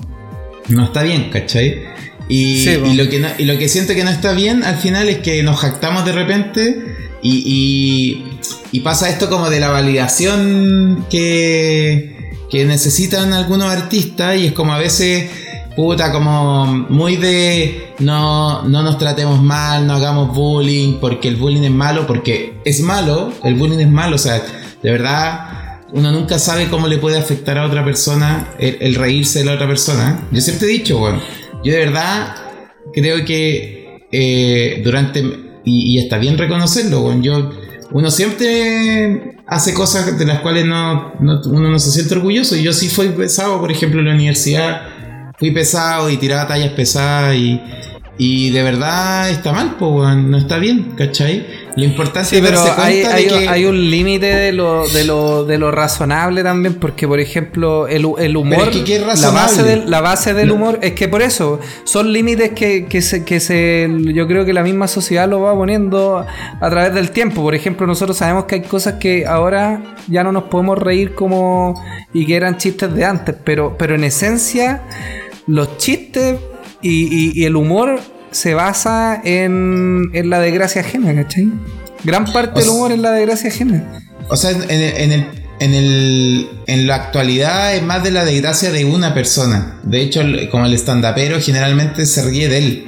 no 0.69 0.83
está 0.83 1.03
bien, 1.03 1.29
¿cachai? 1.31 1.83
Y, 2.27 2.63
Sí, 2.65 2.77
po. 2.77 2.87
y 2.87 2.95
lo 2.95 3.09
que 3.09 3.19
no- 3.19 3.29
y 3.37 3.45
lo 3.45 3.57
que 3.57 3.67
siento 3.69 3.93
que 3.93 4.03
no 4.03 4.09
está 4.09 4.31
bien 4.33 4.63
al 4.63 4.77
final 4.77 5.07
es 5.09 5.17
que 5.19 5.43
nos 5.43 5.59
jactamos 5.59 6.05
de 6.05 6.11
repente 6.13 6.83
y, 7.21 7.43
y, 7.45 8.32
y 8.73 8.79
pasa 8.79 9.07
esto 9.07 9.29
como 9.29 9.51
de 9.51 9.59
la 9.59 9.69
validación 9.69 11.05
que, 11.09 12.33
que 12.49 12.65
necesitan 12.65 13.31
algunos 13.31 13.71
artistas 13.71 14.35
y 14.35 14.47
es 14.47 14.51
como 14.51 14.73
a 14.73 14.79
veces 14.79 15.29
puta 15.75 16.11
como 16.11 16.65
muy 16.65 17.15
de 17.15 17.93
no, 17.99 18.63
no 18.63 18.81
nos 18.81 18.97
tratemos 18.97 19.41
mal, 19.41 19.85
no 19.85 19.93
hagamos 19.93 20.35
bullying 20.35 20.99
porque 20.99 21.27
el 21.27 21.35
bullying 21.35 21.61
es 21.61 21.71
malo, 21.71 22.07
porque 22.07 22.55
es 22.65 22.81
malo, 22.81 23.31
el 23.43 23.53
bullying 23.53 23.79
es 23.79 23.89
malo, 23.89 24.15
o 24.15 24.19
sea, 24.19 24.41
de 24.81 24.91
verdad 24.91 25.79
uno 25.91 26.11
nunca 26.11 26.39
sabe 26.39 26.67
cómo 26.67 26.87
le 26.87 26.97
puede 26.97 27.19
afectar 27.19 27.59
a 27.59 27.67
otra 27.67 27.85
persona 27.85 28.55
el, 28.57 28.95
reírse 28.95 29.39
de 29.39 29.45
la 29.45 29.53
otra 29.53 29.67
persona. 29.67 30.27
Yo 30.31 30.41
siempre 30.41 30.67
he 30.67 30.71
dicho, 30.71 30.97
bueno, 30.97 31.21
yo 31.63 31.71
de 31.71 31.77
verdad 31.77 32.35
creo 32.91 33.23
que 33.23 34.01
eh, 34.11 34.81
durante 34.83 35.23
y, 35.63 35.99
está 35.99 36.17
bien 36.17 36.37
reconocerlo, 36.37 37.01
weón. 37.01 37.23
Yo, 37.23 37.51
uno 37.93 38.09
siempre 38.09 39.37
hace 39.47 39.73
cosas 39.73 40.17
de 40.17 40.25
las 40.25 40.39
cuales 40.39 40.65
no, 40.65 41.13
uno 41.19 41.69
no 41.69 41.79
se 41.79 41.91
siente 41.91 42.15
orgulloso. 42.15 42.55
Y 42.55 42.63
yo 42.63 42.73
sí 42.73 42.89
fui 42.89 43.09
pesado, 43.09 43.59
por 43.59 43.71
ejemplo, 43.71 43.99
en 43.99 44.07
la 44.07 44.13
universidad. 44.15 44.81
Fui 45.37 45.51
pesado 45.51 46.09
y 46.09 46.17
tiraba 46.17 46.47
tallas 46.47 46.71
pesadas 46.71 47.35
y, 47.35 47.61
y 48.15 48.51
de 48.51 48.61
verdad 48.61 49.31
está 49.31 49.51
mal, 49.51 49.75
pues, 49.79 50.15
no 50.15 50.37
está 50.37 50.59
bien, 50.59 50.93
¿cachai? 50.95 51.47
Lo 51.75 51.83
importante 51.83 52.37
es 52.37 52.43
pero 52.43 52.61
hay, 52.77 53.01
hay, 53.01 53.47
hay, 53.47 53.65
un 53.65 53.89
límite 53.89 54.27
de 54.27 54.51
lo, 54.51 54.87
de, 54.87 55.03
lo, 55.03 55.45
de 55.45 55.57
lo 55.57 55.71
razonable 55.71 56.43
también, 56.43 56.75
porque 56.75 57.07
por 57.07 57.19
ejemplo, 57.19 57.87
el, 57.87 58.05
el 58.19 58.37
humor, 58.37 58.69
la, 59.15 59.31
base 59.31 59.63
del, 59.63 59.89
la 59.89 60.01
base 60.01 60.35
del 60.35 60.51
humor, 60.51 60.77
es 60.83 60.93
que 60.93 61.07
por 61.07 61.23
eso, 61.23 61.59
son 61.85 62.13
límites 62.13 62.51
que, 62.51 62.85
que, 62.85 63.01
se, 63.01 63.25
que 63.25 63.39
se, 63.39 63.89
yo 64.13 64.27
creo 64.27 64.45
que 64.45 64.53
la 64.53 64.61
misma 64.61 64.87
sociedad 64.87 65.27
lo 65.27 65.41
va 65.41 65.55
poniendo 65.55 66.23
a 66.61 66.69
través 66.69 66.93
del 66.93 67.09
tiempo. 67.09 67.41
Por 67.41 67.55
ejemplo, 67.55 67.87
nosotros 67.87 68.15
sabemos 68.15 68.45
que 68.45 68.55
hay 68.55 68.61
cosas 68.61 68.95
que 68.99 69.25
ahora 69.25 69.95
ya 70.07 70.23
no 70.23 70.31
nos 70.31 70.43
podemos 70.43 70.77
reír 70.77 71.15
como 71.15 71.83
y 72.13 72.27
que 72.27 72.35
eran 72.35 72.57
chistes 72.57 72.93
de 72.93 73.05
antes, 73.05 73.35
pero, 73.43 73.75
pero 73.75 73.95
en 73.95 74.03
esencia, 74.03 74.83
los 75.47 75.79
chistes 75.79 76.35
y, 76.83 77.39
y, 77.39 77.45
el 77.45 77.55
humor 77.55 77.99
se 78.31 78.53
basa 78.53 79.21
en, 79.23 80.09
en 80.13 80.29
la 80.29 80.39
desgracia 80.39 80.81
ajena, 80.81 81.15
¿cachai? 81.15 81.51
Gran 82.03 82.25
parte 82.31 82.59
del 82.59 82.69
humor 82.69 82.91
es 82.91 82.99
la 82.99 83.11
desgracia 83.11 83.49
ajena. 83.49 84.01
O 84.29 84.35
sea, 84.35 84.51
en, 84.51 84.69
en, 84.69 85.11
el, 85.11 85.25
en, 85.59 85.73
el, 85.73 86.49
en 86.67 86.87
la 86.87 86.95
actualidad 86.95 87.75
es 87.75 87.83
más 87.83 88.03
de 88.03 88.11
la 88.11 88.25
desgracia 88.25 88.71
de 88.71 88.85
una 88.85 89.13
persona. 89.13 89.79
De 89.83 90.01
hecho, 90.01 90.21
como 90.51 90.65
el 90.65 90.73
estandapero 90.73 91.39
generalmente 91.39 92.05
se 92.05 92.21
ríe 92.23 92.49
de 92.49 92.57
él. 92.57 92.85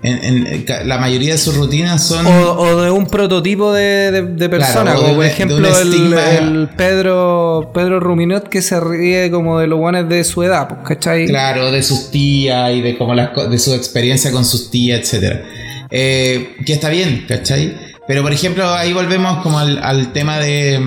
En, 0.00 0.64
la 0.84 0.98
mayoría 0.98 1.32
de 1.32 1.38
sus 1.38 1.56
rutinas 1.56 2.06
son. 2.06 2.24
O, 2.24 2.82
de 2.82 2.90
un 2.90 3.06
prototipo 3.06 3.72
de, 3.72 4.12
de, 4.12 4.48
persona, 4.48 4.94
como 4.94 5.16
por 5.16 5.24
ejemplo 5.24 5.58
el, 5.58 6.68
Pedro 6.76 7.72
Pedro 7.74 7.98
Ruminot 7.98 8.48
que 8.48 8.62
se 8.62 8.78
ríe 8.78 9.28
como 9.32 9.58
de 9.58 9.66
los 9.66 9.78
guanes 9.80 10.08
de 10.08 10.22
su 10.22 10.44
edad, 10.44 10.68
pues, 10.68 10.80
¿cachai? 10.86 11.26
Claro, 11.26 11.72
de 11.72 11.82
sus 11.82 12.12
tías 12.12 12.70
y 12.72 12.80
de 12.80 12.96
como 12.96 13.12
las, 13.12 13.30
de 13.50 13.58
su 13.58 13.74
experiencia 13.74 14.30
con 14.30 14.44
sus 14.44 14.70
tías, 14.70 15.00
etcétera. 15.00 15.42
Eh, 15.90 16.54
que 16.64 16.74
está 16.74 16.90
bien, 16.90 17.24
¿cachai? 17.26 17.76
Pero 18.06 18.22
por 18.22 18.32
ejemplo, 18.32 18.72
ahí 18.72 18.92
volvemos 18.92 19.42
como 19.42 19.58
al, 19.58 20.12
tema 20.12 20.38
de, 20.38 20.80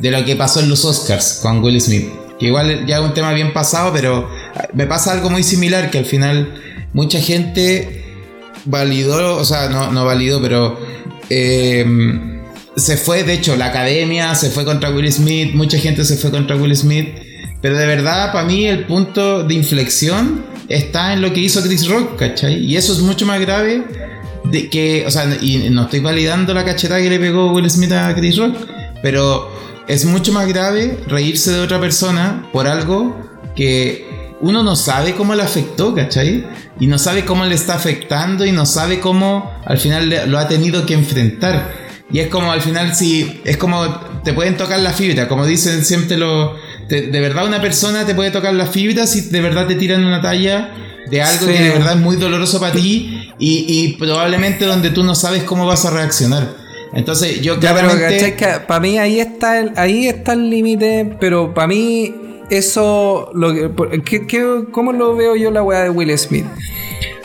de 0.00 0.10
lo 0.10 0.24
que 0.24 0.34
pasó 0.34 0.58
en 0.58 0.68
los 0.68 0.84
Oscars 0.84 1.38
con 1.40 1.62
Will 1.62 1.80
Smith. 1.80 2.08
Que 2.40 2.46
igual 2.46 2.84
ya 2.84 2.96
es 2.96 3.02
un 3.02 3.14
tema 3.14 3.32
bien 3.32 3.52
pasado, 3.52 3.92
pero 3.92 4.28
me 4.74 4.86
pasa 4.86 5.12
algo 5.12 5.30
muy 5.30 5.44
similar, 5.44 5.90
que 5.90 5.98
al 5.98 6.04
final 6.04 6.52
mucha 6.92 7.20
gente 7.20 8.05
validó, 8.66 9.36
o 9.36 9.44
sea, 9.44 9.68
no, 9.68 9.90
no 9.92 10.04
validó, 10.04 10.40
pero 10.40 10.78
em, 11.30 12.42
se 12.76 12.96
fue, 12.96 13.24
de 13.24 13.34
hecho, 13.34 13.56
la 13.56 13.66
academia 13.66 14.34
se 14.34 14.50
fue 14.50 14.64
contra 14.64 14.90
Will 14.90 15.10
Smith, 15.10 15.54
mucha 15.54 15.78
gente 15.78 16.04
se 16.04 16.16
fue 16.16 16.30
contra 16.30 16.56
Will 16.56 16.76
Smith, 16.76 17.08
pero 17.62 17.78
de 17.78 17.86
verdad, 17.86 18.32
para 18.32 18.46
mí, 18.46 18.66
el 18.66 18.84
punto 18.84 19.42
de 19.42 19.54
inflexión 19.54 20.44
está 20.68 21.12
en 21.12 21.22
lo 21.22 21.32
que 21.32 21.40
hizo 21.40 21.62
Chris 21.62 21.88
Rock, 21.88 22.16
¿cachai? 22.18 22.64
Y 22.64 22.76
eso 22.76 22.92
es 22.92 23.00
mucho 23.00 23.24
más 23.26 23.40
grave 23.40 23.84
de 24.44 24.68
que, 24.68 25.04
o 25.06 25.10
sea, 25.10 25.26
y 25.40 25.70
no 25.70 25.82
estoy 25.82 26.00
validando 26.00 26.54
la 26.54 26.64
cachetada 26.64 27.00
que 27.00 27.10
le 27.10 27.18
pegó 27.18 27.52
Will 27.52 27.68
Smith 27.70 27.92
a 27.92 28.14
Chris 28.14 28.36
Rock, 28.36 28.56
pero 29.02 29.50
es 29.88 30.04
mucho 30.04 30.32
más 30.32 30.46
grave 30.48 30.98
reírse 31.06 31.52
de 31.52 31.60
otra 31.60 31.80
persona 31.80 32.48
por 32.52 32.66
algo 32.66 33.16
que 33.54 34.05
uno 34.40 34.62
no 34.62 34.76
sabe 34.76 35.14
cómo 35.14 35.34
le 35.34 35.42
afectó, 35.42 35.94
¿cachai? 35.94 36.46
Y 36.78 36.86
no 36.86 36.98
sabe 36.98 37.24
cómo 37.24 37.44
le 37.44 37.54
está 37.54 37.74
afectando 37.74 38.44
y 38.44 38.52
no 38.52 38.66
sabe 38.66 39.00
cómo 39.00 39.50
al 39.64 39.78
final 39.78 40.30
lo 40.30 40.38
ha 40.38 40.48
tenido 40.48 40.84
que 40.84 40.94
enfrentar. 40.94 41.86
Y 42.10 42.20
es 42.20 42.28
como 42.28 42.52
al 42.52 42.60
final 42.60 42.94
si 42.94 43.40
es 43.44 43.56
como 43.56 43.84
te 44.22 44.32
pueden 44.32 44.56
tocar 44.56 44.78
la 44.80 44.92
fibra, 44.92 45.28
como 45.28 45.46
dicen 45.46 45.84
siempre 45.84 46.16
los... 46.16 46.52
De, 46.88 47.08
verdad 47.10 47.46
una 47.46 47.60
persona 47.60 48.06
te 48.06 48.14
puede 48.14 48.30
tocar 48.30 48.54
la 48.54 48.66
fibra 48.66 49.08
si 49.08 49.22
de 49.22 49.40
verdad 49.40 49.66
te 49.66 49.74
tiran 49.74 50.04
una 50.04 50.22
talla 50.22 50.72
de 51.10 51.20
algo 51.20 51.46
que 51.48 51.60
de 51.60 51.70
verdad 51.70 51.94
es 51.94 52.00
muy 52.00 52.14
doloroso 52.14 52.60
para 52.60 52.72
ti 52.72 53.32
y, 53.38 53.96
probablemente 53.98 54.66
donde 54.66 54.90
tú 54.90 55.02
no 55.02 55.14
sabes 55.14 55.42
cómo 55.42 55.66
vas 55.66 55.84
a 55.84 55.90
reaccionar. 55.90 56.54
Entonces 56.94 57.40
yo 57.40 57.58
ya, 57.58 57.74
pero 57.74 57.90
para 58.66 58.80
mí 58.80 58.98
ahí 58.98 59.18
está 59.18 59.58
el, 59.58 59.72
ahí 59.76 60.06
está 60.06 60.34
el 60.34 60.48
límite, 60.48 61.16
pero 61.18 61.52
para 61.52 61.66
mí 61.66 62.14
eso, 62.50 63.30
lo 63.34 63.52
que, 63.52 64.66
¿cómo 64.70 64.92
lo 64.92 65.16
veo 65.16 65.36
yo 65.36 65.50
la 65.50 65.62
weá 65.62 65.82
de 65.82 65.90
Will 65.90 66.16
Smith? 66.18 66.46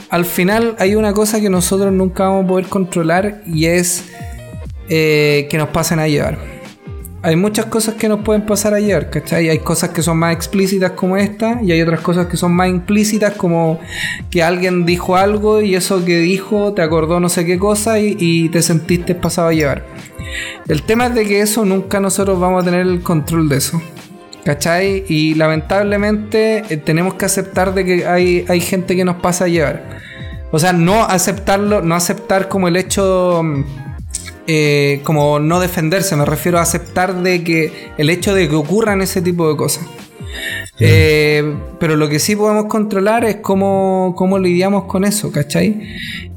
Al 0.10 0.26
final 0.26 0.76
hay 0.80 0.96
una 0.96 1.14
cosa 1.14 1.40
que 1.40 1.50
nosotros 1.50 1.94
nunca 1.94 2.28
vamos 2.28 2.46
a 2.46 2.48
poder 2.48 2.66
controlar 2.66 3.42
y 3.46 3.66
es 3.66 4.06
eh, 4.90 5.48
que 5.50 5.58
nos 5.58 5.70
pasen 5.70 6.00
a 6.00 6.08
llevar. 6.08 6.38
Hay 7.24 7.36
muchas 7.36 7.68
cosas 7.68 7.96
que 7.96 8.10
nos 8.10 8.22
pueden 8.22 8.46
pasar 8.46 8.74
a 8.74 8.80
llevar, 8.80 9.12
¿cachai? 9.12 9.48
Hay 9.48 9.60
cosas 9.60 9.92
que 9.92 10.02
son 10.02 10.18
más 10.18 10.34
explícitas 10.34 10.92
como 10.94 11.18
esta 11.18 11.62
y 11.62 11.72
hay 11.72 11.82
otras 11.82 12.02
cosas 12.02 12.26
que 12.26 12.36
son 12.36 12.52
más 12.52 12.68
implícitas 12.68 13.36
como 13.36 13.80
que 14.32 14.42
alguien 14.42 14.86
dijo 14.88 15.16
algo 15.16 15.62
y 15.62 15.76
eso 15.76 16.04
que 16.04 16.18
dijo 16.18 16.74
te 16.74 16.82
acordó 16.82 17.20
no 17.20 17.30
sé 17.30 17.46
qué 17.46 17.60
cosa 17.60 18.00
y, 18.00 18.18
y 18.20 18.50
te 18.50 18.62
sentiste 18.64 19.14
pasado 19.14 19.50
a 19.50 19.54
llevar. 19.54 19.86
El 20.68 20.82
tema 20.84 21.08
es 21.08 21.16
de 21.16 21.26
que 21.26 21.42
eso 21.42 21.64
nunca 21.64 22.00
nosotros 22.00 22.40
vamos 22.40 22.64
a 22.64 22.66
tener 22.66 22.82
el 22.82 23.02
control 23.02 23.50
de 23.50 23.58
eso. 23.58 23.82
¿Cachai? 24.44 25.06
Y 25.08 25.36
lamentablemente 25.36 26.64
eh, 26.70 26.78
tenemos 26.78 27.14
que 27.14 27.26
aceptar 27.26 27.74
de 27.74 27.86
que 27.86 28.06
hay, 28.08 28.46
hay 28.48 28.60
gente 28.60 28.96
que 28.96 29.06
nos 29.06 29.18
pasa 29.18 29.46
a 29.46 29.48
llevar. 29.48 30.00
O 30.52 30.60
sea, 30.60 30.74
no 30.74 31.04
aceptarlo, 31.04 31.82
no 31.82 31.96
aceptar 31.96 32.50
como 32.50 32.68
el 32.68 32.76
hecho, 32.76 33.42
mm, 33.44 33.64
eh, 34.48 35.02
como 35.04 35.40
no 35.40 35.60
defenderse, 35.60 36.16
me 36.16 36.26
refiero 36.26 36.60
a 36.60 36.62
aceptar 36.62 37.22
de 37.22 37.44
que 37.44 37.92
el 37.98 38.10
hecho 38.10 38.34
de 38.34 38.50
que 38.50 38.56
ocurran 38.56 39.02
ese 39.02 39.22
tipo 39.22 39.48
de 39.50 39.56
cosas. 39.56 39.86
Eh, 40.84 41.56
pero 41.80 41.96
lo 41.96 42.10
que 42.10 42.20
sí 42.20 42.36
podemos 42.36 42.66
controlar 42.66 43.26
es 43.26 43.38
cómo, 43.38 44.14
cómo 44.16 44.40
lidiamos 44.40 44.86
con 44.86 45.04
eso, 45.04 45.32
¿cachai? 45.32 45.82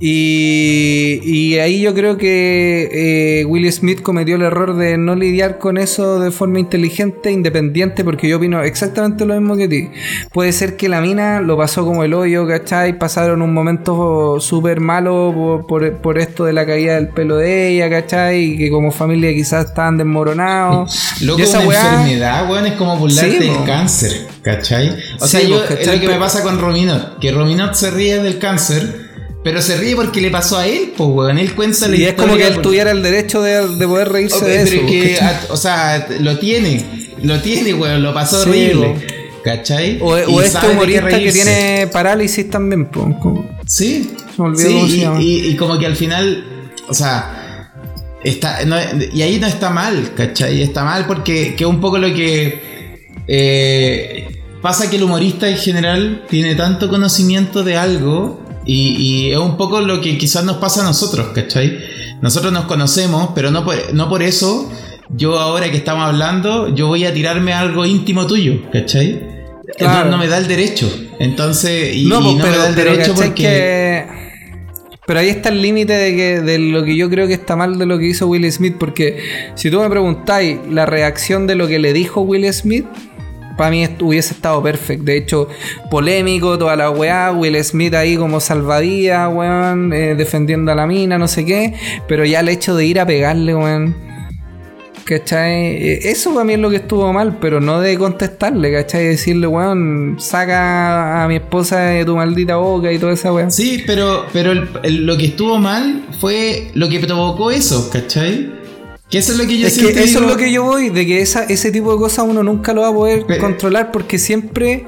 Y, 0.00 1.20
y 1.22 1.58
ahí 1.58 1.80
yo 1.80 1.94
creo 1.94 2.16
que 2.16 3.40
eh, 3.40 3.44
Will 3.44 3.70
Smith 3.72 4.02
cometió 4.02 4.36
el 4.36 4.42
error 4.42 4.76
de 4.76 4.98
no 4.98 5.14
lidiar 5.14 5.58
con 5.58 5.78
eso 5.78 6.18
de 6.18 6.30
forma 6.30 6.60
inteligente, 6.60 7.30
independiente, 7.30 8.04
porque 8.04 8.28
yo 8.28 8.38
opino 8.38 8.62
exactamente 8.62 9.24
lo 9.24 9.34
mismo 9.38 9.56
que 9.56 9.68
ti. 9.68 9.88
Puede 10.32 10.52
ser 10.52 10.76
que 10.76 10.88
la 10.88 11.00
mina 11.00 11.40
lo 11.40 11.56
pasó 11.56 11.84
como 11.84 12.04
el 12.04 12.14
hoyo, 12.14 12.46
¿cachai? 12.46 12.98
Pasaron 12.98 13.42
un 13.42 13.52
momento 13.52 14.40
súper 14.40 14.80
malo 14.80 15.64
por, 15.68 16.18
esto 16.18 16.44
de 16.44 16.52
la 16.52 16.66
caída 16.66 16.94
del 16.94 17.08
pelo 17.08 17.36
de 17.36 17.68
ella, 17.68 17.90
¿cachai? 17.90 18.44
Y 18.44 18.58
que 18.58 18.70
como 18.70 18.90
familia 18.90 19.32
quizás 19.32 19.66
estaban 19.66 19.96
desmoronados. 19.96 21.18
Loco, 21.20 21.42
esa 21.42 21.60
una 21.60 21.74
enfermedad, 21.74 22.50
weón, 22.50 22.66
es 22.66 22.72
como 22.74 22.96
burlarte 22.96 23.40
del 23.40 23.64
cáncer. 23.64 24.33
¿Cachai? 24.44 24.94
O 25.20 25.26
sea, 25.26 25.40
yo, 25.40 25.64
es 25.64 25.86
lo 25.86 26.00
que 26.00 26.08
me 26.08 26.18
pasa 26.18 26.42
con 26.42 26.58
Rominot, 26.58 27.18
que 27.18 27.32
Rominot 27.32 27.74
se 27.74 27.90
ríe 27.90 28.22
del 28.22 28.38
cáncer, 28.38 29.08
pero 29.42 29.62
se 29.62 29.78
ríe 29.78 29.96
porque 29.96 30.20
le 30.20 30.30
pasó 30.30 30.58
a 30.58 30.66
él, 30.66 30.92
pues, 30.94 31.08
weón. 31.08 31.38
Él 31.38 31.54
cuenta 31.54 31.88
la 31.88 31.96
Y 31.96 32.04
es 32.04 32.12
como 32.12 32.36
que 32.36 32.46
él 32.46 32.60
tuviera 32.60 32.90
el 32.90 33.02
derecho 33.02 33.40
de, 33.40 33.86
poder 33.86 34.10
reírse 34.10 34.44
de 34.44 34.62
eso. 34.62 34.86
Que, 34.86 35.18
o 35.48 35.56
sea, 35.56 36.08
lo 36.20 36.38
tiene, 36.38 36.84
lo 37.22 37.40
tiene, 37.40 37.72
weón, 37.72 38.02
lo 38.02 38.12
pasó 38.12 38.42
horrible. 38.42 38.96
¿Cachai? 39.42 39.98
O, 40.00 40.12
o 40.12 40.40
este 40.40 40.66
humorista 40.68 41.08
que, 41.08 41.32
tiene 41.32 41.88
parálisis 41.90 42.48
también, 42.50 42.86
pues. 42.86 43.06
Sí. 43.66 44.14
sí, 44.56 45.06
y, 45.20 45.48
y, 45.48 45.56
como 45.56 45.78
que 45.78 45.86
al 45.86 45.96
final, 45.96 46.44
o 46.88 46.94
sea, 46.94 47.70
está, 48.22 48.60
y 49.12 49.22
ahí 49.22 49.38
no 49.38 49.46
está 49.46 49.70
mal, 49.70 50.12
¿cachai? 50.14 50.62
Está 50.62 50.84
mal 50.84 51.06
porque 51.06 51.54
que 51.54 51.66
un 51.66 51.80
poco 51.80 51.98
lo 51.98 52.12
que 52.14 52.73
eh, 53.26 54.42
pasa 54.60 54.88
que 54.88 54.96
el 54.96 55.02
humorista 55.02 55.48
en 55.48 55.56
general 55.56 56.24
tiene 56.28 56.54
tanto 56.54 56.88
conocimiento 56.88 57.62
de 57.62 57.76
algo 57.76 58.40
y, 58.66 59.30
es 59.30 59.38
un 59.38 59.56
poco 59.56 59.80
lo 59.80 60.00
que 60.00 60.16
quizás 60.16 60.44
nos 60.44 60.56
pasa 60.56 60.80
a 60.80 60.84
nosotros, 60.84 61.28
¿cachai? 61.34 61.78
Nosotros 62.22 62.52
nos 62.52 62.64
conocemos, 62.64 63.30
pero 63.34 63.50
no 63.50 63.64
por, 63.64 63.92
no 63.92 64.08
por 64.08 64.22
eso 64.22 64.70
yo 65.10 65.38
ahora 65.38 65.70
que 65.70 65.76
estamos 65.76 66.06
hablando, 66.06 66.74
yo 66.74 66.86
voy 66.86 67.04
a 67.04 67.12
tirarme 67.12 67.52
algo 67.52 67.84
íntimo 67.84 68.26
tuyo, 68.26 68.62
¿cachai? 68.72 69.20
No, 69.80 70.18
me 70.18 70.28
da 70.28 70.38
el 70.38 70.48
derecho. 70.48 70.90
Entonces, 71.18 71.94
y 71.96 72.06
no, 72.06 72.22
pues, 72.22 72.36
me 72.36 72.56
da 72.56 72.68
el 72.68 72.74
derecho 72.74 73.14
porque... 73.14 74.06
Pero 75.06 75.20
ahí 75.20 75.28
está 75.28 75.50
el 75.50 75.60
límite 75.60 75.92
de, 75.92 76.40
de 76.40 76.58
lo 76.58 76.82
que 76.82 76.96
yo 76.96 77.10
creo 77.10 77.26
que 77.26 77.34
está 77.34 77.56
mal 77.56 77.78
de 77.78 77.84
lo 77.84 77.98
que 77.98 78.06
hizo 78.06 78.26
Will 78.26 78.50
Smith, 78.50 78.76
porque 78.78 79.22
si 79.54 79.70
tú 79.70 79.80
me 79.80 79.90
preguntáis 79.90 80.58
la 80.70 80.86
reacción 80.86 81.46
de 81.46 81.56
lo 81.56 81.68
que 81.68 81.78
le 81.78 81.92
dijo 81.92 82.22
Will 82.22 82.50
Smith, 82.54 82.86
para 83.56 83.70
mí 83.70 83.86
hubiese 84.00 84.34
estado 84.34 84.62
perfecto. 84.62 85.04
De 85.04 85.16
hecho, 85.16 85.48
polémico, 85.90 86.58
toda 86.58 86.76
la 86.76 86.90
weá, 86.90 87.32
Will 87.32 87.62
Smith 87.64 87.94
ahí 87.94 88.16
como 88.16 88.40
salvadía, 88.40 89.28
weón, 89.28 89.92
eh, 89.92 90.14
defendiendo 90.14 90.72
a 90.72 90.74
la 90.74 90.86
mina, 90.86 91.18
no 91.18 91.28
sé 91.28 91.44
qué. 91.44 91.74
Pero 92.08 92.24
ya 92.24 92.40
el 92.40 92.48
hecho 92.48 92.74
de 92.76 92.86
ir 92.86 93.00
a 93.00 93.06
pegarle, 93.06 93.54
weón. 93.54 93.96
¿Cachai? 95.04 95.76
Eh, 95.76 95.98
Eso 96.10 96.32
para 96.32 96.44
mí 96.46 96.54
es 96.54 96.58
lo 96.58 96.70
que 96.70 96.76
estuvo 96.76 97.12
mal, 97.12 97.36
pero 97.38 97.60
no 97.60 97.78
de 97.80 97.98
contestarle, 97.98 98.72
¿cachai? 98.72 99.04
Decirle, 99.08 99.46
weón, 99.46 100.16
saca 100.18 101.22
a 101.22 101.28
mi 101.28 101.36
esposa 101.36 101.80
de 101.80 102.06
tu 102.06 102.16
maldita 102.16 102.56
boca 102.56 102.90
y 102.90 102.98
toda 102.98 103.12
esa 103.12 103.30
weón. 103.30 103.50
Sí, 103.52 103.82
pero, 103.86 104.24
pero 104.32 104.52
el- 104.52 104.68
el- 104.82 105.04
lo 105.06 105.18
que 105.18 105.26
estuvo 105.26 105.58
mal 105.58 106.06
fue 106.20 106.68
lo 106.72 106.88
que 106.88 107.00
provocó 107.00 107.50
eso, 107.50 107.90
¿cachai? 107.92 108.50
Que 109.14 109.18
eso 109.20 109.30
es 109.30 109.38
lo 109.38 109.46
que 109.46 109.56
yo 109.58 109.68
Es 109.68 109.74
que 109.78 109.90
eso 109.90 110.00
digo- 110.00 110.20
es 110.22 110.26
lo 110.32 110.36
que 110.36 110.50
yo 110.50 110.64
voy, 110.64 110.90
de 110.90 111.06
que 111.06 111.20
esa, 111.22 111.44
ese 111.44 111.70
tipo 111.70 111.92
de 111.92 111.98
cosas 111.98 112.24
uno 112.28 112.42
nunca 112.42 112.72
lo 112.72 112.80
va 112.80 112.88
a 112.88 112.92
poder 112.92 113.24
Pero- 113.28 113.40
controlar 113.40 113.92
porque 113.92 114.18
siempre, 114.18 114.86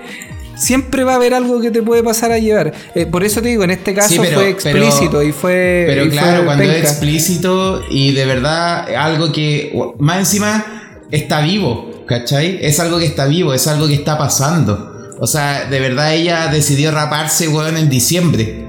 siempre 0.56 1.04
va 1.04 1.12
a 1.12 1.14
haber 1.14 1.32
algo 1.32 1.60
que 1.60 1.70
te 1.70 1.80
puede 1.80 2.02
pasar 2.02 2.32
a 2.32 2.38
llevar. 2.40 2.72
Eh, 2.96 3.06
por 3.06 3.22
eso 3.22 3.40
te 3.40 3.50
digo, 3.50 3.62
en 3.62 3.70
este 3.70 3.94
caso 3.94 4.08
Sí, 4.08 4.18
pero- 4.20 4.40
fue 4.40 4.48
explícito 4.50 5.10
pero- 5.18 5.22
y 5.22 5.30
fue. 5.30 5.84
Pero 5.86 6.04
y 6.06 6.08
claro, 6.10 6.36
fue 6.38 6.44
cuando 6.46 6.64
es 6.64 6.82
explícito 6.82 7.82
y 7.88 8.14
de 8.14 8.26
verdad 8.26 8.92
algo 8.96 9.30
que 9.30 9.72
más 10.00 10.18
encima 10.18 11.04
está 11.12 11.40
vivo, 11.42 12.02
¿cachai? 12.08 12.58
Es 12.60 12.80
algo 12.80 12.98
que 12.98 13.06
está 13.06 13.26
vivo, 13.26 13.54
es 13.54 13.68
algo 13.68 13.86
que 13.86 13.94
está 13.94 14.18
pasando. 14.18 14.92
O 15.20 15.28
sea, 15.28 15.66
de 15.70 15.78
verdad 15.78 16.14
ella 16.16 16.48
decidió 16.48 16.90
raparse, 16.90 17.46
weón, 17.46 17.76
en 17.76 17.88
diciembre, 17.88 18.66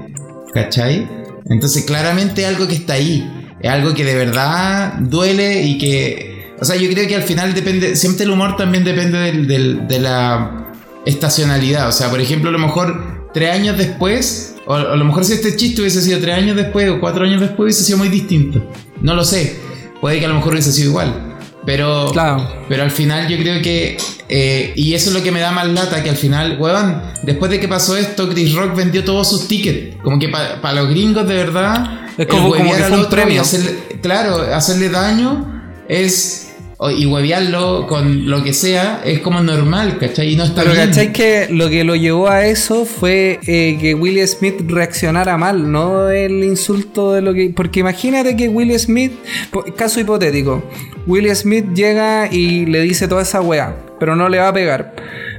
¿cachai? 0.54 1.08
Entonces 1.50 1.84
claramente 1.84 2.42
es 2.42 2.46
algo 2.48 2.68
que 2.68 2.74
está 2.76 2.92
ahí, 2.92 3.28
es 3.60 3.70
algo 3.70 3.94
que 3.94 4.04
de 4.04 4.14
verdad 4.14 4.94
duele 5.00 5.62
y 5.62 5.78
que... 5.78 6.54
O 6.60 6.64
sea, 6.64 6.76
yo 6.76 6.90
creo 6.90 7.06
que 7.06 7.14
al 7.14 7.22
final 7.22 7.54
depende, 7.54 7.94
siempre 7.96 8.24
el 8.24 8.30
humor 8.30 8.56
también 8.56 8.82
depende 8.84 9.18
del- 9.18 9.46
del- 9.46 9.86
de 9.88 10.00
la 10.00 10.72
estacionalidad. 11.06 11.88
O 11.88 11.92
sea, 11.92 12.10
por 12.10 12.20
ejemplo, 12.20 12.48
a 12.50 12.52
lo 12.52 12.58
mejor 12.58 13.28
tres 13.32 13.50
años 13.52 13.78
después, 13.78 14.54
o 14.66 14.74
a 14.74 14.96
lo 14.96 15.04
mejor 15.04 15.24
si 15.24 15.34
este 15.34 15.54
chiste 15.56 15.80
hubiese 15.82 16.02
sido 16.02 16.18
tres 16.20 16.34
años 16.36 16.56
después 16.56 16.88
o 16.90 17.00
cuatro 17.00 17.24
años 17.24 17.40
después, 17.40 17.60
hubiese 17.60 17.84
sido 17.84 17.98
muy 17.98 18.08
distinto. 18.08 18.70
No 19.00 19.14
lo 19.14 19.24
sé. 19.24 19.56
Puede 20.00 20.18
que 20.18 20.24
a 20.26 20.28
lo 20.28 20.34
mejor 20.34 20.52
hubiese 20.52 20.72
sido 20.72 20.90
igual. 20.90 21.27
Pero, 21.68 22.10
Claro. 22.12 22.64
pero 22.66 22.82
al 22.82 22.90
final 22.90 23.28
yo 23.28 23.36
creo 23.36 23.60
que, 23.60 23.98
eh, 24.30 24.72
y 24.74 24.94
eso 24.94 25.10
es 25.10 25.14
lo 25.16 25.22
que 25.22 25.30
me 25.30 25.38
da 25.40 25.50
más 25.52 25.66
lata, 25.68 26.02
que 26.02 26.08
al 26.08 26.16
final, 26.16 26.56
weón, 26.58 27.02
después 27.24 27.50
de 27.50 27.60
que 27.60 27.68
pasó 27.68 27.94
esto, 27.94 28.26
Chris 28.30 28.54
Rock 28.54 28.74
vendió 28.74 29.04
todos 29.04 29.28
sus 29.28 29.46
tickets. 29.48 29.96
Como 30.02 30.18
que 30.18 30.30
para 30.30 30.72
los 30.72 30.88
gringos 30.88 31.28
de 31.28 31.34
verdad, 31.34 32.08
Es 32.16 32.26
como- 32.26 32.54
como 32.54 32.72
que 32.74 32.82
fue 32.84 32.98
un 33.00 33.10
premio. 33.10 33.42
hacerle- 33.42 33.76
claro, 34.00 34.38
hacerle 34.54 34.88
daño 34.88 35.62
es... 35.90 36.47
Y 36.96 37.06
huevearlo 37.06 37.88
con 37.88 38.30
lo 38.30 38.44
que 38.44 38.52
sea 38.52 39.02
es 39.04 39.18
como 39.18 39.40
normal, 39.40 39.98
¿cachai? 39.98 40.34
Y 40.34 40.36
no 40.36 40.44
está 40.44 40.62
Pero 40.62 40.74
bien. 40.74 40.86
¿cachai 40.86 41.12
que 41.12 41.48
lo 41.50 41.68
que 41.68 41.82
lo 41.82 41.96
llevó 41.96 42.28
a 42.28 42.46
eso 42.46 42.84
fue 42.84 43.40
eh, 43.48 43.76
que 43.80 43.94
Will 43.94 44.26
Smith 44.28 44.60
reaccionara 44.64 45.36
mal, 45.36 45.72
no 45.72 46.08
el 46.08 46.44
insulto 46.44 47.14
de 47.14 47.22
lo 47.22 47.34
que... 47.34 47.52
Porque 47.54 47.80
imagínate 47.80 48.36
que 48.36 48.48
Will 48.48 48.78
Smith, 48.78 49.12
caso 49.76 49.98
hipotético, 49.98 50.62
Will 51.08 51.34
Smith 51.34 51.66
llega 51.74 52.32
y 52.32 52.66
le 52.66 52.80
dice 52.82 53.08
toda 53.08 53.22
esa 53.22 53.40
weá, 53.40 53.74
pero 53.98 54.14
no 54.14 54.28
le 54.28 54.38
va 54.38 54.48
a 54.48 54.52
pegar. 54.52 54.94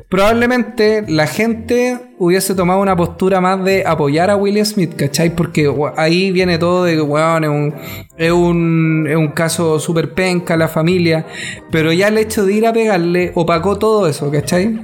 Probablemente 0.09 1.03
la 1.07 1.27
gente 1.27 1.99
hubiese 2.17 2.55
tomado 2.55 2.81
una 2.81 2.95
postura 2.95 3.39
más 3.41 3.63
de 3.63 3.85
apoyar 3.85 4.31
a 4.31 4.35
Will 4.35 4.65
Smith, 4.65 4.95
¿cachai? 4.95 5.35
Porque 5.35 5.71
ahí 5.97 6.31
viene 6.31 6.57
todo 6.57 6.83
de 6.83 6.95
que, 6.95 7.01
weón, 7.01 7.43
es 7.43 7.49
un, 7.49 7.75
es 8.17 8.31
un, 8.31 9.05
es 9.07 9.15
un 9.15 9.27
caso 9.27 9.79
súper 9.79 10.15
penca, 10.15 10.57
la 10.57 10.67
familia. 10.67 11.27
Pero 11.69 11.93
ya 11.93 12.07
el 12.07 12.17
hecho 12.17 12.43
de 12.43 12.53
ir 12.53 12.65
a 12.65 12.73
pegarle 12.73 13.31
opacó 13.35 13.77
todo 13.77 14.07
eso, 14.07 14.31
¿cachai? 14.31 14.81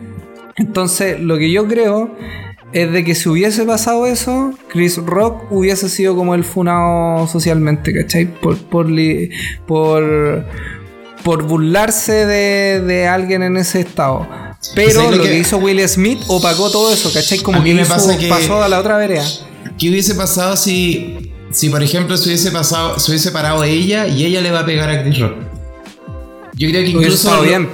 Entonces, 0.58 1.20
lo 1.20 1.40
que 1.40 1.52
yo 1.52 1.68
creo 1.68 2.12
es 2.72 2.92
de 2.92 3.04
que 3.04 3.16
si 3.16 3.28
hubiese 3.28 3.66
pasado 3.66 4.06
eso, 4.06 4.54
Chris 4.68 4.98
Rock 4.98 5.52
hubiese 5.52 5.90
sido 5.90 6.16
como 6.16 6.36
el 6.36 6.44
funado 6.44 7.26
socialmente, 7.26 7.96
¿cachai? 7.96 8.28
Por, 8.28 8.58
por, 8.58 8.88
por, 9.66 10.46
por 11.24 11.44
burlarse 11.44 12.28
de, 12.28 12.82
de 12.82 13.08
alguien 13.08 13.42
en 13.42 13.58
ese 13.58 13.80
estado. 13.80 14.28
Pero 14.74 14.92
¿Sabes 14.92 15.12
lo 15.12 15.18
lo 15.18 15.24
que... 15.24 15.30
que- 15.30 15.40
hizo 15.40 15.58
Will 15.58 15.88
Smith 15.88 16.20
opacó 16.28 16.70
todo 16.72 16.92
eso, 16.94 17.12
¿cachai? 17.14 17.40
Como 17.40 17.58
A 17.60 17.62
mí 17.62 17.70
que, 17.70 17.76
me 17.76 17.82
hizo- 17.84 17.94
pasa 17.94 18.18
que- 18.18 18.28
pasó 18.28 18.64
a 18.64 18.70
la 18.70 18.80
otra 18.80 18.98
vereda. 18.98 19.26
¿Qué 19.78 19.90
hubiese 19.90 20.16
pasado 20.16 20.56
si, 20.56 21.32
si 21.52 21.70
por 21.70 21.84
ejemplo, 21.84 22.16
se 22.18 22.30
hubiese 22.30 22.52
pasado, 22.52 22.98
se 23.00 23.12
hubiese 23.12 23.32
parado 23.32 23.64
ella 23.64 24.08
y 24.08 24.26
ella 24.26 24.42
le 24.42 24.52
va 24.52 24.62
a 24.62 24.66
pegar 24.66 24.90
a 24.90 25.04
Chris 25.04 25.20
Rock? 25.20 25.36
Yo 26.56 26.70
creo 26.70 26.84
que 26.84 26.90
incluso. 26.90 27.42
bien. 27.42 27.70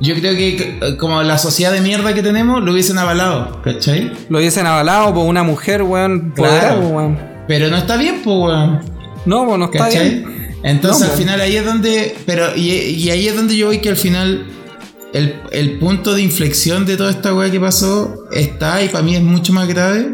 Yo 0.00 0.14
creo 0.14 0.36
que 0.36 0.96
como 0.96 1.22
la 1.24 1.38
sociedad 1.38 1.72
de 1.72 1.80
mierda 1.80 2.14
que 2.14 2.22
tenemos 2.22 2.62
lo 2.62 2.72
hubiesen 2.72 2.98
avalado, 2.98 3.60
¿cachai? 3.62 4.12
Lo 4.28 4.38
hubiesen 4.38 4.64
avalado 4.66 5.12
por 5.12 5.26
una 5.26 5.42
mujer, 5.42 5.82
weón, 5.82 6.32
Claro. 6.36 6.50
poderada, 6.52 6.78
weón. 6.80 7.18
Pero 7.48 7.68
no 7.68 7.76
está 7.78 7.96
bien, 7.96 8.20
pues, 8.22 8.36
weón. 8.36 8.80
No, 9.26 9.44
pues 9.46 9.58
no 9.58 9.64
está 9.64 9.78
¿Cachai? 9.78 10.08
bien. 10.10 10.56
Entonces 10.62 11.06
No, 11.06 11.12
al 11.12 11.18
final 11.18 11.40
ahí 11.40 11.56
es 11.56 11.64
donde. 11.64 12.16
Pero, 12.26 12.54
y, 12.56 12.70
y 12.70 13.10
ahí 13.10 13.26
es 13.28 13.34
donde 13.36 13.56
yo 13.56 13.66
voy 13.66 13.78
que 13.78 13.88
al 13.88 13.96
final. 13.96 14.46
El, 15.12 15.40
el 15.52 15.78
punto 15.78 16.14
de 16.14 16.22
inflexión 16.22 16.84
de 16.86 16.96
toda 16.96 17.10
esta 17.10 17.34
weá 17.34 17.50
que 17.50 17.58
pasó 17.60 18.14
está, 18.32 18.82
y 18.82 18.88
para 18.88 19.02
mí 19.02 19.16
es 19.16 19.22
mucho 19.22 19.52
más 19.52 19.66
grave, 19.66 20.06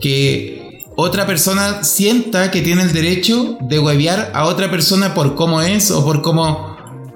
que 0.00 0.78
otra 0.96 1.26
persona 1.26 1.82
sienta 1.84 2.50
que 2.50 2.60
tiene 2.62 2.82
el 2.82 2.92
derecho 2.92 3.58
de 3.62 3.78
huevear 3.78 4.30
a 4.34 4.44
otra 4.46 4.70
persona 4.70 5.14
por 5.14 5.34
cómo 5.34 5.60
es 5.62 5.90
o 5.90 6.04
por 6.04 6.22
cómo. 6.22 6.70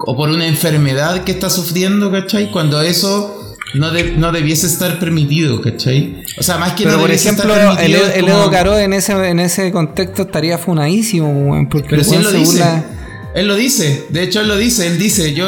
o 0.06 0.16
por 0.16 0.28
una 0.28 0.46
enfermedad 0.46 1.24
que 1.24 1.32
está 1.32 1.48
sufriendo, 1.50 2.10
¿cachai? 2.10 2.50
Cuando 2.50 2.80
eso. 2.82 3.40
No, 3.74 3.90
de- 3.90 4.12
no 4.12 4.30
debiese 4.30 4.66
estar 4.68 4.98
permitido, 5.00 5.60
¿cachai? 5.60 6.22
O 6.38 6.42
sea, 6.42 6.58
más 6.58 6.72
que 6.74 6.84
Pero 6.84 6.96
no 6.96 7.02
por 7.02 7.10
ejemplo, 7.10 7.54
el, 7.80 7.94
el 7.94 8.20
como- 8.20 8.42
Edo 8.42 8.50
Caro 8.50 8.78
en 8.78 8.92
ese, 8.92 9.12
en 9.28 9.40
ese 9.40 9.72
contexto 9.72 10.22
estaría 10.22 10.58
funadísimo. 10.58 11.66
Porque 11.70 11.88
Pero 11.90 12.04
si 12.04 12.14
él 12.16 12.22
lo 12.22 12.30
dice. 12.32 12.58
burla- 12.60 12.84
Él 13.34 13.46
lo 13.48 13.56
dice. 13.56 14.06
De 14.10 14.22
hecho, 14.22 14.40
él 14.42 14.48
lo 14.48 14.56
dice. 14.56 14.86
Él 14.86 14.96
dice, 14.98 15.32
yo, 15.34 15.46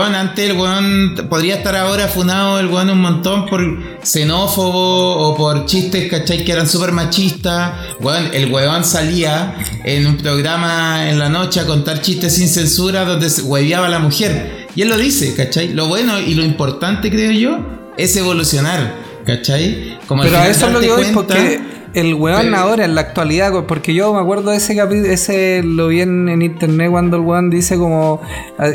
bueno, 0.00 0.18
antes 0.18 0.50
el 0.50 0.56
weón 0.56 1.14
podría 1.28 1.56
estar 1.56 1.76
ahora 1.76 2.08
funado 2.08 2.58
el 2.60 2.66
weón 2.68 2.90
un 2.90 3.00
montón 3.00 3.46
por 3.46 3.60
xenófobo 4.02 5.16
o 5.28 5.36
por 5.36 5.66
chistes, 5.66 6.10
¿cachai? 6.10 6.44
Que 6.44 6.52
eran 6.52 6.68
súper 6.68 6.92
machistas. 6.92 7.72
Weón, 8.00 8.30
el 8.32 8.50
weón 8.52 8.84
salía 8.84 9.54
en 9.84 10.06
un 10.06 10.16
programa 10.16 11.08
en 11.08 11.18
la 11.18 11.28
noche 11.28 11.60
a 11.60 11.66
contar 11.66 12.00
chistes 12.00 12.34
sin 12.36 12.48
censura 12.48 13.04
donde 13.04 13.30
se 13.30 13.42
hueveaba 13.42 13.86
a 13.86 13.90
la 13.90 13.98
mujer. 13.98 14.66
Y 14.74 14.82
él 14.82 14.88
lo 14.88 14.96
dice, 14.96 15.34
¿cachai? 15.34 15.72
Lo 15.72 15.86
bueno 15.86 16.18
y 16.20 16.34
lo 16.34 16.42
importante, 16.44 17.10
creo 17.10 17.30
yo, 17.30 17.58
es 17.96 18.16
evolucionar, 18.16 18.94
¿cachai? 19.26 19.98
Como 20.08 20.22
Pero 20.22 20.38
a 20.38 20.48
eso 20.48 20.66
es 20.66 20.72
lo 20.72 20.78
voy 20.80 20.88
cuenta- 20.88 21.12
porque 21.14 21.60
el 21.94 22.14
weón 22.14 22.42
Pero- 22.42 22.56
ahora 22.56 22.84
en 22.84 22.94
la 22.94 23.00
actualidad, 23.02 23.52
porque 23.66 23.94
yo 23.94 24.12
me 24.12 24.20
acuerdo 24.20 24.50
de 24.50 24.56
ese 24.58 24.74
capítulo, 24.76 25.08
ese 25.10 25.62
lo 25.64 25.88
vi 25.88 26.00
en, 26.00 26.28
en 26.28 26.42
internet 26.42 26.90
cuando 26.90 27.16
el 27.16 27.22
weón 27.22 27.50
dice 27.50 27.76
como, 27.76 28.20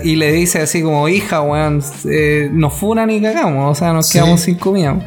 y 0.03 0.15
le 0.15 0.31
dice 0.31 0.59
así 0.61 0.81
como, 0.81 1.07
hija, 1.09 1.41
weón, 1.41 1.81
eh, 2.09 2.49
nos 2.51 2.73
funan 2.73 3.09
y 3.09 3.21
cagamos, 3.21 3.71
o 3.71 3.75
sea, 3.79 3.93
nos 3.93 4.07
Sí. 4.07 4.13
quedamos 4.19 4.41
sin 4.41 4.55
comida. 4.55 4.99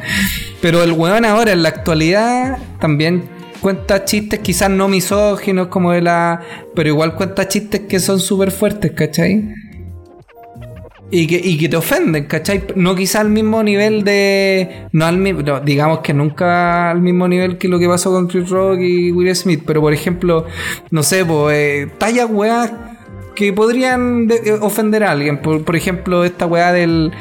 Pero 0.61 0.83
el 0.83 0.91
weón 0.93 1.25
ahora 1.25 1.51
en 1.51 1.63
la 1.63 1.69
actualidad 1.69 2.57
también 2.79 3.23
cuenta 3.59 4.03
chistes 4.05 4.39
quizás 4.39 4.69
no 4.69 4.87
misóginos 4.89 5.67
como 5.67 5.91
de 5.93 6.01
la... 6.01 6.41
Pero 6.75 6.89
igual 6.89 7.15
cuenta 7.15 7.47
chistes 7.47 7.81
que 7.87 7.99
son 7.99 8.19
súper 8.19 8.51
fuertes, 8.51 8.91
¿cachai? 8.91 9.53
Y 11.15 11.27
que, 11.27 11.39
y 11.43 11.57
que 11.59 11.69
te 11.69 11.77
ofenden, 11.77 12.23
¿cachai? 12.25 12.63
No 12.75 12.95
quizá 12.95 13.21
al 13.21 13.29
mismo 13.29 13.61
nivel 13.61 14.03
de. 14.03 14.87
No 14.93 15.05
al 15.05 15.17
mismo. 15.17 15.43
no, 15.43 15.59
digamos 15.59 15.99
que 15.99 16.11
nunca 16.11 16.89
al 16.89 17.01
mismo 17.01 17.27
nivel 17.27 17.59
que 17.59 17.67
lo 17.67 17.77
que 17.77 17.87
pasó 17.87 18.09
con 18.11 18.25
Chris 18.27 18.49
Rock 18.49 18.79
y 18.79 19.11
Will 19.11 19.35
Smith. 19.35 19.61
Pero 19.63 19.79
por 19.81 19.93
ejemplo, 19.93 20.47
no 20.89 21.03
sé, 21.03 21.23
pues. 21.23 21.55
Eh, 21.55 21.87
tallas 21.99 22.27
weas 22.31 22.71
que 23.35 23.53
podrían 23.53 24.25
de- 24.27 24.37
eh, 24.43 24.57
ofender 24.59 25.03
a 25.03 25.11
alguien. 25.11 25.37
Por, 25.37 25.63
por 25.63 25.75
ejemplo, 25.75 26.23
esta 26.23 26.47
weá 26.47 26.71
del. 26.73 27.11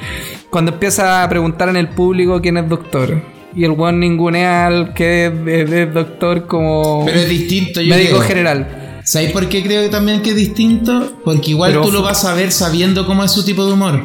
Cuando 0.49 0.73
empieza 0.73 1.23
a 1.23 1.29
preguntar 1.29 1.69
en 1.69 1.77
el 1.77 1.89
público 1.89 2.41
quién 2.41 2.57
es 2.57 2.67
doctor. 2.71 3.21
Y 3.55 3.65
el 3.65 3.73
weón 3.73 4.01
ningunea 4.01 4.69
al 4.69 4.95
que 4.95 5.27
es, 5.27 5.33
es- 5.47 5.71
es 5.71 5.93
doctor 5.93 6.47
como. 6.47 7.05
Pero 7.05 7.19
es 7.19 7.29
distinto, 7.29 7.83
yo 7.83 7.91
médico 7.95 8.17
creo. 8.17 8.23
general. 8.29 8.82
¿Sabéis 9.13 9.33
por 9.33 9.47
qué 9.51 9.63
creo 9.63 9.91
también 9.91 10.23
que 10.23 10.31
es 10.31 10.37
distinto? 10.37 11.19
Porque 11.23 11.51
igual 11.51 11.73
Pero 11.73 11.83
tú 11.85 11.93
lo 11.93 12.01
vas 12.03 12.25
a 12.25 12.33
ver 12.33 12.51
sabiendo 12.51 13.07
cómo 13.07 13.23
es 13.23 13.31
su 13.31 13.45
tipo 13.45 13.67
de 13.67 13.75
humor. 13.75 14.03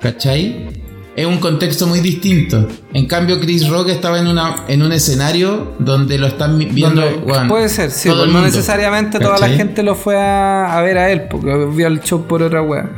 ¿Cachai? 0.00 0.82
Es 1.16 1.26
un 1.26 1.38
contexto 1.38 1.88
muy 1.88 1.98
distinto. 1.98 2.68
En 2.92 3.06
cambio, 3.06 3.40
Chris 3.40 3.68
Rock 3.68 3.88
estaba 3.88 4.20
en, 4.20 4.28
una, 4.28 4.64
en 4.68 4.82
un 4.82 4.92
escenario 4.92 5.72
donde 5.80 6.18
lo 6.18 6.28
están 6.28 6.56
vi- 6.58 6.66
viendo. 6.66 7.02
Puede 7.48 7.68
ser, 7.68 7.90
sí, 7.90 8.08
todo 8.08 8.22
pues 8.22 8.32
no 8.32 8.42
necesariamente 8.42 9.18
toda 9.18 9.38
la 9.38 9.48
gente 9.48 9.82
lo 9.82 9.96
fue 9.96 10.16
a, 10.16 10.76
a 10.76 10.80
ver 10.82 10.96
a 10.98 11.10
él, 11.10 11.22
porque 11.28 11.52
vio 11.74 11.88
el 11.88 12.00
show 12.00 12.24
por 12.26 12.40
otra 12.42 12.62
wea. 12.62 12.90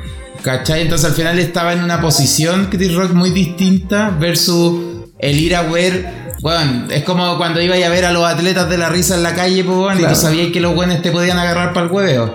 ¿Cachai? 0.42 0.82
Entonces 0.82 1.06
al 1.08 1.14
final 1.14 1.38
estaba 1.38 1.72
en 1.72 1.82
una 1.82 2.00
posición 2.02 2.68
Chris 2.70 2.94
Rock 2.94 3.12
muy 3.14 3.30
distinta 3.30 4.14
versus 4.20 5.06
el 5.18 5.38
ir 5.38 5.56
a 5.56 5.62
ver. 5.62 6.25
Bueno, 6.42 6.86
es 6.90 7.02
como 7.04 7.36
cuando 7.38 7.60
iba 7.62 7.74
a 7.74 7.88
ver 7.88 8.04
a 8.04 8.12
los 8.12 8.24
atletas 8.24 8.68
de 8.68 8.78
la 8.78 8.88
risa 8.88 9.14
en 9.14 9.22
la 9.22 9.34
calle, 9.34 9.64
pues, 9.64 9.76
weón, 9.76 10.00
y 10.00 10.04
tú 10.04 10.14
sabías 10.14 10.52
que 10.52 10.60
los 10.60 10.74
buenos 10.74 11.02
te 11.02 11.10
podían 11.10 11.38
agarrar 11.38 11.72
para 11.72 11.86
el 11.86 11.92
hueveo. 11.92 12.34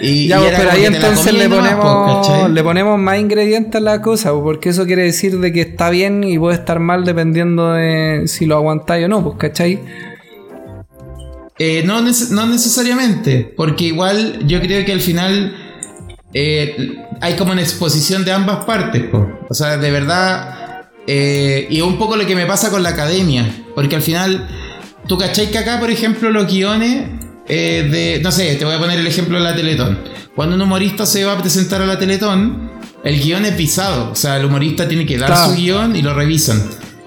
Y, 0.00 0.28
Ya, 0.28 0.36
y 0.36 0.40
pues, 0.40 0.54
pero 0.58 0.70
ahí 0.72 0.84
entonces 0.84 1.32
le 1.32 1.48
comías 1.48 1.76
nomás, 1.76 2.16
pues, 2.16 2.28
ponemos, 2.28 2.50
le 2.50 2.62
ponemos 2.62 2.98
más 2.98 3.18
ingredientes 3.18 3.76
a 3.76 3.80
la 3.80 4.02
cosa, 4.02 4.32
pues, 4.32 4.42
porque 4.42 4.68
eso 4.70 4.84
quiere 4.84 5.04
decir 5.04 5.38
de 5.38 5.52
que 5.52 5.62
está 5.62 5.90
bien 5.90 6.24
y 6.24 6.38
puede 6.38 6.56
estar 6.56 6.80
mal 6.80 7.04
dependiendo 7.04 7.72
de 7.72 8.24
si 8.26 8.46
lo 8.46 8.56
aguantáis 8.56 9.06
o 9.06 9.08
no, 9.08 9.22
pues, 9.22 9.36
¿cachai? 9.38 9.80
Eh, 11.58 11.82
no, 11.86 12.02
no 12.02 12.46
necesariamente, 12.46 13.54
porque 13.56 13.84
igual 13.84 14.46
yo 14.46 14.60
creo 14.60 14.84
que 14.84 14.92
al 14.92 15.00
final 15.00 15.56
eh, 16.34 16.96
hay 17.22 17.34
como 17.36 17.52
una 17.52 17.62
exposición 17.62 18.24
de 18.26 18.32
ambas 18.32 18.66
partes, 18.66 19.04
po. 19.04 19.26
o 19.48 19.54
sea, 19.54 19.78
de 19.78 19.90
verdad, 19.90 20.65
eh, 21.06 21.66
y 21.70 21.80
un 21.80 21.98
poco 21.98 22.16
lo 22.16 22.26
que 22.26 22.34
me 22.34 22.46
pasa 22.46 22.70
con 22.70 22.82
la 22.82 22.90
academia, 22.90 23.48
porque 23.74 23.96
al 23.96 24.02
final, 24.02 24.46
tú 25.06 25.16
cachai 25.18 25.50
que 25.50 25.58
acá, 25.58 25.78
por 25.80 25.90
ejemplo, 25.90 26.30
los 26.30 26.46
guiones 26.50 27.08
eh, 27.48 27.88
de, 27.90 28.20
no 28.22 28.32
sé, 28.32 28.56
te 28.56 28.64
voy 28.64 28.74
a 28.74 28.78
poner 28.78 28.98
el 28.98 29.06
ejemplo 29.06 29.38
de 29.38 29.44
la 29.44 29.54
Teletón. 29.54 29.98
Cuando 30.34 30.56
un 30.56 30.62
humorista 30.62 31.06
se 31.06 31.24
va 31.24 31.32
a 31.34 31.40
presentar 31.40 31.80
a 31.80 31.86
la 31.86 31.98
Teletón, 31.98 32.70
el 33.04 33.20
guion 33.20 33.44
es 33.44 33.52
pisado, 33.52 34.10
o 34.10 34.14
sea, 34.16 34.36
el 34.36 34.44
humorista 34.46 34.88
tiene 34.88 35.06
que 35.06 35.16
dar 35.16 35.28
Claro. 35.30 35.50
su 35.50 35.56
guion 35.56 35.94
y 35.96 36.02
lo 36.02 36.12
revisan, 36.12 36.60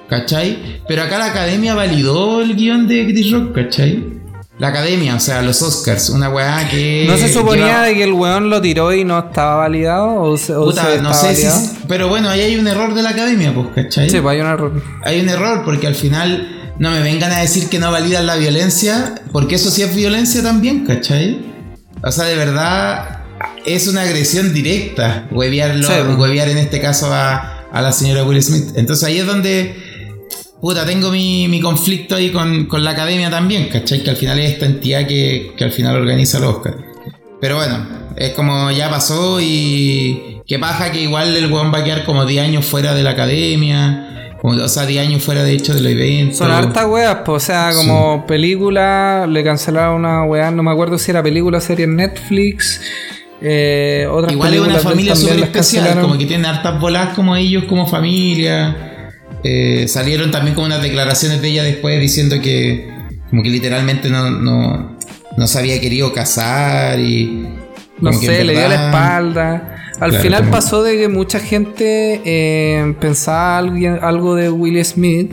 ¿cachai? 0.07 0.81
Pero 0.87 1.03
acá 1.03 1.17
la 1.17 1.25
academia 1.25 1.75
validó 1.75 2.41
el 2.41 2.55
guion 2.55 2.87
de 2.87 3.05
Chris 3.05 3.31
Rock, 3.31 3.53
¿cachai? 3.53 4.18
La 4.59 4.67
academia, 4.67 5.15
o 5.15 5.19
sea, 5.21 5.41
los 5.41 5.61
Oscars, 5.61 6.09
una 6.09 6.29
weá 6.29 6.67
que... 6.69 7.05
¿No 7.07 7.17
se 7.17 7.31
suponía 7.31 7.81
de 7.83 7.93
que 7.95 8.03
el 8.03 8.11
weón 8.11 8.49
lo 8.49 8.61
tiró 8.61 8.93
y 8.93 9.05
no 9.05 9.17
estaba 9.17 9.55
validado? 9.55 10.15
¿O, 10.21 10.37
se, 10.37 10.53
o 10.53 10.65
Puta, 10.65 10.91
se 10.91 11.01
no 11.01 11.13
sé 11.13 11.33
si. 11.33 11.47
Pero 11.87 12.09
bueno, 12.09 12.29
ahí 12.29 12.41
hay 12.41 12.57
un 12.57 12.67
error 12.67 12.93
de 12.93 13.01
la 13.01 13.11
academia, 13.11 13.53
pues, 13.55 13.67
¿cachai? 13.73 14.09
Sí, 14.09 14.19
pues 14.19 14.33
hay 14.35 14.41
un 14.41 14.47
error. 14.47 14.83
Hay 15.05 15.21
un 15.21 15.29
error 15.29 15.63
porque 15.63 15.87
al 15.87 15.95
final 15.95 16.73
no 16.77 16.91
me 16.91 17.01
vengan 17.01 17.31
a 17.31 17.39
decir 17.39 17.69
que 17.69 17.79
no 17.79 17.89
validan 17.89 18.27
la 18.27 18.35
violencia, 18.35 19.15
porque 19.31 19.55
eso 19.55 19.71
sí 19.71 19.81
es 19.81 19.95
violencia 19.95 20.43
también, 20.43 20.85
¿cachai? 20.85 21.39
O 22.03 22.11
sea, 22.11 22.25
de 22.25 22.35
verdad 22.35 23.19
es 23.65 23.87
una 23.87 24.01
agresión 24.01 24.53
directa, 24.53 25.25
huevearlo, 25.31 25.87
Sí, 25.87 25.93
pues. 26.05 26.17
huevear 26.17 26.49
en 26.49 26.57
este 26.57 26.81
caso 26.81 27.13
a, 27.13 27.63
a 27.71 27.81
la 27.81 27.93
señora 27.93 28.23
Will 28.25 28.43
Smith. 28.43 28.71
Entonces 28.75 29.05
ahí 29.07 29.19
es 29.19 29.25
donde. 29.25 29.88
Puta, 30.61 30.85
tengo 30.85 31.09
mi, 31.09 31.47
mi 31.47 31.61
conflicto 31.61 32.15
ahí 32.15 32.31
con, 32.31 32.65
con 32.65 32.83
la 32.83 32.91
academia 32.91 33.29
también, 33.29 33.69
¿cachai? 33.69 34.03
Que 34.03 34.09
al 34.09 34.17
final 34.17 34.39
es 34.39 34.51
esta 34.51 34.65
entidad 34.65 35.07
que, 35.07 35.53
que 35.57 35.63
al 35.63 35.71
final 35.71 35.95
organiza 35.95 36.37
el 36.37 36.43
Oscar. 36.43 36.75
Pero 37.39 37.55
bueno, 37.55 37.87
es 38.17 38.31
como 38.31 38.69
ya 38.71 38.89
pasó 38.89 39.39
y 39.39 40.41
qué 40.45 40.59
paja 40.59 40.91
que 40.91 41.01
igual 41.01 41.35
el 41.35 41.51
weón 41.51 41.73
va 41.73 41.79
a 41.79 41.83
quedar 41.83 42.03
como 42.03 42.25
10 42.25 42.43
años 42.43 42.65
fuera 42.65 42.93
de 42.93 43.03
la 43.03 43.11
academia, 43.11 44.35
como, 44.41 44.61
o 44.61 44.67
sea, 44.67 44.85
10 44.85 45.07
años 45.07 45.23
fuera 45.23 45.43
de 45.43 45.53
hecho 45.53 45.73
de 45.73 45.79
los 45.79 45.91
eventos. 45.93 46.37
Son 46.39 46.51
hartas 46.51 46.85
weas, 46.87 47.19
pues, 47.25 47.43
o 47.43 47.45
sea, 47.45 47.71
como 47.73 48.25
película, 48.27 49.25
le 49.29 49.43
cancelaron 49.45 50.01
una 50.01 50.25
wea, 50.25 50.51
no 50.51 50.63
me 50.63 50.71
acuerdo 50.71 50.97
si 50.97 51.11
era 51.11 51.23
película 51.23 51.59
o 51.59 51.61
serie 51.61 51.85
en 51.85 51.95
Netflix. 51.95 52.81
Eh, 53.41 54.05
otras 54.11 54.33
Igual 54.33 54.53
es 54.53 54.59
una 54.59 54.79
familia 54.79 55.15
súper 55.15 55.39
especial, 55.39 56.01
como 56.01 56.17
que 56.17 56.25
tienen 56.25 56.45
hartas 56.45 56.77
bolas 56.81 57.13
como 57.15 57.37
ellos, 57.37 57.63
como 57.63 57.87
familia. 57.87 58.88
Eh, 59.43 59.87
salieron 59.87 60.31
también 60.31 60.55
con 60.55 60.65
unas 60.65 60.81
declaraciones 60.81 61.41
de 61.41 61.47
ella 61.49 61.63
después 61.63 61.99
diciendo 61.99 62.39
que 62.41 62.89
como 63.29 63.41
que 63.43 63.49
literalmente 63.49 64.09
no, 64.09 64.29
no, 64.31 64.97
no 65.37 65.47
se 65.47 65.59
había 65.59 65.79
querido 65.79 66.11
casar 66.13 66.99
y... 66.99 67.47
No 68.01 68.13
sé, 68.13 68.43
le 68.43 68.53
dio 68.53 68.67
la 68.67 68.85
espalda. 68.87 69.75
Al 69.99 70.09
Claro, 70.11 70.23
final 70.23 70.39
como- 70.41 70.51
pasó 70.51 70.83
de 70.83 70.97
que 70.97 71.07
mucha 71.09 71.39
gente 71.39 72.21
eh, 72.25 72.95
pensaba 73.01 73.57
alguien- 73.57 73.99
algo 74.01 74.35
de 74.35 74.49
Will 74.49 74.83
Smith, 74.85 75.31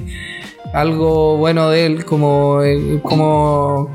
algo 0.75 1.37
bueno 1.37 1.71
de 1.71 1.87
él, 1.87 2.05
como, 2.05 2.63
eh, 2.63 2.99
como 3.03 3.89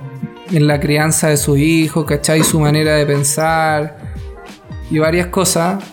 en 0.52 0.68
la 0.68 0.80
crianza 0.80 1.28
de 1.28 1.36
sus 1.38 1.58
hijos, 1.60 2.06
¿cachai? 2.06 2.44
Su 2.44 2.60
manera 2.62 2.96
de 2.96 3.06
pensar 3.06 3.98
y 4.90 4.98
varias 5.00 5.28
cosas. 5.28 5.84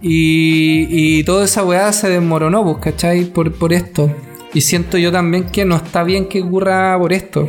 Y, 0.00 0.86
y 0.90 1.24
toda 1.24 1.44
esa 1.44 1.64
weá 1.64 1.92
se 1.92 2.08
desmoronó, 2.08 2.64
pues, 2.64 2.78
¿cachai? 2.78 3.24
Por, 3.24 3.52
por 3.52 3.72
esto. 3.72 4.14
Y 4.54 4.60
siento 4.60 4.96
yo 4.98 5.12
también 5.12 5.44
que 5.50 5.64
no 5.64 5.76
está 5.76 6.04
bien 6.04 6.26
que 6.28 6.42
ocurra 6.42 6.96
por 6.98 7.12
esto. 7.12 7.48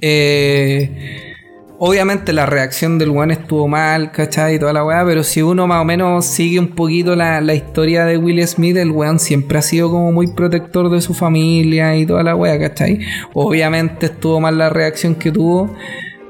Eh, 0.00 1.34
obviamente 1.78 2.32
la 2.32 2.46
reacción 2.46 2.98
del 2.98 3.10
weón 3.10 3.30
estuvo 3.30 3.68
mal, 3.68 4.10
¿cachai? 4.12 4.56
Y 4.56 4.58
toda 4.58 4.72
la 4.72 4.84
weá, 4.84 5.04
pero 5.04 5.22
si 5.22 5.42
uno 5.42 5.66
más 5.66 5.80
o 5.80 5.84
menos 5.84 6.26
sigue 6.26 6.58
un 6.58 6.68
poquito 6.68 7.14
la, 7.16 7.40
la 7.40 7.54
historia 7.54 8.04
de 8.04 8.18
Will 8.18 8.46
Smith, 8.46 8.76
el 8.76 8.90
weón 8.90 9.18
siempre 9.18 9.58
ha 9.58 9.62
sido 9.62 9.90
como 9.90 10.12
muy 10.12 10.26
protector 10.28 10.90
de 10.90 11.00
su 11.00 11.14
familia 11.14 11.96
y 11.96 12.04
toda 12.04 12.22
la 12.22 12.34
weá, 12.34 12.58
¿cachai? 12.58 13.00
Obviamente 13.32 14.06
estuvo 14.06 14.40
mal 14.40 14.58
la 14.58 14.68
reacción 14.68 15.14
que 15.14 15.30
tuvo, 15.30 15.74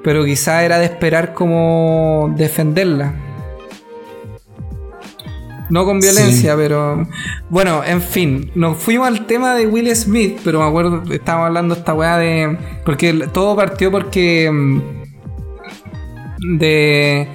pero 0.05 0.25
quizá 0.25 0.65
era 0.65 0.79
de 0.79 0.85
esperar 0.85 1.33
como 1.33 2.33
defenderla. 2.37 3.26
No 5.69 5.85
con 5.85 5.99
violencia, 6.01 6.55
pero. 6.57 7.07
Bueno, 7.51 7.83
en 7.85 8.01
fin. 8.01 8.51
Nos 8.55 8.77
fuimos 8.79 9.09
al 9.09 9.27
tema 9.27 9.55
de 9.55 9.67
Will 9.67 9.95
Smith, 9.97 10.39
pero 10.45 10.61
me 10.61 10.67
acuerdo, 10.67 11.03
estábamos 11.13 11.49
hablando 11.49 11.75
esta 11.75 11.93
weá 11.95 12.17
de. 12.19 12.57
Porque 12.85 13.13
todo 13.33 13.57
partió 13.57 13.91
porque. 13.91 14.51
mm, 14.51 14.81
De. 16.59 17.29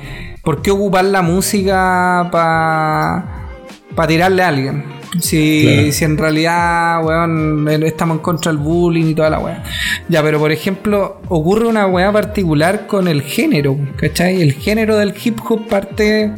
¿Por 0.44 0.62
qué 0.62 0.72
ocupar 0.72 1.06
la 1.06 1.22
música 1.22 2.30
para. 2.32 3.48
para 3.96 4.08
tirarle 4.08 4.44
a 4.44 4.48
alguien? 4.48 4.84
Si, 5.20 5.64
Claro. 5.68 5.92
si 5.92 6.06
en 6.06 6.18
realidad, 6.18 7.04
weón, 7.04 7.68
estamos 7.84 8.16
en 8.18 8.24
contra 8.24 8.50
del 8.52 8.62
bullying 8.62 9.08
y 9.08 9.14
toda 9.14 9.30
la 9.30 9.40
weá. 9.40 9.62
Ya, 10.08 10.24
pero 10.24 10.40
por 10.40 10.54
ejemplo, 10.54 11.22
ocurre 11.28 11.68
una 11.68 11.86
weá 11.88 12.14
particular 12.14 12.88
con 12.88 13.10
el 13.10 13.22
género, 13.22 13.78
¿cachai? 13.98 14.42
El 14.42 14.54
género 14.54 14.96
del 14.96 15.14
hip 15.22 15.38
hop 15.50 15.68
parte 15.68 16.32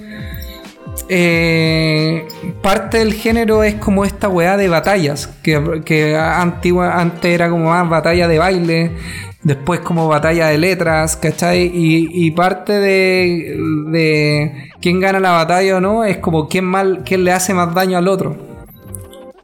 eh, 1.09 2.27
parte 2.61 2.99
del 2.99 3.13
género 3.13 3.63
es 3.63 3.75
como 3.75 4.05
esta 4.05 4.29
weá 4.29 4.57
de 4.57 4.67
batallas, 4.69 5.27
que, 5.41 6.15
antigua, 6.17 6.99
antes 6.99 7.31
era 7.31 7.49
como 7.49 7.65
más 7.69 7.89
batalla 7.89 8.27
de 8.27 8.37
baile, 8.39 8.91
después 9.43 9.81
como 9.81 10.07
batalla 10.07 10.47
de 10.47 10.57
letras, 10.57 11.17
¿cachai? 11.17 11.63
Y, 11.73 12.25
y 12.27 12.31
parte 12.31 12.73
de, 12.73 13.57
de 13.87 14.71
quién 14.81 14.99
gana 14.99 15.19
la 15.19 15.31
batalla 15.31 15.77
o 15.77 15.81
no 15.81 16.03
es 16.05 16.17
como 16.17 16.47
quién, 16.47 16.65
mal, 16.65 17.01
quién 17.05 17.23
le 17.23 17.31
hace 17.33 17.53
más 17.53 17.73
daño 17.73 17.97
al 17.97 18.07
otro, 18.07 18.37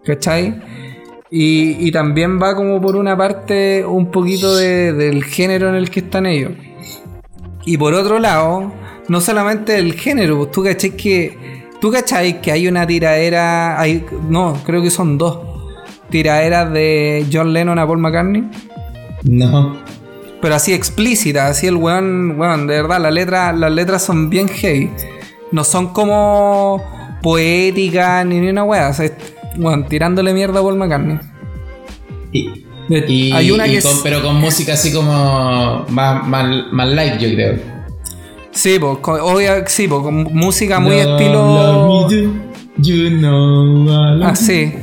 ¿cachai? 0.05 0.61
Y, 1.31 1.87
y 1.87 1.91
también 1.91 2.41
va 2.41 2.55
como 2.55 2.81
por 2.81 2.95
una 2.95 3.15
parte 3.15 3.85
un 3.85 4.09
poquito 4.09 4.55
de- 4.55 4.93
del 4.93 5.23
género 5.23 5.69
en 5.69 5.75
el 5.75 5.89
que 5.91 5.99
están 5.99 6.25
ellos. 6.25 6.53
Y 7.65 7.77
por 7.77 7.93
otro 7.93 8.17
lado, 8.17 8.71
no 9.09 9.19
solamente 9.21 9.75
el 9.77 9.93
género, 9.93 10.37
pues 10.37 10.51
tú 10.51 10.63
cachai 10.63 10.91
que. 10.91 11.59
Tú 11.81 11.91
cachai 11.91 12.41
que 12.41 12.51
hay 12.51 12.67
una 12.67 12.85
tiradera. 12.85 13.79
Hay, 13.79 14.05
no, 14.29 14.53
creo 14.65 14.81
que 14.81 14.89
son 14.91 15.17
dos. 15.17 15.39
Tiraderas 16.09 16.71
de 16.73 17.25
John 17.31 17.53
Lennon 17.53 17.77
a 17.79 17.85
Paul 17.87 17.99
McCartney. 17.99 18.43
No. 19.23 19.77
Pero 20.41 20.55
así 20.55 20.73
explícita, 20.73 21.47
así 21.47 21.67
el 21.67 21.75
weón, 21.75 22.39
weón, 22.39 22.65
de 22.67 22.81
verdad, 22.81 23.01
las 23.01 23.13
letras, 23.13 23.57
las 23.57 23.71
letras 23.71 24.03
son 24.03 24.29
bien 24.29 24.47
heavy. 24.47 24.89
No 25.51 25.63
son 25.63 25.93
como 25.93 26.81
poéticas 27.21 28.25
ni 28.25 28.39
ni 28.39 28.47
una 28.49 28.63
weá. 28.63 28.89
O 28.89 28.93
sea, 28.93 29.05
es, 29.05 29.13
weón, 29.57 29.85
tirándole 29.87 30.33
mierda 30.33 30.59
a 30.59 30.63
Paul 30.63 30.77
McCartney. 30.77 31.19
Y, 32.31 32.49
y- 33.07 33.31
hay 33.33 33.51
una 33.51 33.67
y 33.67 33.75
que 33.75 33.81
con- 33.81 33.91
es- 33.91 33.99
pero 34.03 34.21
con 34.21 34.35
música 34.39 34.73
así 34.73 34.91
como 34.93 35.85
más, 35.89 36.27
más, 36.27 36.71
más 36.71 36.87
light, 36.89 37.19
yo 37.19 37.29
creo. 37.33 37.78
Sí, 38.59 38.77
pues, 38.77 38.97
con, 38.97 39.21
obvia- 39.21 39.65
sí, 39.67 39.87
po, 39.87 40.03
con 40.03 40.15
música 40.35 40.81
muy 40.81 41.01
Love, 41.01 41.11
estilo. 41.21 41.45
love 41.45 42.11
do, 42.11 42.33
you 42.81 43.09
know 43.19 44.23
Así. 44.25 44.73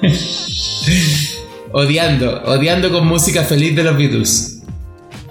Odiando, 1.72 2.42
odiando 2.44 2.92
con 2.92 3.08
música 3.08 3.42
feliz 3.42 3.74
de 3.74 3.82
los 3.82 3.96
Beatles. 3.96 4.62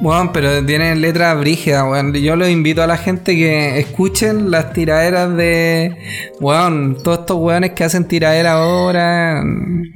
Bueno, 0.01 0.31
pero 0.33 0.63
tienen 0.65 0.99
letras 0.99 1.39
brígidas, 1.39 1.83
weón. 1.89 2.13
Yo 2.13 2.35
los 2.35 2.49
invito 2.49 2.83
a 2.83 2.88
la 2.88 2.97
gente 2.97 3.35
que 3.38 3.79
escuchen 3.79 4.51
las 4.51 4.73
tiraderas 4.73 5.35
de. 5.38 5.95
Weón, 6.41 6.97
todos 7.01 7.19
estos 7.19 7.38
weones 7.38 7.71
que 7.71 7.85
hacen 7.85 8.05
tiraderas 8.05 8.51
ahora. 8.55 9.41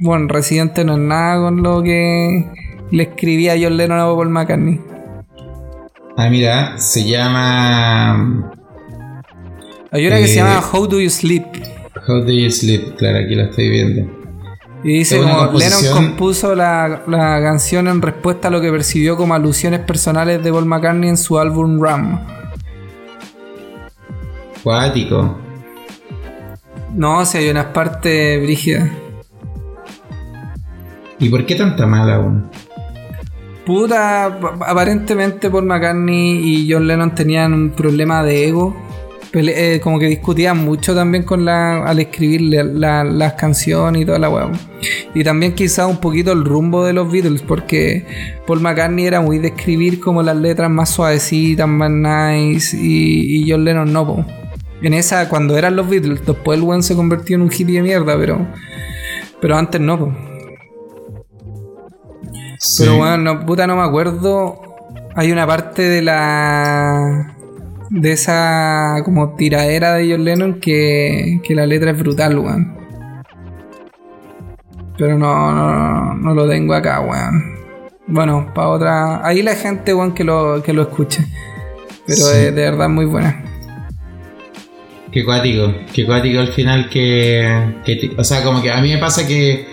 Bueno, 0.00 0.28
Residente 0.28 0.82
no 0.84 0.94
es 0.94 0.98
nada 0.98 1.42
con 1.42 1.62
lo 1.62 1.82
que 1.82 2.46
le 2.90 3.02
escribía 3.02 3.54
John 3.60 3.76
Lennon 3.76 4.00
a 4.00 4.04
Paul 4.06 4.30
McCartney. 4.30 4.80
Ah, 6.16 6.28
mira, 6.28 6.78
se 6.78 7.04
llama 7.08 8.50
Hay 9.90 10.06
una 10.06 10.16
que 10.18 10.26
se 10.26 10.34
Eh, 10.34 10.36
llama 10.36 10.60
How 10.72 10.86
Do 10.86 11.00
You 11.00 11.10
Sleep. 11.10 11.44
How 12.06 12.20
Do 12.24 12.32
You 12.32 12.50
Sleep. 12.50 12.96
Claro, 12.96 13.18
aquí 13.24 13.34
la 13.34 13.44
estoy 13.44 13.68
viendo. 13.70 14.22
Y 14.84 14.94
dice 14.98 15.18
como 15.20 15.52
Lennon 15.52 15.84
compuso 15.92 16.54
la, 16.56 17.02
la 17.06 17.40
canción 17.40 17.86
en 17.86 18.02
respuesta 18.02 18.48
a 18.48 18.50
lo 18.50 18.60
que 18.60 18.70
percibió 18.70 19.16
como 19.16 19.32
alusiones 19.34 19.80
personales 19.80 20.42
de 20.42 20.50
Paul 20.50 20.66
McCartney 20.66 21.08
en 21.08 21.16
su 21.16 21.38
álbum 21.38 21.80
Ram. 21.80 22.18
Cuático. 24.62 25.38
No, 26.94 27.24
si 27.24 27.38
hay 27.38 27.48
unas 27.50 27.66
partes 27.66 28.42
brígidas. 28.42 28.90
¿Y 31.18 31.28
por 31.28 31.46
qué 31.46 31.54
tanta 31.54 31.86
mala 31.86 32.16
aún? 32.16 32.50
Puta, 33.64 34.24
ap- 34.24 34.62
aparentemente 34.62 35.48
Paul 35.50 35.66
McCartney 35.66 36.40
y 36.42 36.70
John 36.72 36.86
Lennon 36.86 37.14
tenían 37.14 37.52
un 37.52 37.70
problema 37.70 38.22
de 38.24 38.48
ego. 38.48 38.76
Eh, 39.34 39.80
como 39.82 39.98
que 39.98 40.06
discutían 40.08 40.58
mucho 40.58 40.94
también 40.94 41.22
con 41.24 41.46
la 41.46 41.84
al 41.86 41.98
escribir 42.00 42.42
la- 42.42 42.64
la- 42.64 43.04
las 43.04 43.32
canciones 43.32 44.02
y 44.02 44.04
toda 44.04 44.18
la 44.18 44.28
weá. 44.28 44.50
Y 45.14 45.24
también 45.24 45.54
quizá 45.54 45.86
un 45.86 45.96
poquito 45.98 46.32
el 46.32 46.44
rumbo 46.44 46.84
de 46.84 46.92
los 46.92 47.10
Beatles, 47.10 47.40
porque 47.40 48.04
Paul 48.46 48.60
McCartney 48.60 49.06
era 49.06 49.22
muy 49.22 49.38
de 49.38 49.48
escribir 49.48 50.00
como 50.00 50.22
las 50.22 50.36
letras 50.36 50.70
más 50.70 50.90
suavecitas, 50.90 51.66
más 51.66 51.90
nice, 51.90 52.76
y, 52.76 53.42
y 53.42 53.50
John 53.50 53.64
Lennon 53.64 53.90
no, 53.90 54.06
po. 54.06 54.26
En 54.82 54.92
esa, 54.92 55.28
cuando 55.30 55.56
eran 55.56 55.76
los 55.76 55.88
Beatles, 55.88 56.26
después 56.26 56.58
el 56.58 56.64
weón 56.64 56.82
se 56.82 56.94
convirtió 56.94 57.36
en 57.36 57.42
un 57.42 57.50
hippie 57.50 57.76
de 57.76 57.82
mierda, 57.82 58.18
pero. 58.18 58.46
Pero 59.40 59.56
antes 59.56 59.80
no, 59.80 59.98
po. 59.98 60.12
Pero 62.78 62.96
bueno, 62.96 63.16
no, 63.18 63.46
puta, 63.46 63.66
no 63.66 63.76
me 63.76 63.82
acuerdo. 63.82 64.60
Hay 65.14 65.32
una 65.32 65.46
parte 65.46 65.82
de 65.82 66.02
la. 66.02 67.34
de 67.90 68.12
esa 68.12 69.02
como 69.04 69.34
tiradera 69.34 69.94
de 69.94 70.10
John 70.10 70.24
Lennon 70.24 70.60
que, 70.60 71.40
que 71.44 71.54
la 71.54 71.66
letra 71.66 71.90
es 71.90 71.98
brutal, 71.98 72.38
weón. 72.38 72.76
Pero 74.96 75.18
no, 75.18 75.52
no, 75.52 76.14
no 76.14 76.34
lo 76.34 76.48
tengo 76.48 76.74
acá, 76.74 77.00
weón. 77.00 77.56
Bueno, 78.06 78.52
para 78.54 78.68
otra. 78.68 79.26
Ahí 79.26 79.42
la 79.42 79.54
gente, 79.56 79.92
weón, 79.94 80.12
que 80.14 80.24
lo, 80.24 80.62
que 80.62 80.72
lo 80.72 80.82
escuche. 80.82 81.24
Pero 82.06 82.18
Sí. 82.18 82.32
de, 82.38 82.52
de 82.52 82.62
verdad 82.70 82.88
muy 82.88 83.04
buena. 83.06 83.44
Qué 85.12 85.24
cuático, 85.24 85.72
qué 85.92 86.06
cuático 86.06 86.40
al 86.40 86.48
final 86.52 86.88
que, 86.88 87.74
que 87.84 88.12
O 88.16 88.24
sea, 88.24 88.42
como 88.42 88.62
que 88.62 88.70
a 88.70 88.80
mí 88.80 88.90
me 88.90 88.98
pasa 88.98 89.26
que 89.26 89.66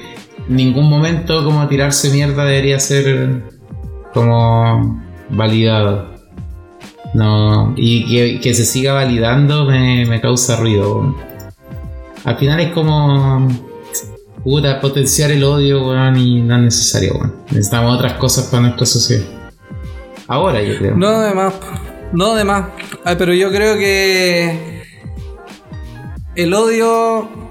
ningún 0.49 0.89
momento 0.89 1.45
como 1.45 1.65
tirarse 1.67 2.09
mierda 2.09 2.43
debería 2.43 2.79
ser 2.79 3.43
como 4.13 5.01
validado. 5.29 6.09
No, 7.13 7.73
y 7.75 8.39
que, 8.39 8.53
se 8.53 8.65
siga 8.65 8.93
validando 8.93 9.65
me, 9.65 10.05
me 10.05 10.19
causa 10.19 10.57
ruido. 10.57 11.15
Al 12.25 12.37
final 12.37 12.59
es 12.59 12.71
como... 12.73 13.47
Puta, 14.43 14.79
potenciar 14.79 15.31
el 15.31 15.43
odio, 15.43 15.85
weón, 15.85 16.17
y 16.17 16.41
no 16.41 16.55
es 16.55 16.61
necesario, 16.61 17.13
weón. 17.13 17.35
Necesitamos 17.51 17.97
otras 17.97 18.13
cosas 18.13 18.45
para 18.45 18.63
nuestra 18.63 18.85
sociedad. 18.85 19.25
Ahora, 20.27 20.61
yo 20.61 20.77
creo. 20.77 20.95
No 20.95 21.19
de 21.21 21.33
más, 21.33 21.53
no 22.13 22.35
de. 22.35 22.43
Ay, 23.03 23.15
pero 23.17 23.33
yo 23.33 23.49
creo 23.51 23.77
que 23.77 24.83
el 26.35 26.53
odio 26.53 27.48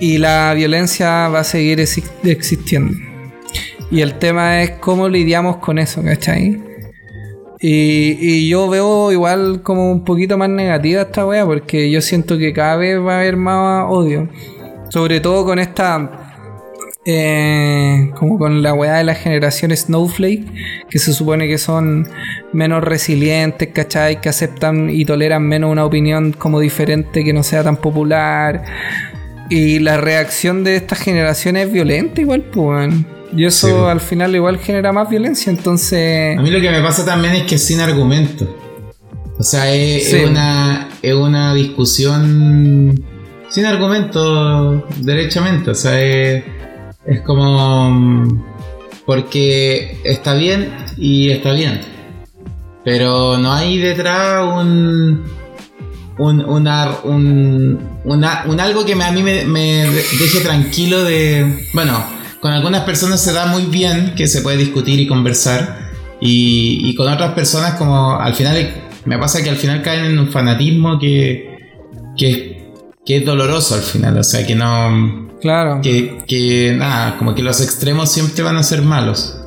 y 0.00 0.18
la 0.18 0.52
violencia 0.54 1.28
va 1.28 1.40
a 1.40 1.44
seguir 1.44 1.78
exi- 1.78 2.04
existiendo. 2.24 2.94
Y 3.90 4.00
el 4.00 4.14
tema 4.18 4.62
es 4.62 4.72
cómo 4.72 5.08
lidiamos 5.08 5.56
con 5.56 5.78
eso, 5.78 6.02
¿cachai? 6.02 6.60
Y, 7.60 8.16
y 8.20 8.48
yo 8.48 8.68
veo 8.70 9.12
igual 9.12 9.62
como 9.62 9.92
un 9.92 10.04
poquito 10.04 10.38
más 10.38 10.48
negativa 10.48 11.02
esta 11.02 11.26
wea 11.26 11.44
porque 11.44 11.90
yo 11.90 12.00
siento 12.00 12.38
que 12.38 12.54
cada 12.54 12.76
vez 12.76 12.98
va 12.98 13.16
a 13.16 13.18
haber 13.18 13.36
más 13.36 13.86
odio. 13.90 14.28
Sobre 14.88 15.20
todo 15.20 15.44
con 15.44 15.58
esta 15.58 16.30
eh, 17.04 18.10
como 18.14 18.38
con 18.38 18.62
la 18.62 18.74
weá 18.74 18.94
de 18.96 19.04
la 19.04 19.14
generación 19.14 19.76
Snowflake, 19.76 20.44
que 20.88 20.98
se 20.98 21.12
supone 21.12 21.48
que 21.48 21.58
son 21.58 22.08
menos 22.52 22.82
resilientes, 22.84 23.68
¿cachai? 23.68 24.20
Que 24.20 24.28
aceptan 24.28 24.88
y 24.90 25.04
toleran 25.04 25.42
menos 25.42 25.70
una 25.70 25.84
opinión 25.84 26.32
como 26.32 26.60
diferente 26.60 27.24
que 27.24 27.32
no 27.32 27.42
sea 27.42 27.62
tan 27.64 27.76
popular. 27.76 28.62
Y 29.50 29.80
la 29.80 29.96
reacción 29.98 30.64
de 30.64 30.76
esta 30.76 30.94
generación 30.96 31.56
es 31.56 31.70
violenta 31.72 32.20
igual, 32.20 32.42
pues. 32.42 32.94
Y 33.36 33.44
eso 33.44 33.66
Sí. 33.68 33.74
al 33.88 34.00
final 34.00 34.34
igual 34.34 34.58
genera 34.58 34.92
más 34.92 35.08
violencia, 35.10 35.50
entonces... 35.50 36.36
A 36.38 36.42
mí 36.42 36.50
lo 36.50 36.60
que 36.60 36.70
me 36.70 36.80
pasa 36.82 37.04
también 37.04 37.34
es 37.34 37.42
que 37.44 37.56
es 37.56 37.64
sin 37.64 37.80
argumento. 37.80 38.56
O 39.38 39.42
sea, 39.42 39.72
es, 39.72 40.08
Sí. 40.10 40.16
es 40.16 40.28
una, 40.28 40.88
es 41.02 41.14
una 41.14 41.54
discusión 41.54 43.04
sin 43.48 43.66
argumento, 43.66 44.86
derechamente. 44.98 45.70
O 45.70 45.74
sea, 45.74 46.00
es, 46.02 46.44
es 47.06 47.20
como. 47.22 47.90
mm, 47.90 48.44
Porque 49.06 49.98
está 50.04 50.34
bien 50.34 50.72
y 50.96 51.30
está 51.30 51.52
bien. 51.52 51.80
Pero 52.84 53.38
no 53.38 53.52
hay 53.52 53.78
detrás 53.78 54.44
un. 54.44 55.24
Un, 56.20 56.44
una, 56.44 56.90
un, 57.04 57.78
una- 58.04 58.44
un 58.46 58.60
algo 58.60 58.84
que 58.84 58.94
me- 58.94 59.04
a 59.04 59.10
mí 59.12 59.22
me, 59.22 59.44
me 59.46 59.86
deje 59.90 60.40
tranquilo 60.42 61.02
de... 61.02 61.66
Bueno, 61.72 62.04
con 62.40 62.52
algunas 62.52 62.82
personas 62.84 63.22
se 63.22 63.32
da 63.32 63.46
muy 63.46 63.62
bien 63.64 64.14
que 64.16 64.26
se 64.26 64.42
puede 64.42 64.58
discutir 64.58 65.00
y 65.00 65.06
conversar 65.06 65.90
y, 66.20 66.80
y 66.84 66.94
con 66.94 67.10
otras 67.10 67.32
personas 67.32 67.74
como 67.76 68.20
al 68.20 68.34
final 68.34 68.70
me 69.06 69.16
pasa 69.18 69.42
que 69.42 69.48
al 69.48 69.56
final 69.56 69.80
caen 69.82 70.04
en 70.04 70.18
un 70.18 70.28
fanatismo 70.28 70.98
que, 70.98 71.56
que, 72.18 72.66
que 73.06 73.16
es 73.16 73.24
doloroso 73.24 73.74
al 73.76 73.82
final, 73.82 74.18
o 74.18 74.22
sea 74.24 74.46
que 74.46 74.54
no... 74.54 75.30
Claro. 75.40 75.80
Que, 75.82 76.18
que 76.28 76.74
nada, 76.76 77.16
como 77.16 77.34
que 77.34 77.42
los 77.42 77.62
extremos 77.62 78.12
siempre 78.12 78.42
van 78.42 78.58
a 78.58 78.62
ser 78.62 78.82
malos. 78.82 79.38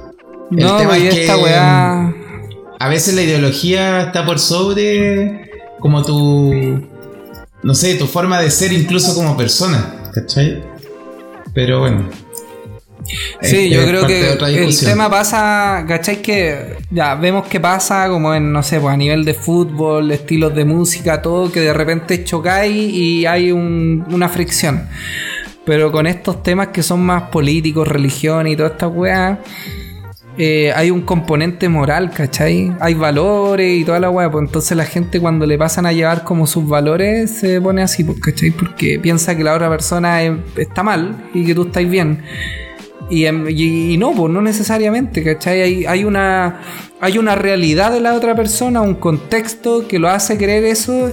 El 0.49 0.65
no, 0.65 0.77
tema 0.77 0.89
pues, 0.89 1.03
y 1.03 1.07
es 1.07 1.15
esta 1.17 1.35
que- 1.35 1.43
weá... 1.43 2.13
A 2.79 2.89
veces 2.89 3.13
la 3.13 3.21
ideología 3.21 4.01
está 4.01 4.25
por 4.25 4.39
sobre 4.39 5.51
como 5.83 6.01
tu, 6.01 6.81
no 7.61 7.75
sé, 7.75 7.95
tu 7.95 8.07
forma 8.07 8.39
de 8.41 8.49
ser 8.49 8.71
incluso 8.71 9.13
como 9.13 9.35
persona, 9.35 10.09
¿cachai? 10.13 10.63
Pero 11.53 11.81
bueno. 11.81 12.09
Sí, 13.41 13.65
Es- 13.67 13.71
yo 13.71 13.85
creo 13.85 14.07
que 14.07 14.31
el 14.63 14.79
tema 14.79 15.09
pasa, 15.09 15.83
¿cachai? 15.85 16.21
Que 16.21 16.77
ya 16.89 17.15
vemos 17.15 17.47
que 17.47 17.59
pasa 17.59 18.07
como 18.07 18.33
en, 18.33 18.53
no 18.53 18.63
sé, 18.63 18.79
pues 18.79 18.93
a 18.93 18.97
nivel 18.97 19.25
de 19.25 19.33
fútbol, 19.33 20.09
estilos 20.13 20.55
de 20.55 20.63
música, 20.63 21.21
todo, 21.21 21.51
que 21.51 21.59
de 21.59 21.73
repente 21.73 22.23
chocáis 22.23 22.73
y 22.93 23.25
hay 23.25 23.51
un- 23.51 24.05
una 24.09 24.29
fricción. 24.29 24.87
Pero 25.65 25.91
con 25.91 26.07
estos 26.07 26.41
temas 26.43 26.69
que 26.69 26.81
son 26.81 27.01
más 27.01 27.23
políticos, 27.23 27.89
religión 27.89 28.47
y 28.47 28.55
toda 28.55 28.69
esta 28.69 28.87
weá, 28.87 29.39
eh, 30.37 30.71
hay 30.75 30.89
un 30.91 31.01
componente 31.01 31.69
moral, 31.69 32.09
¿cachai? 32.11 32.71
Hay 32.79 32.95
valores 32.95 33.77
y 33.81 33.85
toda 33.85 33.99
la 33.99 34.09
weá, 34.09 34.31
pues 34.31 34.45
entonces 34.45 34.75
la 34.75 34.85
gente 34.85 35.19
cuando 35.19 35.45
le 35.45 35.57
pasan 35.57 35.85
a 35.85 35.93
llevar 35.93 36.23
como 36.23 36.47
sus 36.47 36.67
valores 36.67 37.29
se 37.31 37.61
pone 37.61 37.81
así, 37.83 38.03
pues, 38.03 38.19
¿cachai? 38.19 38.51
Porque 38.51 38.97
piensa 38.99 39.37
que 39.37 39.43
la 39.43 39.53
otra 39.53 39.69
persona 39.69 40.23
eh, 40.23 40.35
está 40.57 40.81
mal 40.83 41.29
y 41.33 41.45
que 41.45 41.53
tú 41.53 41.63
estás 41.67 41.87
bien. 41.89 42.23
Y, 43.09 43.25
em, 43.25 43.47
y- 43.49 43.93
y 43.93 43.97
no, 43.97 44.11
pues 44.13 44.31
no 44.33 44.41
necesariamente, 44.41 45.23
¿cachai? 45.23 45.61
Hay, 45.61 45.85
hay, 45.85 46.03
una, 46.03 46.61
hay 46.99 47.17
una 47.19 47.35
realidad 47.35 47.91
de 47.91 47.99
la 47.99 48.13
otra 48.15 48.33
persona, 48.35 48.81
un 48.81 48.95
contexto 48.95 49.87
que 49.87 49.99
lo 49.99 50.09
hace 50.09 50.37
creer 50.37 50.63
eso. 50.65 51.11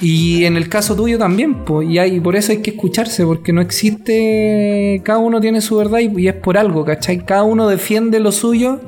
Y 0.00 0.44
en 0.44 0.56
el 0.56 0.68
caso 0.68 0.94
tuyo 0.94 1.18
también, 1.18 1.64
pues, 1.64 1.88
y 1.88 1.98
hay, 1.98 2.20
por 2.20 2.36
eso 2.36 2.52
hay 2.52 2.58
que 2.62 2.70
escucharse, 2.70 3.24
porque 3.24 3.52
no 3.52 3.60
existe, 3.60 5.00
cada 5.04 5.18
uno 5.18 5.40
tiene 5.40 5.60
su 5.60 5.76
verdad 5.76 5.98
y, 5.98 6.20
y 6.22 6.28
es 6.28 6.34
por 6.34 6.56
algo, 6.56 6.84
¿cachai? 6.84 7.24
Cada 7.24 7.42
uno 7.42 7.68
defiende 7.68 8.20
lo 8.20 8.30
suyo. 8.32 8.80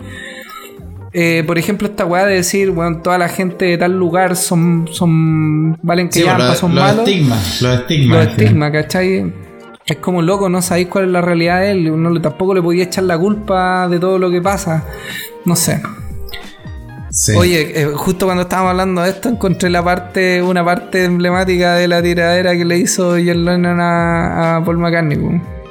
Eh, 1.13 1.43
por 1.45 1.59
ejemplo, 1.59 1.89
esta 1.89 2.05
weá 2.07 2.25
de 2.27 2.35
decir, 2.37 2.71
bueno, 2.71 2.99
toda 3.03 3.19
la 3.19 3.29
gente 3.29 3.65
de 3.65 3.79
tal 3.79 3.99
lugar 3.99 4.37
son, 4.37 4.89
son 4.93 5.77
valen 5.83 6.09
que 6.09 6.21
Sí, 6.21 6.25
los, 6.25 6.57
son 6.59 6.73
los 6.75 6.85
malos 6.85 7.09
estigmas, 7.09 7.61
los 7.63 7.81
estigmas. 7.81 8.17
los 8.25 8.29
estigmas, 8.29 8.71
¿cachai? 8.71 9.33
Es 9.87 9.97
como 9.97 10.23
loco, 10.23 10.49
no 10.49 10.63
sabéis 10.63 10.87
cuál 10.87 11.07
es 11.07 11.11
la 11.11 11.21
realidad 11.21 11.63
de 11.63 11.73
él. 11.73 11.91
Uno 11.91 12.11
le- 12.11 12.21
tampoco 12.21 12.55
le 12.55 12.63
podía 12.63 12.85
echar 12.85 13.03
la 13.03 13.19
culpa 13.19 13.89
de 13.89 13.99
todo 13.99 14.21
lo 14.21 14.31
que 14.31 14.41
pasa. 14.41 14.85
No 15.45 15.57
sé. 15.57 15.83
Oye, 17.37 17.81
eh, 17.81 17.87
justo 17.95 18.27
cuando 18.27 18.43
estábamos 18.43 18.71
hablando 18.71 19.03
de 19.03 19.11
esto, 19.11 19.29
encontré 19.29 19.69
la 19.69 19.83
parte, 19.83 20.43
una 20.43 20.65
parte 20.65 21.05
emblemática 21.05 21.75
de 21.75 21.89
la 21.89 22.03
tiradera 22.03 22.57
que 22.57 22.65
le 22.65 22.79
hizo 22.79 23.13
John 23.13 23.45
Lennon 23.45 23.79
a, 23.81 24.63
Paul 24.65 24.79
McCartney. 24.79 25.19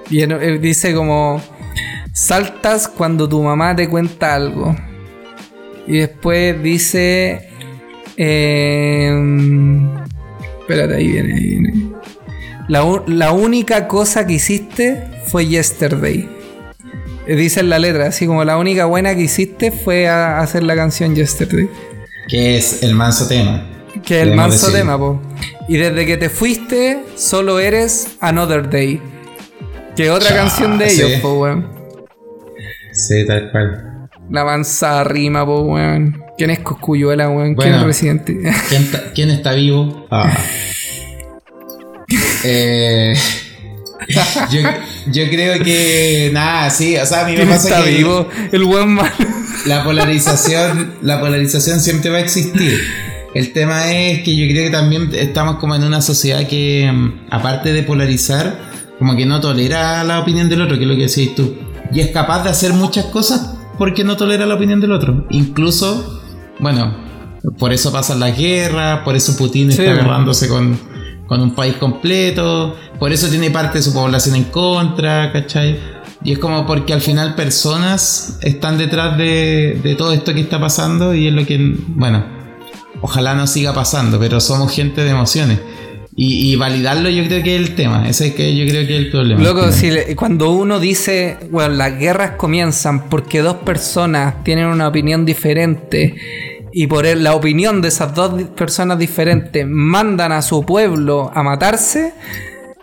Y 0.10 0.22
él 0.22 0.60
dice 0.60 0.94
como 0.94 1.42
saltas 2.14 2.88
cuando 2.88 3.30
tu 3.30 3.42
mamá 3.42 3.76
te 3.76 3.88
cuenta 3.88 4.36
algo. 4.36 4.76
Y 5.88 6.00
después 6.00 6.62
dice 6.62 7.50
eh, 8.18 9.12
espérate, 10.60 10.96
ahí 10.96 11.08
viene, 11.08 11.34
ahí 11.34 11.48
viene. 11.48 11.74
La 12.68 13.32
única 13.32 13.88
cosa 13.88 14.28
que 14.28 14.34
hiciste 14.34 15.08
fue 15.28 15.48
yesterday. 15.48 16.39
Dice 17.36 17.60
en 17.60 17.70
la 17.70 17.80
letra, 17.80 18.08
así 18.08 18.26
como 18.26 18.44
la 18.44 18.58
única 18.58 18.86
buena 18.86 19.14
que 19.16 19.22
hiciste 19.22 19.72
fue 19.72 20.08
a- 20.08 20.40
hacer 20.40 20.64
la 20.64 20.76
canción 20.76 21.16
Yesterday. 21.16 21.70
Que 22.28 22.58
es 22.58 22.84
el 22.84 22.96
manso 22.96 23.28
tema. 23.28 23.68
Que 24.06 24.22
es 24.22 24.28
el 24.28 24.36
manso 24.36 24.72
tema, 24.72 24.98
po. 24.98 25.22
Y 25.68 25.78
desde 25.78 26.06
que 26.06 26.18
te 26.18 26.30
fuiste, 26.30 27.00
solo 27.16 27.60
eres 27.60 28.18
Another 28.22 28.70
Day. 28.70 29.02
Que 29.96 30.10
otra 30.12 30.30
Cha, 30.30 30.36
canción 30.36 30.78
de 30.78 30.90
sí. 30.90 31.02
ellos, 31.02 31.20
po, 31.22 31.34
weón. 31.34 31.68
Sí, 32.94 33.26
tal 33.28 33.52
cual. 33.52 34.10
La 34.32 34.46
mansa 34.46 35.04
rima, 35.04 35.46
po, 35.46 35.62
weón. 35.62 36.24
¿Quién 36.38 36.52
es 36.52 36.60
Coscuyuela, 36.60 37.30
weón? 37.30 37.56
¿Quién 37.56 37.56
Bueno. 37.56 37.78
es 37.80 37.84
Residente? 37.84 38.38
¿Quién, 38.70 38.84
está- 38.84 39.12
quién 39.14 39.30
está 39.32 39.54
vivo? 39.54 40.08
Ah. 40.10 40.36
Eh, 42.44 43.14
yo, 44.50 44.62
yo 45.08 45.30
creo 45.30 45.64
que 45.64 46.30
nada, 46.34 46.70
sí, 46.70 46.98
o 46.98 47.06
sea, 47.06 47.22
a 47.22 47.26
mí 47.26 47.32
me 47.32 47.38
¿Quién 47.38 47.50
pasa 47.50 47.70
está 47.70 47.84
que 47.84 47.92
vivo? 47.98 48.28
El 48.52 48.64
weón 48.64 48.94
malo. 48.94 49.10
la 49.66 49.84
polarización, 49.84 50.94
la 51.02 51.20
polarización 51.20 51.80
siempre 51.80 52.10
va 52.10 52.18
a 52.18 52.22
existir. 52.22 52.80
El 53.36 53.54
tema 53.54 53.92
es 53.94 54.24
que 54.24 54.36
yo 54.36 54.48
creo 54.52 54.66
que 54.66 54.72
también 54.72 55.10
estamos 55.14 55.58
como 55.58 55.76
en 55.76 55.84
una 55.84 56.02
sociedad 56.02 56.48
que, 56.48 56.90
mm, 56.92 57.28
aparte 57.30 57.74
de 57.74 57.84
polarizar, 57.84 58.60
como 58.98 59.16
que 59.16 59.26
no 59.26 59.40
tolera 59.40 60.04
la 60.04 60.20
opinión 60.20 60.50
del 60.50 60.62
otro, 60.62 60.78
que 60.78 60.84
es 60.84 60.90
lo 60.90 60.96
que 60.96 61.08
decís 61.08 61.36
tú. 61.36 61.56
Y 61.94 62.00
es 62.02 62.08
capaz 62.10 62.44
de 62.44 62.50
hacer 62.50 62.74
muchas 62.74 63.06
cosas 63.06 63.54
porque 63.78 64.04
no 64.04 64.18
tolera 64.18 64.46
la 64.46 64.56
opinión 64.56 64.82
del 64.82 64.92
otro. 64.92 65.26
Incluso, 65.30 66.22
bueno, 66.60 67.08
Por 67.58 67.72
eso 67.72 67.92
pasan 67.94 68.20
las 68.20 68.38
guerras, 68.38 69.00
por 69.06 69.16
eso 69.16 69.38
Putin 69.38 69.72
Sí. 69.72 69.80
está 69.82 69.94
agarrándose 69.94 70.50
con, 70.50 70.78
con 71.30 71.40
un 71.42 71.54
país 71.56 71.76
completo, 71.76 72.76
por 73.00 73.14
eso 73.14 73.30
tiene 73.30 73.50
parte 73.52 73.78
de 73.78 73.84
su 73.84 73.94
población 73.94 74.36
en 74.36 74.46
contra, 74.46 75.32
¿cachai? 75.32 75.80
Y 76.24 76.34
es 76.34 76.40
como 76.40 76.66
porque 76.66 76.92
al 76.92 77.00
final 77.02 77.36
personas 77.36 78.40
están 78.42 78.78
detrás 78.78 79.18
de, 79.18 79.80
de 79.82 79.96
todo 79.96 80.12
esto 80.12 80.34
que 80.34 80.42
está 80.42 80.60
pasando 80.60 81.14
y 81.16 81.28
es 81.28 81.34
lo 81.34 81.46
que, 81.46 81.58
bueno, 81.88 82.26
ojalá 83.02 83.36
no 83.36 83.48
siga 83.48 83.74
pasando, 83.74 84.20
pero 84.20 84.42
somos 84.42 84.74
gente 84.74 85.04
de 85.04 85.12
emociones. 85.12 85.60
Y, 86.16 86.52
y 86.52 86.56
validarlo 86.58 87.08
yo 87.10 87.24
creo 87.28 87.42
que 87.42 87.56
es 87.56 87.62
el 87.62 87.76
tema, 87.76 88.10
ese 88.10 88.28
es 88.28 88.34
que 88.34 88.54
yo 88.54 88.66
creo 88.66 88.86
que 88.86 88.98
es 88.98 89.06
el 89.06 89.12
problema. 89.12 89.42
Loco, 89.42 89.72
si 89.72 89.90
le- 89.92 90.16
cuando 90.18 90.50
uno 90.52 90.78
dice, 90.80 91.38
bueno, 91.50 91.76
las 91.76 91.98
guerras 91.98 92.32
comienzan 92.32 93.08
porque 93.08 93.40
dos 93.40 93.58
personas 93.58 94.44
tienen 94.44 94.66
una 94.66 94.90
opinión 94.90 95.24
diferente 95.26 96.16
y 96.72 96.88
por 96.88 97.06
el- 97.06 97.24
la 97.24 97.34
opinión 97.36 97.82
de 97.82 97.88
esas 97.90 98.14
dos 98.16 98.42
personas 98.56 98.98
diferentes 99.00 99.66
mandan 99.68 100.32
a 100.32 100.42
su 100.42 100.66
pueblo 100.66 101.32
a 101.34 101.44
matarse, 101.44 102.14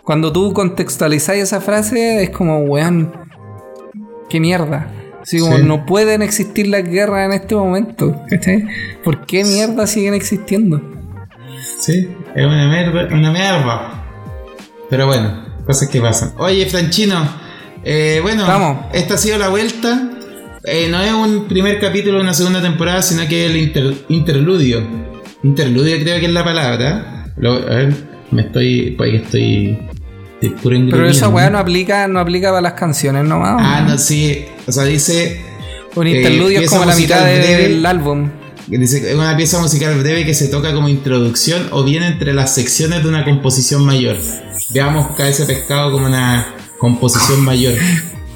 cuando 0.03 0.31
tú 0.31 0.53
contextualizas 0.53 1.35
esa 1.37 1.61
frase 1.61 2.23
es 2.23 2.29
como, 2.29 2.59
weón, 2.59 3.11
qué 4.29 4.39
mierda. 4.39 4.91
Así 5.21 5.39
como 5.39 5.57
Sí. 5.57 5.63
no 5.63 5.85
pueden 5.85 6.21
existir 6.21 6.67
las 6.67 6.83
guerras 6.83 7.25
en 7.25 7.33
este 7.33 7.55
momento, 7.55 8.21
¿cachai? 8.29 8.65
¿Por 9.03 9.25
qué 9.25 9.43
mierda 9.43 9.85
siguen 9.85 10.13
existiendo? 10.13 10.81
Sí, 11.79 12.07
es 12.35 12.45
una 12.45 12.69
mierda, 12.69 13.13
una 13.13 13.31
mierda. 13.31 14.03
Pero 14.89 15.05
bueno, 15.05 15.43
cosas 15.65 15.89
que 15.89 15.99
pasan. 15.99 16.31
Oye, 16.37 16.65
Franchino, 16.67 17.27
eh, 17.83 18.19
bueno, 18.21 18.47
Vamos. 18.47 18.85
esta 18.93 19.15
ha 19.15 19.17
sido 19.17 19.37
la 19.37 19.49
vuelta. 19.49 20.11
Eh, 20.69 20.89
no 20.89 21.01
es 21.01 21.13
un 21.13 21.47
primer 21.47 21.79
capítulo 21.79 22.17
de 22.17 22.23
una 22.23 22.33
segunda 22.33 22.61
temporada, 22.61 23.01
sino 23.01 23.25
que 23.27 23.45
es 23.45 23.51
el 23.51 23.57
inter- 23.57 23.93
interludio. 24.09 24.83
Interludio 25.43 25.97
creo 26.01 26.19
que 26.19 26.25
es 26.25 26.31
la 26.33 26.43
palabra. 26.43 27.31
Lo- 27.37 27.53
a 27.55 27.75
ver, 27.75 27.93
me 28.31 28.41
estoy. 28.41 28.93
Pues 28.97 29.13
estoy. 29.23 29.79
puro 30.61 30.77
Pero 30.91 31.07
esa 31.07 31.29
weá 31.29 31.49
no 31.49 31.57
aplica, 31.57 32.07
no 32.09 32.19
aplica 32.19 32.49
para 32.49 32.61
las 32.61 32.73
canciones 32.73 33.23
nomás. 33.23 33.55
Ah, 33.59 33.85
¿no? 33.87 33.97
sí. 33.97 34.45
O 34.67 34.71
sea, 34.71 34.83
dice. 34.83 35.41
Un 35.95 36.05
eh, 36.05 36.17
interludio 36.17 36.59
es 36.59 36.69
como 36.69 36.83
la 36.85 36.95
mitad 36.95 37.21
breve. 37.21 37.69
del 37.69 37.85
álbum. 37.85 38.29
Dice, 38.67 39.09
es 39.09 39.15
una 39.15 39.37
pieza 39.37 39.61
musical 39.61 39.97
breve 39.97 40.25
que 40.25 40.33
se 40.33 40.49
toca 40.49 40.73
como 40.73 40.89
introducción 40.89 41.67
o 41.71 41.85
bien 41.85 42.03
entre 42.03 42.33
las 42.33 42.53
secciones 42.53 43.01
de 43.01 43.07
una 43.07 43.23
composición 43.23 43.85
mayor. 43.85 44.17
Veamos 44.73 45.15
cae 45.15 45.29
ese 45.29 45.45
pescado 45.45 45.93
como 45.93 46.05
una 46.07 46.45
composición 46.77 47.45
mayor. 47.45 47.75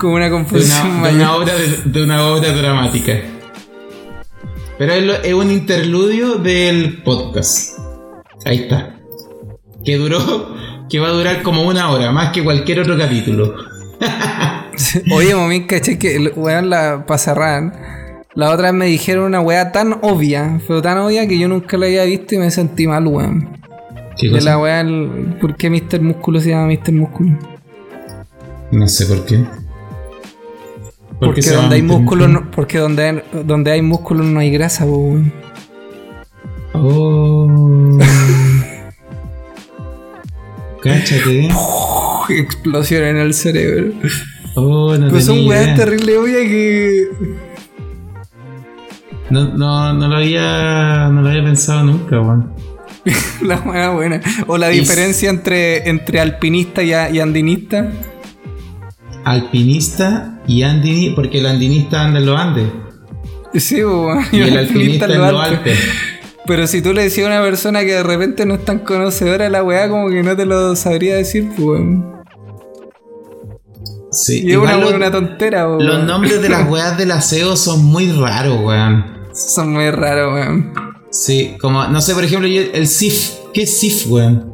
Como 0.01 0.15
una 0.15 0.29
De 0.29 0.35
una, 0.35 1.09
de 1.09 1.15
una 1.15 1.35
obra, 1.35 1.53
de, 1.55 1.77
de 1.85 2.03
una 2.03 2.25
obra 2.27 2.51
dramática. 2.53 3.13
Pero 4.79 4.93
es, 4.93 5.03
lo- 5.05 5.13
es 5.21 5.33
un 5.33 5.51
interludio 5.51 6.35
del 6.35 7.03
podcast. 7.03 7.77
Ahí 8.45 8.61
está. 8.63 8.95
Que 9.85 9.97
duró, 9.97 10.55
que 10.89 10.99
va 10.99 11.09
a 11.09 11.11
durar 11.11 11.43
como 11.43 11.67
una 11.67 11.91
hora, 11.91 12.11
más 12.11 12.31
que 12.31 12.43
cualquier 12.43 12.79
otro 12.79 12.97
capítulo. 12.97 13.53
Oye, 15.13 15.35
mami, 15.35 15.67
caché 15.67 15.99
que, 15.99 16.15
el- 16.15 16.33
weón, 16.35 16.71
la, 16.71 17.05
para 17.05 17.17
cerrar, 17.19 18.23
la 18.33 18.49
otra 18.49 18.71
vez 18.71 18.73
me 18.73 18.85
dijeron 18.87 19.25
una 19.25 19.39
weá 19.41 19.71
tan 19.71 19.99
obvia, 20.01 20.59
pero 20.67 20.81
tan 20.81 20.97
obvia 20.97 21.27
que 21.27 21.37
yo 21.37 21.47
nunca 21.47 21.77
la 21.77 21.85
había 21.85 22.03
visto 22.05 22.33
y 22.33 22.39
me 22.39 22.49
sentí 22.49 22.87
mal, 22.87 23.05
weón. 23.05 23.55
¿Qué 24.17 24.29
De 24.29 24.41
la 24.41 24.57
weá, 24.57 24.81
el- 24.81 25.35
¿por 25.39 25.55
qué 25.55 25.69
Mr. 25.69 26.01
Músculo 26.01 26.41
se 26.41 26.49
llama 26.49 26.65
Mr. 26.67 26.91
Músculo? 26.93 27.37
No 28.71 28.87
sé 28.87 29.05
por 29.05 29.25
qué. 29.25 29.43
¿Por 31.21 31.35
Porque 31.35 31.51
donde 31.51 31.75
hay 31.75 31.81
músculo, 31.83 32.27
no- 32.27 32.49
porque 32.49 32.79
donde 32.79 33.03
hay, 33.03 33.21
donde 33.45 33.71
hay 33.71 33.81
músculo 33.83 34.23
no 34.23 34.39
hay 34.39 34.49
grasa, 34.51 34.85
weón. 34.85 35.31
Oh. 36.73 37.99
Cáchate. 40.83 41.49
Explosión 42.29 43.03
en 43.03 43.17
el 43.17 43.33
cerebro. 43.33 43.93
Oh, 44.55 44.95
no 44.97 45.09
Pues 45.09 45.25
son 45.25 45.45
weas 45.47 45.63
idea. 45.65 45.75
terrible 45.75 46.17
obvia 46.17 46.39
que. 46.39 47.03
No, 49.29 49.53
no, 49.55 49.93
no 49.93 50.07
lo 50.07 50.15
había, 50.15 51.07
no 51.09 51.21
lo 51.21 51.29
había 51.29 51.43
pensado 51.43 51.83
nunca, 51.83 52.19
weón. 52.19 52.51
La 53.43 53.57
weá 53.59 53.89
buena. 53.91 54.21
O 54.47 54.57
la 54.57 54.71
Y- 54.73 54.79
diferencia 54.79 55.29
entre, 55.29 55.87
entre 55.89 56.19
alpinista 56.19 56.81
y, 56.83 56.93
a- 56.93 57.09
y 57.11 57.19
andinista. 57.19 57.91
Alpinista 59.23 60.39
y 60.47 60.63
andini, 60.63 61.11
porque 61.11 61.39
el 61.39 61.45
andinista 61.45 62.03
anda 62.03 62.19
en 62.19 62.25
los 62.25 62.39
Andes 62.39 62.67
Sí, 63.53 63.81
y 64.31 64.39
el 64.41 64.57
alpinista 64.57 65.05
en 65.05 65.17
los 65.19 65.41
Alpes. 65.43 65.77
Pero 66.47 66.65
si 66.67 66.81
tú 66.81 66.93
le 66.93 67.03
decías 67.03 67.27
a 67.27 67.29
una 67.31 67.41
persona 67.41 67.81
que 67.81 67.93
de 67.93 68.03
repente 68.03 68.45
no 68.45 68.55
es 68.55 68.65
tan 68.65 68.79
conocedora 68.79 69.43
de 69.45 69.49
la 69.51 69.63
weá, 69.63 69.89
como 69.89 70.09
que 70.09 70.23
no 70.23 70.35
te 70.35 70.45
lo 70.45 70.75
sabría 70.75 71.15
decir, 71.15 71.47
pues, 71.55 71.59
weón. 71.59 72.21
Sí, 74.11 74.41
Y 74.45 74.51
es 74.51 74.57
una, 74.57 74.77
una 74.77 75.11
tontera, 75.11 75.65
po, 75.67 75.81
los 75.81 76.03
nombres 76.03 76.41
de 76.41 76.49
las 76.49 76.69
weas 76.69 76.97
del 76.97 77.11
aseo 77.11 77.55
son 77.55 77.85
muy 77.85 78.11
raros, 78.11 78.59
weón. 78.61 79.05
Son 79.33 79.71
muy 79.71 79.89
raros, 79.91 80.33
weón. 80.33 80.73
Sí, 81.11 81.55
como, 81.61 81.85
no 81.87 82.01
sé, 82.01 82.13
por 82.13 82.23
ejemplo, 82.23 82.47
yo- 82.47 82.61
el 82.73 82.87
SIF. 82.87 83.31
¿Qué 83.53 83.63
es 83.63 83.77
SIF, 83.77 84.07
weón? 84.09 84.51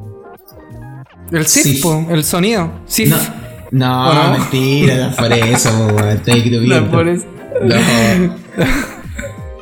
El 1.31 1.45
Sif. 1.45 1.83
El 2.09 2.23
sonido. 2.23 2.71
SIF. 2.85 3.09
No, 3.09 3.17
no, 3.71 4.09
¿O 4.09 4.13
no? 4.13 4.31
mentira, 4.31 5.09
no 5.09 5.15
por 5.15 5.31
eso, 5.33 5.69
weón. 5.95 6.09
Estoy 6.09 6.33
No, 6.33 6.37
escribiendo. 6.39 6.91
por 6.91 7.07
eso. 7.07 7.25
No. 7.63 7.75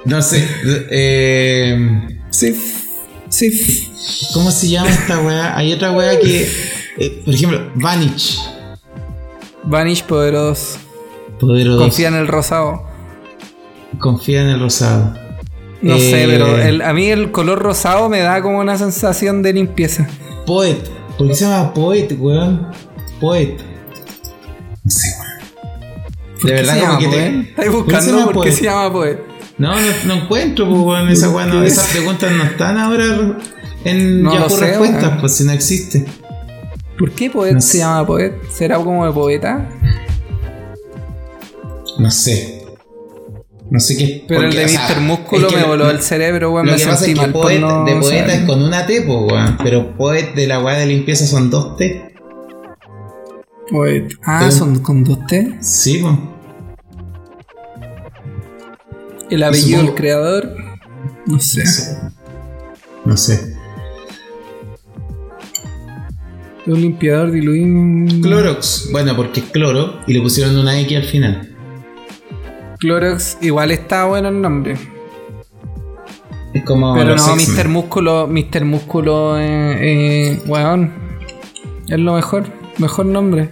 No 0.05 0.21
sé. 0.21 0.47
Eh, 0.91 2.07
SIF. 2.29 2.83
SIF. 3.27 3.87
¿Cómo 4.35 4.51
se 4.51 4.69
llama 4.69 4.91
esta 4.91 5.19
weá? 5.19 5.57
Hay 5.57 5.73
otra 5.73 5.91
weá 5.93 6.19
que. 6.19 6.47
eh, 6.99 7.21
por 7.25 7.33
ejemplo, 7.33 7.71
Vanish. 7.73 8.39
Vanish 9.63 10.03
poderoso. 10.03 10.77
Poderoso. 11.39 11.79
Confía 11.79 12.09
en 12.09 12.13
el 12.15 12.27
rosado. 12.27 12.83
Confía 13.97 14.41
en 14.43 14.49
el 14.49 14.59
rosado. 14.59 15.15
No 15.81 15.95
Eh, 15.95 15.99
sé, 15.99 16.25
pero 16.27 16.55
el- 16.61 16.83
a 16.83 16.93
mí 16.93 17.07
el 17.07 17.31
color 17.31 17.57
rosado 17.57 18.07
me 18.07 18.19
da 18.19 18.43
como 18.43 18.59
una 18.59 18.77
sensación 18.77 19.41
de 19.41 19.53
limpieza. 19.53 20.07
Poet. 20.45 20.77
¿Por 21.17 21.27
qué 21.29 21.33
se 21.33 21.45
llama 21.45 21.73
Poet, 21.73 22.09
weón? 22.19 22.67
Poet. 23.19 23.57
No 26.45 26.49
sé, 26.49 26.49
weón. 26.49 26.49
¿Por 26.49 26.49
De 26.49 26.55
qué 26.55 26.61
verdad, 26.61 26.73
se 26.73 26.79
como 26.79 26.91
llama 26.93 26.99
que 26.99 27.07
te. 27.17 27.39
Estáis 27.49 27.69
¿Por 27.69 27.85
qué 27.85 27.91
se 27.91 27.95
buscando 28.11 28.31
por 28.31 28.43
qué 28.45 28.51
se 28.51 28.63
llama 28.63 28.91
Poet. 28.93 29.19
No, 29.57 29.73
no, 29.73 29.87
no 30.05 30.13
encuentro, 30.15 30.67
pues, 30.69 30.79
weón. 30.81 31.09
Esa 31.09 31.29
weá 31.29 31.45
no- 31.45 31.61
¿Qué? 31.61 31.67
esas 31.67 31.87
preguntas 31.87 32.31
no 32.31 32.43
están 32.43 32.77
ahora 32.77 33.37
en 33.85 34.23
No 34.23 34.33
Yahoo 34.33 34.49
sé, 34.49 34.65
Respuestas, 34.67 35.03
weón. 35.03 35.17
pues 35.19 35.35
si 35.35 35.43
no 35.45 35.51
existe. 35.51 36.05
¿Por 36.97 37.11
qué 37.11 37.29
Poet 37.29 37.53
No 37.53 37.61
se 37.61 37.67
sé. 37.73 37.77
llama 37.79 38.05
Poet? 38.07 38.33
¿Será 38.51 38.77
como 38.77 39.05
de 39.05 39.11
poeta? 39.11 39.69
No 41.97 42.11
sé. 42.11 42.61
No 43.69 43.79
sé 43.79 43.97
qué. 43.97 44.25
Pero 44.27 44.43
el 44.43 44.53
de 44.55 44.65
Mr. 44.67 45.01
Músculo 45.01 45.47
es 45.47 45.53
que 45.53 45.59
me 45.59 45.65
voló 45.67 45.89
el 45.89 46.01
cerebro, 46.01 46.51
weón. 46.51 46.67
Lo 46.67 46.73
Me 46.73 46.77
que 46.77 46.85
pasa 46.85 47.05
es 47.07 47.17
que 47.19 47.27
poet 47.29 47.59
no 47.59 47.83
de 47.85 47.95
poeta 47.95 48.19
saber. 48.27 48.29
es 48.41 48.45
con 48.45 48.61
una 48.61 48.85
T, 48.85 49.01
po, 49.01 49.21
weón. 49.25 49.57
Pero 49.63 49.95
poet 49.97 50.33
de 50.35 50.47
la 50.47 50.59
weá 50.59 50.77
de 50.77 50.85
limpieza 50.85 51.25
son 51.25 51.49
dos 51.49 51.75
T. 51.77 52.13
Poet. 53.71 54.07
Ah, 54.23 54.51
son 54.51 54.79
con 54.79 55.03
dos 55.03 55.25
T. 55.25 55.57
Sí, 55.61 55.97
po. 55.97 56.34
El 59.29 59.43
apellido 59.43 59.81
del 59.81 59.95
creador. 59.95 60.55
No 61.25 61.39
sé. 61.39 61.63
No 63.05 63.17
sé. 63.17 63.55
Un 66.67 66.81
limpiador 66.81 67.31
diluido. 67.31 68.21
Clorox. 68.21 68.89
Bueno, 68.91 69.15
porque 69.15 69.41
es 69.41 69.45
cloro 69.47 69.99
y 70.07 70.13
le 70.13 70.21
pusieron 70.21 70.57
una 70.57 70.79
X 70.81 70.97
al 70.97 71.03
final. 71.03 71.55
Clorox, 72.79 73.37
igual 73.41 73.71
está 73.71 74.05
bueno 74.05 74.29
el 74.29 74.41
nombre. 74.41 74.77
Es 76.53 76.63
como. 76.63 76.95
Pero 76.95 77.15
no. 77.15 77.35
Mr. 77.35 77.67
Músculo, 77.67 78.27
Mr. 78.27 78.65
Músculo, 78.65 79.39
eh, 79.39 79.77
eh, 79.79 80.41
weón. 80.47 80.93
Es 81.87 81.99
lo 81.99 82.13
mejor, 82.13 82.45
mejor 82.77 83.05
nombre. 83.05 83.51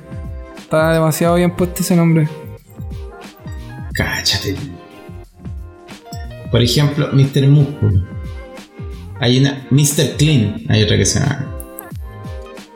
Está 0.57 0.93
demasiado 0.93 1.35
bien 1.35 1.55
puesto 1.55 1.81
ese 1.81 1.95
nombre. 1.95 2.27
Cáchate. 3.93 4.55
Por 6.53 6.61
ejemplo, 6.61 7.09
Mr. 7.11 7.47
Músculo. 7.47 8.03
Hay 9.19 9.39
una. 9.39 9.65
Mr. 9.71 10.15
Clean. 10.17 10.61
Hay 10.69 10.83
otra 10.83 10.97
que 10.97 11.05
se 11.05 11.19
llama. 11.19 11.49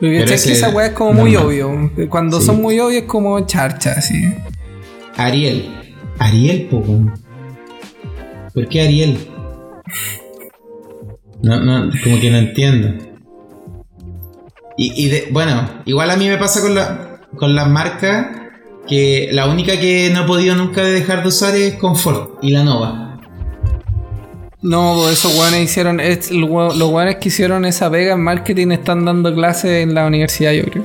Pero 0.00 0.12
Pero 0.12 0.20
¿cachai 0.22 0.34
ese 0.34 0.48
que 0.48 0.52
esa 0.54 0.68
weá 0.70 0.86
es 0.88 0.92
como 0.94 1.12
muy 1.12 1.36
obvio. 1.36 1.90
Cuando 2.10 2.40
Sí. 2.40 2.46
son 2.46 2.60
muy 2.60 2.78
obvios 2.80 3.02
es 3.04 3.08
como 3.08 3.38
charcha, 3.46 3.92
así. 3.96 4.34
Ariel. 5.16 5.68
Ariel, 6.18 6.66
po. 6.66 6.84
¿Por 8.52 8.68
qué 8.68 8.80
Ariel? 8.82 9.16
No, 11.42 11.60
no, 11.60 11.90
como 12.02 12.20
que 12.20 12.30
no 12.32 12.38
entiendo. 12.38 13.04
Y, 14.76 15.04
y 15.04 15.08
de- 15.08 15.28
bueno, 15.30 15.68
igual 15.84 16.10
a 16.10 16.16
mí 16.16 16.28
me 16.28 16.36
pasa 16.36 16.60
con, 16.60 16.74
la, 16.74 17.20
con 17.36 17.54
las 17.54 17.68
marcas 17.68 18.26
que 18.88 19.28
la 19.32 19.46
única 19.48 19.78
que 19.78 20.10
no 20.12 20.22
he 20.24 20.26
podido 20.26 20.54
nunca 20.56 20.82
dejar 20.82 21.22
de 21.22 21.28
usar 21.28 21.54
es 21.54 21.74
Confort 21.74 22.42
y 22.42 22.50
la 22.50 22.64
Nova. 22.64 23.07
No, 24.62 25.08
esos 25.08 25.38
weones 25.38 25.62
hicieron. 25.70 26.00
es- 26.00 26.30
los 26.30 26.50
weones 26.50 27.16
que 27.16 27.28
hicieron 27.28 27.64
esa 27.64 27.90
pega 27.90 28.14
en 28.14 28.20
marketing 28.22 28.68
están 28.72 29.04
dando 29.04 29.32
clases 29.34 29.82
en 29.84 29.94
la 29.94 30.06
universidad, 30.06 30.52
yo 30.52 30.64
creo. 30.64 30.84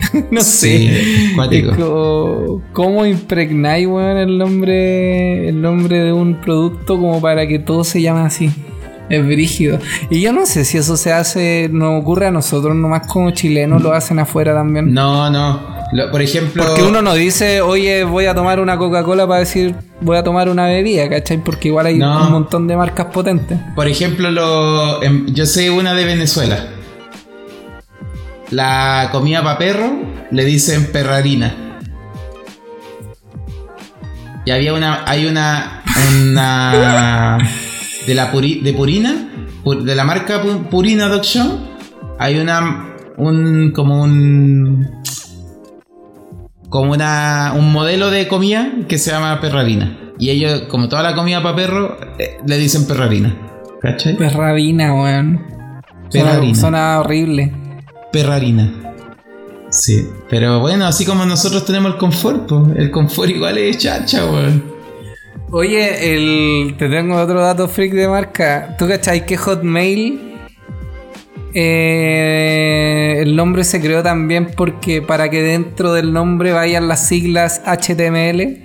no 0.32 0.40
Sí, 0.40 0.88
sé. 0.88 1.32
cuático. 1.36 2.60
¿Cómo 2.72 3.06
impregnáis, 3.06 3.86
weón, 3.86 4.16
el 4.16 4.36
nombre, 4.38 5.48
el 5.48 5.60
nombre 5.62 5.98
de 6.00 6.12
un 6.12 6.40
producto 6.40 6.98
como 6.98 7.20
para 7.20 7.46
que 7.46 7.58
todo 7.60 7.84
se 7.84 8.02
llame 8.02 8.20
así? 8.22 8.50
Es 9.08 9.24
brígido. 9.26 9.78
Y 10.10 10.20
yo 10.20 10.32
no 10.32 10.46
sé 10.46 10.64
si 10.64 10.78
eso 10.78 10.96
se 10.96 11.12
hace, 11.12 11.68
nos 11.70 12.00
ocurre 12.00 12.26
a 12.26 12.30
nosotros 12.30 12.74
nomás 12.74 13.06
como 13.06 13.30
chilenos, 13.30 13.82
lo 13.82 13.92
hacen 13.92 14.18
afuera 14.18 14.54
también. 14.54 14.92
No, 14.92 15.30
no. 15.30 15.60
Lo- 15.92 16.10
por 16.10 16.22
ejemplo. 16.22 16.64
Porque 16.64 16.82
uno 16.82 17.02
no 17.02 17.14
dice, 17.14 17.60
oye, 17.60 18.04
voy 18.04 18.24
a 18.26 18.34
tomar 18.34 18.60
una 18.60 18.78
Coca-Cola 18.78 19.26
para 19.26 19.40
decir, 19.40 19.74
voy 20.00 20.16
a 20.16 20.24
tomar 20.24 20.48
una 20.48 20.66
bebida, 20.66 21.08
¿cachai? 21.08 21.38
Porque 21.38 21.68
igual 21.68 21.86
hay 21.86 21.98
No. 21.98 22.26
un 22.26 22.32
montón 22.32 22.66
de 22.66 22.76
marcas 22.76 23.06
potentes. 23.06 23.58
Por 23.74 23.86
ejemplo, 23.86 24.30
lo, 24.30 25.02
em, 25.02 25.26
yo 25.34 25.44
sé 25.46 25.70
una 25.70 25.92
de 25.94 26.04
Venezuela. 26.06 26.66
La 28.50 29.08
comida 29.12 29.42
para 29.42 29.58
perro 29.58 29.92
le 30.30 30.44
dicen 30.44 30.90
perrarina. 30.92 31.54
Y 34.44 34.50
había 34.50 34.74
una, 34.74 35.04
hay 35.06 35.26
una, 35.26 35.82
una 36.20 37.38
de 38.06 38.14
la 38.14 38.32
Puri- 38.32 38.60
de 38.62 38.72
Purina, 38.72 39.28
pu- 39.62 39.82
de 39.82 39.94
la 39.94 40.04
marca 40.04 40.42
Pu- 40.42 40.68
Purina 40.68 41.08
Dog 41.08 41.22
Show, 41.22 41.60
hay 42.18 42.38
una, 42.38 42.88
un, 43.16 43.70
como 43.72 44.02
un, 44.02 45.01
como 46.72 46.92
una, 46.92 47.52
un 47.54 47.70
modelo 47.70 48.10
de 48.10 48.26
comida 48.26 48.72
que 48.88 48.96
se 48.96 49.10
llama 49.10 49.38
perrarina. 49.42 50.14
Y 50.18 50.30
ellos, 50.30 50.62
como 50.68 50.88
toda 50.88 51.02
la 51.02 51.14
comida 51.14 51.42
para 51.42 51.54
perro, 51.54 51.98
eh, 52.18 52.38
le 52.46 52.56
dicen 52.56 52.86
perrarina. 52.86 53.36
¿Cachai? 53.82 54.16
Perrabina, 54.16 54.94
weón. 54.94 55.44
Suena, 56.08 56.30
Perrarina. 56.30 56.54
suena 56.54 57.00
horrible. 57.00 57.52
Perrarina. 58.10 58.72
Sí, 59.68 60.08
pero 60.30 60.60
bueno, 60.60 60.86
así 60.86 61.04
como 61.04 61.26
nosotros 61.26 61.66
tenemos 61.66 61.92
el 61.92 61.98
confort, 61.98 62.48
pues, 62.48 62.76
el 62.78 62.90
confort 62.90 63.28
igual 63.28 63.58
es 63.58 63.76
chacha, 63.76 64.24
weón. 64.24 64.64
Oye, 65.50 66.14
el, 66.14 66.74
te 66.78 66.88
tengo 66.88 67.20
otro 67.20 67.42
dato 67.42 67.68
freak 67.68 67.92
de 67.92 68.08
marca. 68.08 68.76
¿Tú 68.78 68.88
cachai 68.88 69.26
que 69.26 69.36
Hotmail 69.36 70.31
eh, 71.54 73.18
el 73.20 73.36
nombre 73.36 73.64
se 73.64 73.80
creó 73.80 74.02
también 74.02 74.50
porque 74.56 75.02
para 75.02 75.30
que 75.30 75.42
dentro 75.42 75.92
del 75.92 76.12
nombre 76.12 76.52
vayan 76.52 76.88
las 76.88 77.06
siglas 77.06 77.62
HTML? 77.64 78.62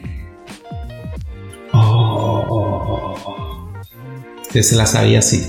Que 4.52 4.64
se 4.64 4.76
la 4.76 4.86
sabía 4.86 5.20
así. 5.20 5.46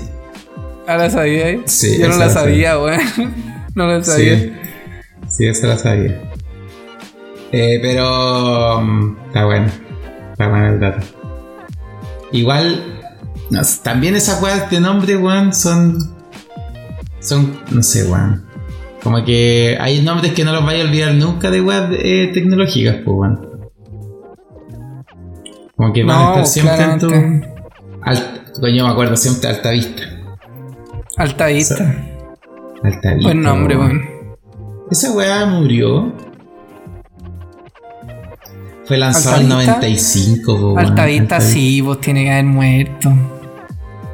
¿Ahora 0.87 1.09
sabía? 1.09 1.61
Sí, 1.65 1.99
Yo 1.99 2.09
no 2.09 2.17
la 2.17 2.25
la 2.25 2.31
sabía, 2.31 2.79
weón. 2.79 2.99
no 3.75 3.87
la 3.87 4.03
sabía. 4.03 4.37
Sí, 4.37 4.51
sí, 5.29 5.47
esa 5.47 5.67
la 5.67 5.77
sabía. 5.77 6.21
Eh, 7.51 7.79
pero 7.81 8.81
mm, 8.81 9.17
está 9.27 9.45
bueno. 9.45 9.67
Está 10.31 10.47
bueno 10.49 10.67
el 10.67 10.79
dato. 10.79 11.05
Igual, 12.31 13.01
no 13.49 13.61
también 13.83 14.15
esas 14.15 14.41
weas 14.41 14.69
de 14.69 14.79
nombre, 14.79 15.17
weón, 15.17 15.53
son. 15.53 16.18
Son, 17.29 17.59
no 17.71 17.83
sé, 17.83 18.03
weón. 18.09 18.43
Como 19.03 19.23
que 19.23 19.77
hay 19.79 20.01
nombres 20.01 20.33
que 20.33 20.43
no 20.43 20.51
los 20.51 20.65
vaya 20.65 20.83
a 20.83 20.87
olvidar 20.87 21.13
nunca 21.13 21.49
de 21.51 21.61
weas 21.61 21.89
eh, 21.93 22.31
tecnológicas, 22.33 22.95
pues, 23.05 23.17
weón. 23.17 23.49
Como 25.75 25.93
que 25.93 26.03
van 26.03 26.15
a 26.17 26.23
No, 26.23 26.29
estar 26.41 26.45
siempre 26.47 26.83
en 26.83 26.99
tu. 26.99 27.07
Alt- 28.01 28.59
coño, 28.59 28.85
me 28.85 28.91
acuerdo 28.91 29.15
siempre 29.15 29.49
Alta 29.49 29.69
Vista. 29.71 30.01
Alta 31.17 31.45
vista. 31.47 31.95
Alta 32.83 33.13
Vista. 33.13 33.27
Buen 33.27 33.41
nombre, 33.41 33.77
weón. 33.77 34.01
Esa 34.89 35.11
weá 35.11 35.45
murió. 35.45 36.11
Fue 38.85 38.97
lanzado 38.97 39.35
en 39.41 39.51
¿Altavista? 39.51 39.75
95, 39.75 40.57
po, 40.59 40.67
weón. 40.73 40.79
Alta 40.79 41.05
vista 41.05 41.39
sí, 41.41 41.81
pues 41.83 42.01
tiene 42.01 42.23
que 42.23 42.31
haber 42.31 42.45
muerto. 42.45 43.11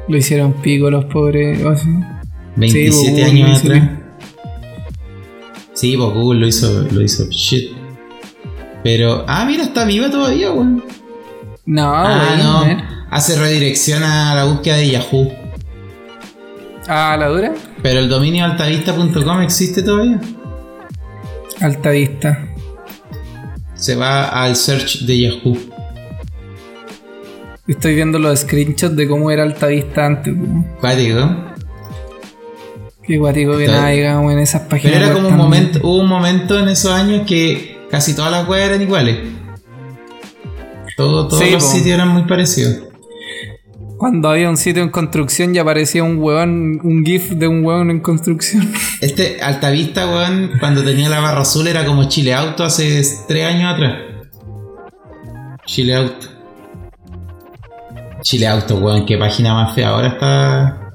Lo 0.06 0.16
hicieron 0.18 0.52
pico 0.52 0.90
los 0.90 1.06
pobres. 1.06 1.64
o 1.64 1.74
sea. 1.74 2.15
27 2.56 2.92
Sí, 2.92 3.10
Google 3.10 3.24
años 3.24 3.58
atrás. 3.60 3.90
Sí, 5.74 5.96
pues 5.96 6.14
Google 6.14 6.40
lo 6.40 6.46
hizo, 6.46 6.82
lo 6.90 7.02
hizo 7.02 7.26
shit. 7.30 7.72
Pero, 8.82 9.24
ah, 9.28 9.44
mira, 9.44 9.64
está 9.64 9.84
viva 9.84 10.10
todavía, 10.10 10.52
weón. 10.52 10.82
No, 11.66 11.92
ah, 11.94 12.36
no. 12.38 12.60
a. 12.62 13.06
Hace 13.10 13.36
redirección 13.38 14.02
a 14.02 14.34
la 14.34 14.44
búsqueda 14.44 14.76
de 14.76 14.90
Yahoo. 14.90 15.32
Ah, 16.88 17.16
la 17.18 17.28
dura. 17.28 17.54
Pero 17.82 18.00
el 18.00 18.08
dominio 18.08 18.44
altavista.com 18.44 19.42
existe 19.42 19.82
todavía. 19.82 20.20
Alta 21.60 21.90
vista. 21.90 22.48
Se 23.74 23.96
va 23.96 24.28
al 24.28 24.56
search 24.56 25.00
de 25.00 25.20
Yahoo. 25.20 25.56
Estoy 27.66 27.96
viendo 27.96 28.18
los 28.18 28.40
screenshots 28.40 28.94
de 28.94 29.08
cómo 29.08 29.30
era 29.30 29.42
Alta 29.42 29.66
Vista 29.66 30.06
antes. 30.06 30.32
po. 30.32 30.64
Cuático. 30.80 31.55
Qué 33.06 33.18
guático 33.18 33.56
que 33.56 33.68
navegamos 33.68 34.32
en 34.32 34.38
esas 34.40 34.62
páginas. 34.62 34.94
Pero 34.94 35.04
era 35.06 35.14
como 35.14 35.28
un 35.28 35.36
momento, 35.36 35.78
hubo 35.82 35.98
un 36.00 36.08
momento 36.08 36.58
en 36.58 36.68
esos 36.68 36.90
años 36.92 37.22
que 37.26 37.78
casi 37.90 38.14
todas 38.16 38.32
las 38.32 38.48
weas 38.48 38.68
eran 38.68 38.82
iguales. 38.82 39.18
Todo- 40.96 41.28
todos 41.28 41.42
Sí, 41.42 41.50
los 41.52 41.62
po. 41.64 41.70
sitios 41.70 41.94
eran 41.94 42.08
muy 42.08 42.22
parecidos. 42.22 42.78
Cuando 43.98 44.28
había 44.28 44.50
un 44.50 44.56
sitio 44.58 44.82
en 44.82 44.90
construcción 44.90 45.54
y 45.54 45.58
aparecía 45.58 46.02
un 46.04 46.18
huevón, 46.18 46.80
un 46.82 47.02
GIF 47.04 47.30
de 47.30 47.48
un 47.48 47.64
huevón 47.64 47.90
en 47.90 48.00
construcción. 48.00 48.70
Este 49.00 49.40
Altavista, 49.40 50.06
weón, 50.06 50.52
cuando 50.58 50.82
tenía 50.82 51.08
la 51.08 51.20
barra 51.20 51.40
azul 51.42 51.66
era 51.66 51.84
como 51.86 52.04
Chile 52.08 52.34
Auto 52.34 52.64
hace 52.64 53.02
tres 53.28 53.46
años 53.46 53.72
atrás. 53.74 53.94
Chile 55.64 55.94
Auto. 55.94 56.26
Chile 58.22 58.46
Auto, 58.48 58.76
weón, 58.78 59.06
qué 59.06 59.16
página 59.16 59.54
más 59.54 59.74
fea. 59.74 59.88
Ahora 59.90 60.08
está. 60.08 60.85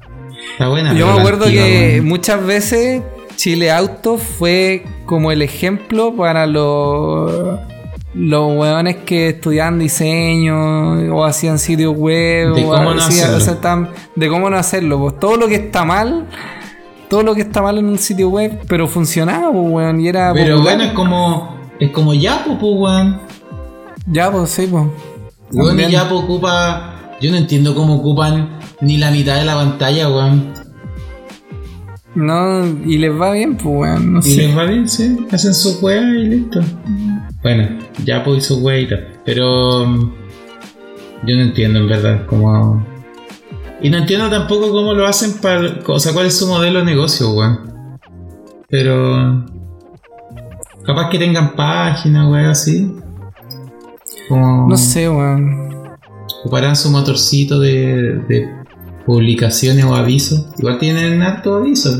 Está 0.52 0.68
buena. 0.68 0.94
Yo 0.94 1.06
me 1.06 1.20
acuerdo 1.20 1.46
que 1.46 2.00
muchas 2.04 2.44
veces 2.44 3.02
Chile 3.36 3.70
Auto 3.72 4.18
fue 4.18 4.84
como 5.06 5.32
el 5.32 5.42
ejemplo 5.42 6.14
para 6.14 6.46
los 6.46 7.58
los 8.14 8.54
hueones 8.58 8.96
que 9.06 9.30
estudiaban 9.30 9.78
diseño 9.78 11.14
o 11.16 11.24
hacían 11.24 11.58
sitios 11.58 11.94
web 11.96 12.54
De 12.54 12.64
o 12.64 12.68
cómo 12.68 12.94
no 12.94 13.00
hacían- 13.02 13.34
hacerlo. 13.34 13.88
de 14.14 14.28
cómo 14.28 14.50
no 14.50 14.56
hacerlo. 14.58 14.98
Pues 15.00 15.18
todo 15.18 15.36
lo 15.38 15.48
que 15.48 15.54
está 15.54 15.84
mal, 15.86 16.26
todo 17.08 17.22
lo 17.22 17.34
que 17.34 17.40
está 17.40 17.62
mal 17.62 17.78
en 17.78 17.86
un 17.86 17.96
sitio 17.98 18.28
web, 18.28 18.60
pero 18.68 18.86
funcionaba, 18.86 19.50
pues, 19.50 19.64
weón, 19.66 20.00
y 20.00 20.08
era 20.08 20.30
Pero 20.34 20.56
popular. 20.56 20.76
bueno, 20.76 20.90
es 20.90 20.94
como. 20.94 21.56
Es 21.80 21.90
como 21.90 22.12
Yapo, 22.14 22.58
pues, 22.58 22.72
weón. 22.76 23.18
Ya, 24.06 24.30
pues 24.30 24.50
sí, 24.50 24.68
pues. 24.70 24.84
Weón, 25.52 25.78
Yapo 25.78 26.16
ocupa. 26.16 26.94
Yo 27.20 27.30
no 27.30 27.38
entiendo 27.38 27.74
cómo 27.74 27.96
ocupan 27.96 28.58
ni 28.82 28.98
la 28.98 29.10
mitad 29.10 29.36
de 29.36 29.44
la 29.46 29.54
pantalla, 29.54 30.08
weón. 30.10 30.52
No, 32.14 32.66
y 32.84 32.98
les 32.98 33.10
va 33.18 33.32
bien, 33.32 33.56
pues, 33.56 33.66
weón, 33.74 34.12
no 34.12 34.18
Y 34.18 34.22
sé. 34.22 34.46
les 34.48 34.56
va 34.58 34.64
bien, 34.64 34.86
sí. 34.88 35.26
Hacen 35.32 35.54
su 35.54 35.78
wea 35.80 36.02
y 36.02 36.24
listo. 36.28 36.60
Bueno, 37.42 37.78
ya 38.04 38.22
pues 38.22 38.44
su 38.46 38.58
wea 38.58 38.78
y 38.80 38.88
tal. 38.88 39.08
Pero. 39.24 39.86
mm, 39.86 40.12
Yo 41.26 41.36
no 41.36 41.42
entiendo 41.42 41.78
en 41.78 41.88
verdad 41.88 42.26
cómo. 42.26 42.84
Y 43.80 43.88
no 43.90 43.98
entiendo 43.98 44.28
tampoco 44.28 44.70
cómo 44.70 44.92
lo 44.92 45.06
hacen 45.06 45.40
para. 45.40 45.78
O 45.86 45.98
sea, 45.98 46.12
cuál 46.12 46.26
es 46.26 46.36
su 46.38 46.46
modelo 46.46 46.80
de 46.80 46.84
negocio, 46.84 47.30
weón. 47.30 47.98
Pero. 48.68 49.46
Capaz 50.84 51.08
que 51.10 51.18
tengan 51.18 51.54
páginas, 51.56 52.28
weón, 52.28 52.46
así. 52.46 52.92
Como. 54.28 54.68
No 54.68 54.76
sé, 54.76 55.08
weón. 55.08 55.72
Ocuparán 56.40 56.76
su 56.76 56.90
motorcito 56.90 57.58
de, 57.60 58.20
de 58.28 58.48
publicaciones 59.04 59.84
o 59.84 59.94
avisos. 59.94 60.46
Igual 60.58 60.78
tienen 60.78 61.22
harto 61.22 61.56
avisos. 61.56 61.98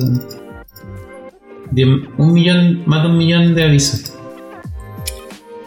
De 1.71 1.85
un 1.85 2.33
millón, 2.33 2.83
más 2.87 3.03
de 3.03 3.09
un 3.09 3.19
millón 3.19 3.55
de 3.55 3.65
avisos. 3.65 4.13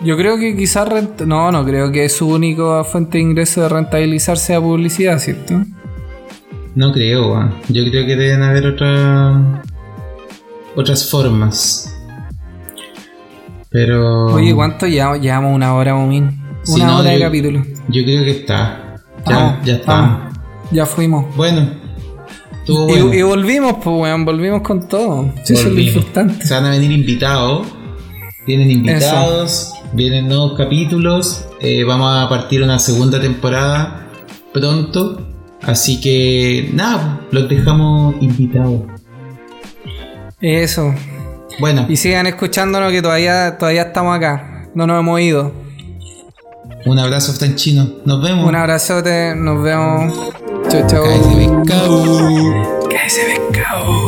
Yo 0.04 0.18
creo 0.18 0.38
que 0.38 0.56
quizás. 0.56 0.88
No, 1.26 1.52
no 1.52 1.66
creo 1.66 1.92
que 1.92 2.08
su 2.10 2.28
única 2.28 2.84
fuente 2.84 3.18
de 3.18 3.24
ingreso 3.24 3.62
de 3.62 3.70
rentabilizar 3.70 4.38
sea 4.38 4.62
publicidad, 4.62 5.18
¿cierto? 5.20 5.64
No 6.76 6.92
creo, 6.92 7.32
weón. 7.32 7.56
Yo 7.70 7.84
creo 7.90 8.06
que 8.06 8.16
deben 8.16 8.44
haber 8.44 8.68
otra, 8.68 9.64
otras 10.76 11.10
formas. 11.10 11.92
Pero. 13.70 14.26
Oye, 14.28 14.54
¿cuánto 14.54 14.86
llevamos? 14.86 15.22
Llevamos 15.22 15.56
una 15.56 15.74
hora, 15.74 15.96
Momín. 15.96 16.40
Una 16.68 16.86
no, 16.86 16.98
hora 17.00 17.12
de 17.12 17.20
capítulo. 17.20 17.64
Yo 17.88 18.04
creo 18.04 18.24
que 18.24 18.32
está. 18.32 18.96
Ya, 19.26 19.36
Vamos, 19.36 19.66
ya 19.66 19.74
está. 19.76 20.30
Ya 20.72 20.86
fuimos. 20.86 21.36
Bueno. 21.36 21.70
Estuvo 22.60 22.90
Y, 22.90 23.00
bueno. 23.02 23.14
y 23.14 23.22
volvimos, 23.22 23.74
pues, 23.84 23.96
weón. 24.02 24.26
Volvimos 24.26 24.62
con 24.62 24.88
todo. 24.88 25.32
Sí, 25.44 25.54
Eso 25.54 25.68
es 25.68 25.74
lo 25.74 25.80
importante. 25.80 26.46
Se 26.46 26.54
van 26.54 26.66
a 26.66 26.70
venir 26.72 26.92
invitados. 26.92 27.68
Vienen 28.48 28.72
invitados. 28.72 29.74
Vienen 29.94 30.28
nuevos 30.28 30.58
capítulos. 30.58 31.46
eh, 31.62 31.84
vamos 31.84 32.12
a 32.16 32.28
partir 32.30 32.62
una 32.62 32.80
segunda 32.80 33.20
temporada 33.22 34.08
pronto. 34.54 35.22
Así 35.62 36.00
que 36.02 36.70
nada, 36.74 37.22
los 37.32 37.48
dejamos 37.50 38.16
invitados. 38.22 38.82
Eso. 40.42 40.94
Bueno, 41.60 41.86
Y 41.90 41.96
sigan 41.96 42.28
escuchándonos 42.28 42.92
que 42.92 43.02
todavía, 43.02 43.58
todavía 43.58 43.84
estamos 43.84 44.16
acá. 44.18 44.68
No 44.76 44.86
nos 44.86 45.00
hemos 45.00 45.20
ido. 45.22 45.54
un 46.86 47.00
abrazo 47.00 47.32
hasta 47.32 47.46
en 47.46 47.56
chino. 47.56 47.88
Nos 48.06 48.22
vemos. 48.22 48.48
Un 48.48 48.56
abrazote, 48.56 49.34
nos 49.36 49.64
vemos. 49.64 50.14
Chau, 50.76 50.88
chau. 50.88 51.04
Cállate, 51.64 52.60
pescado. 52.92 54.05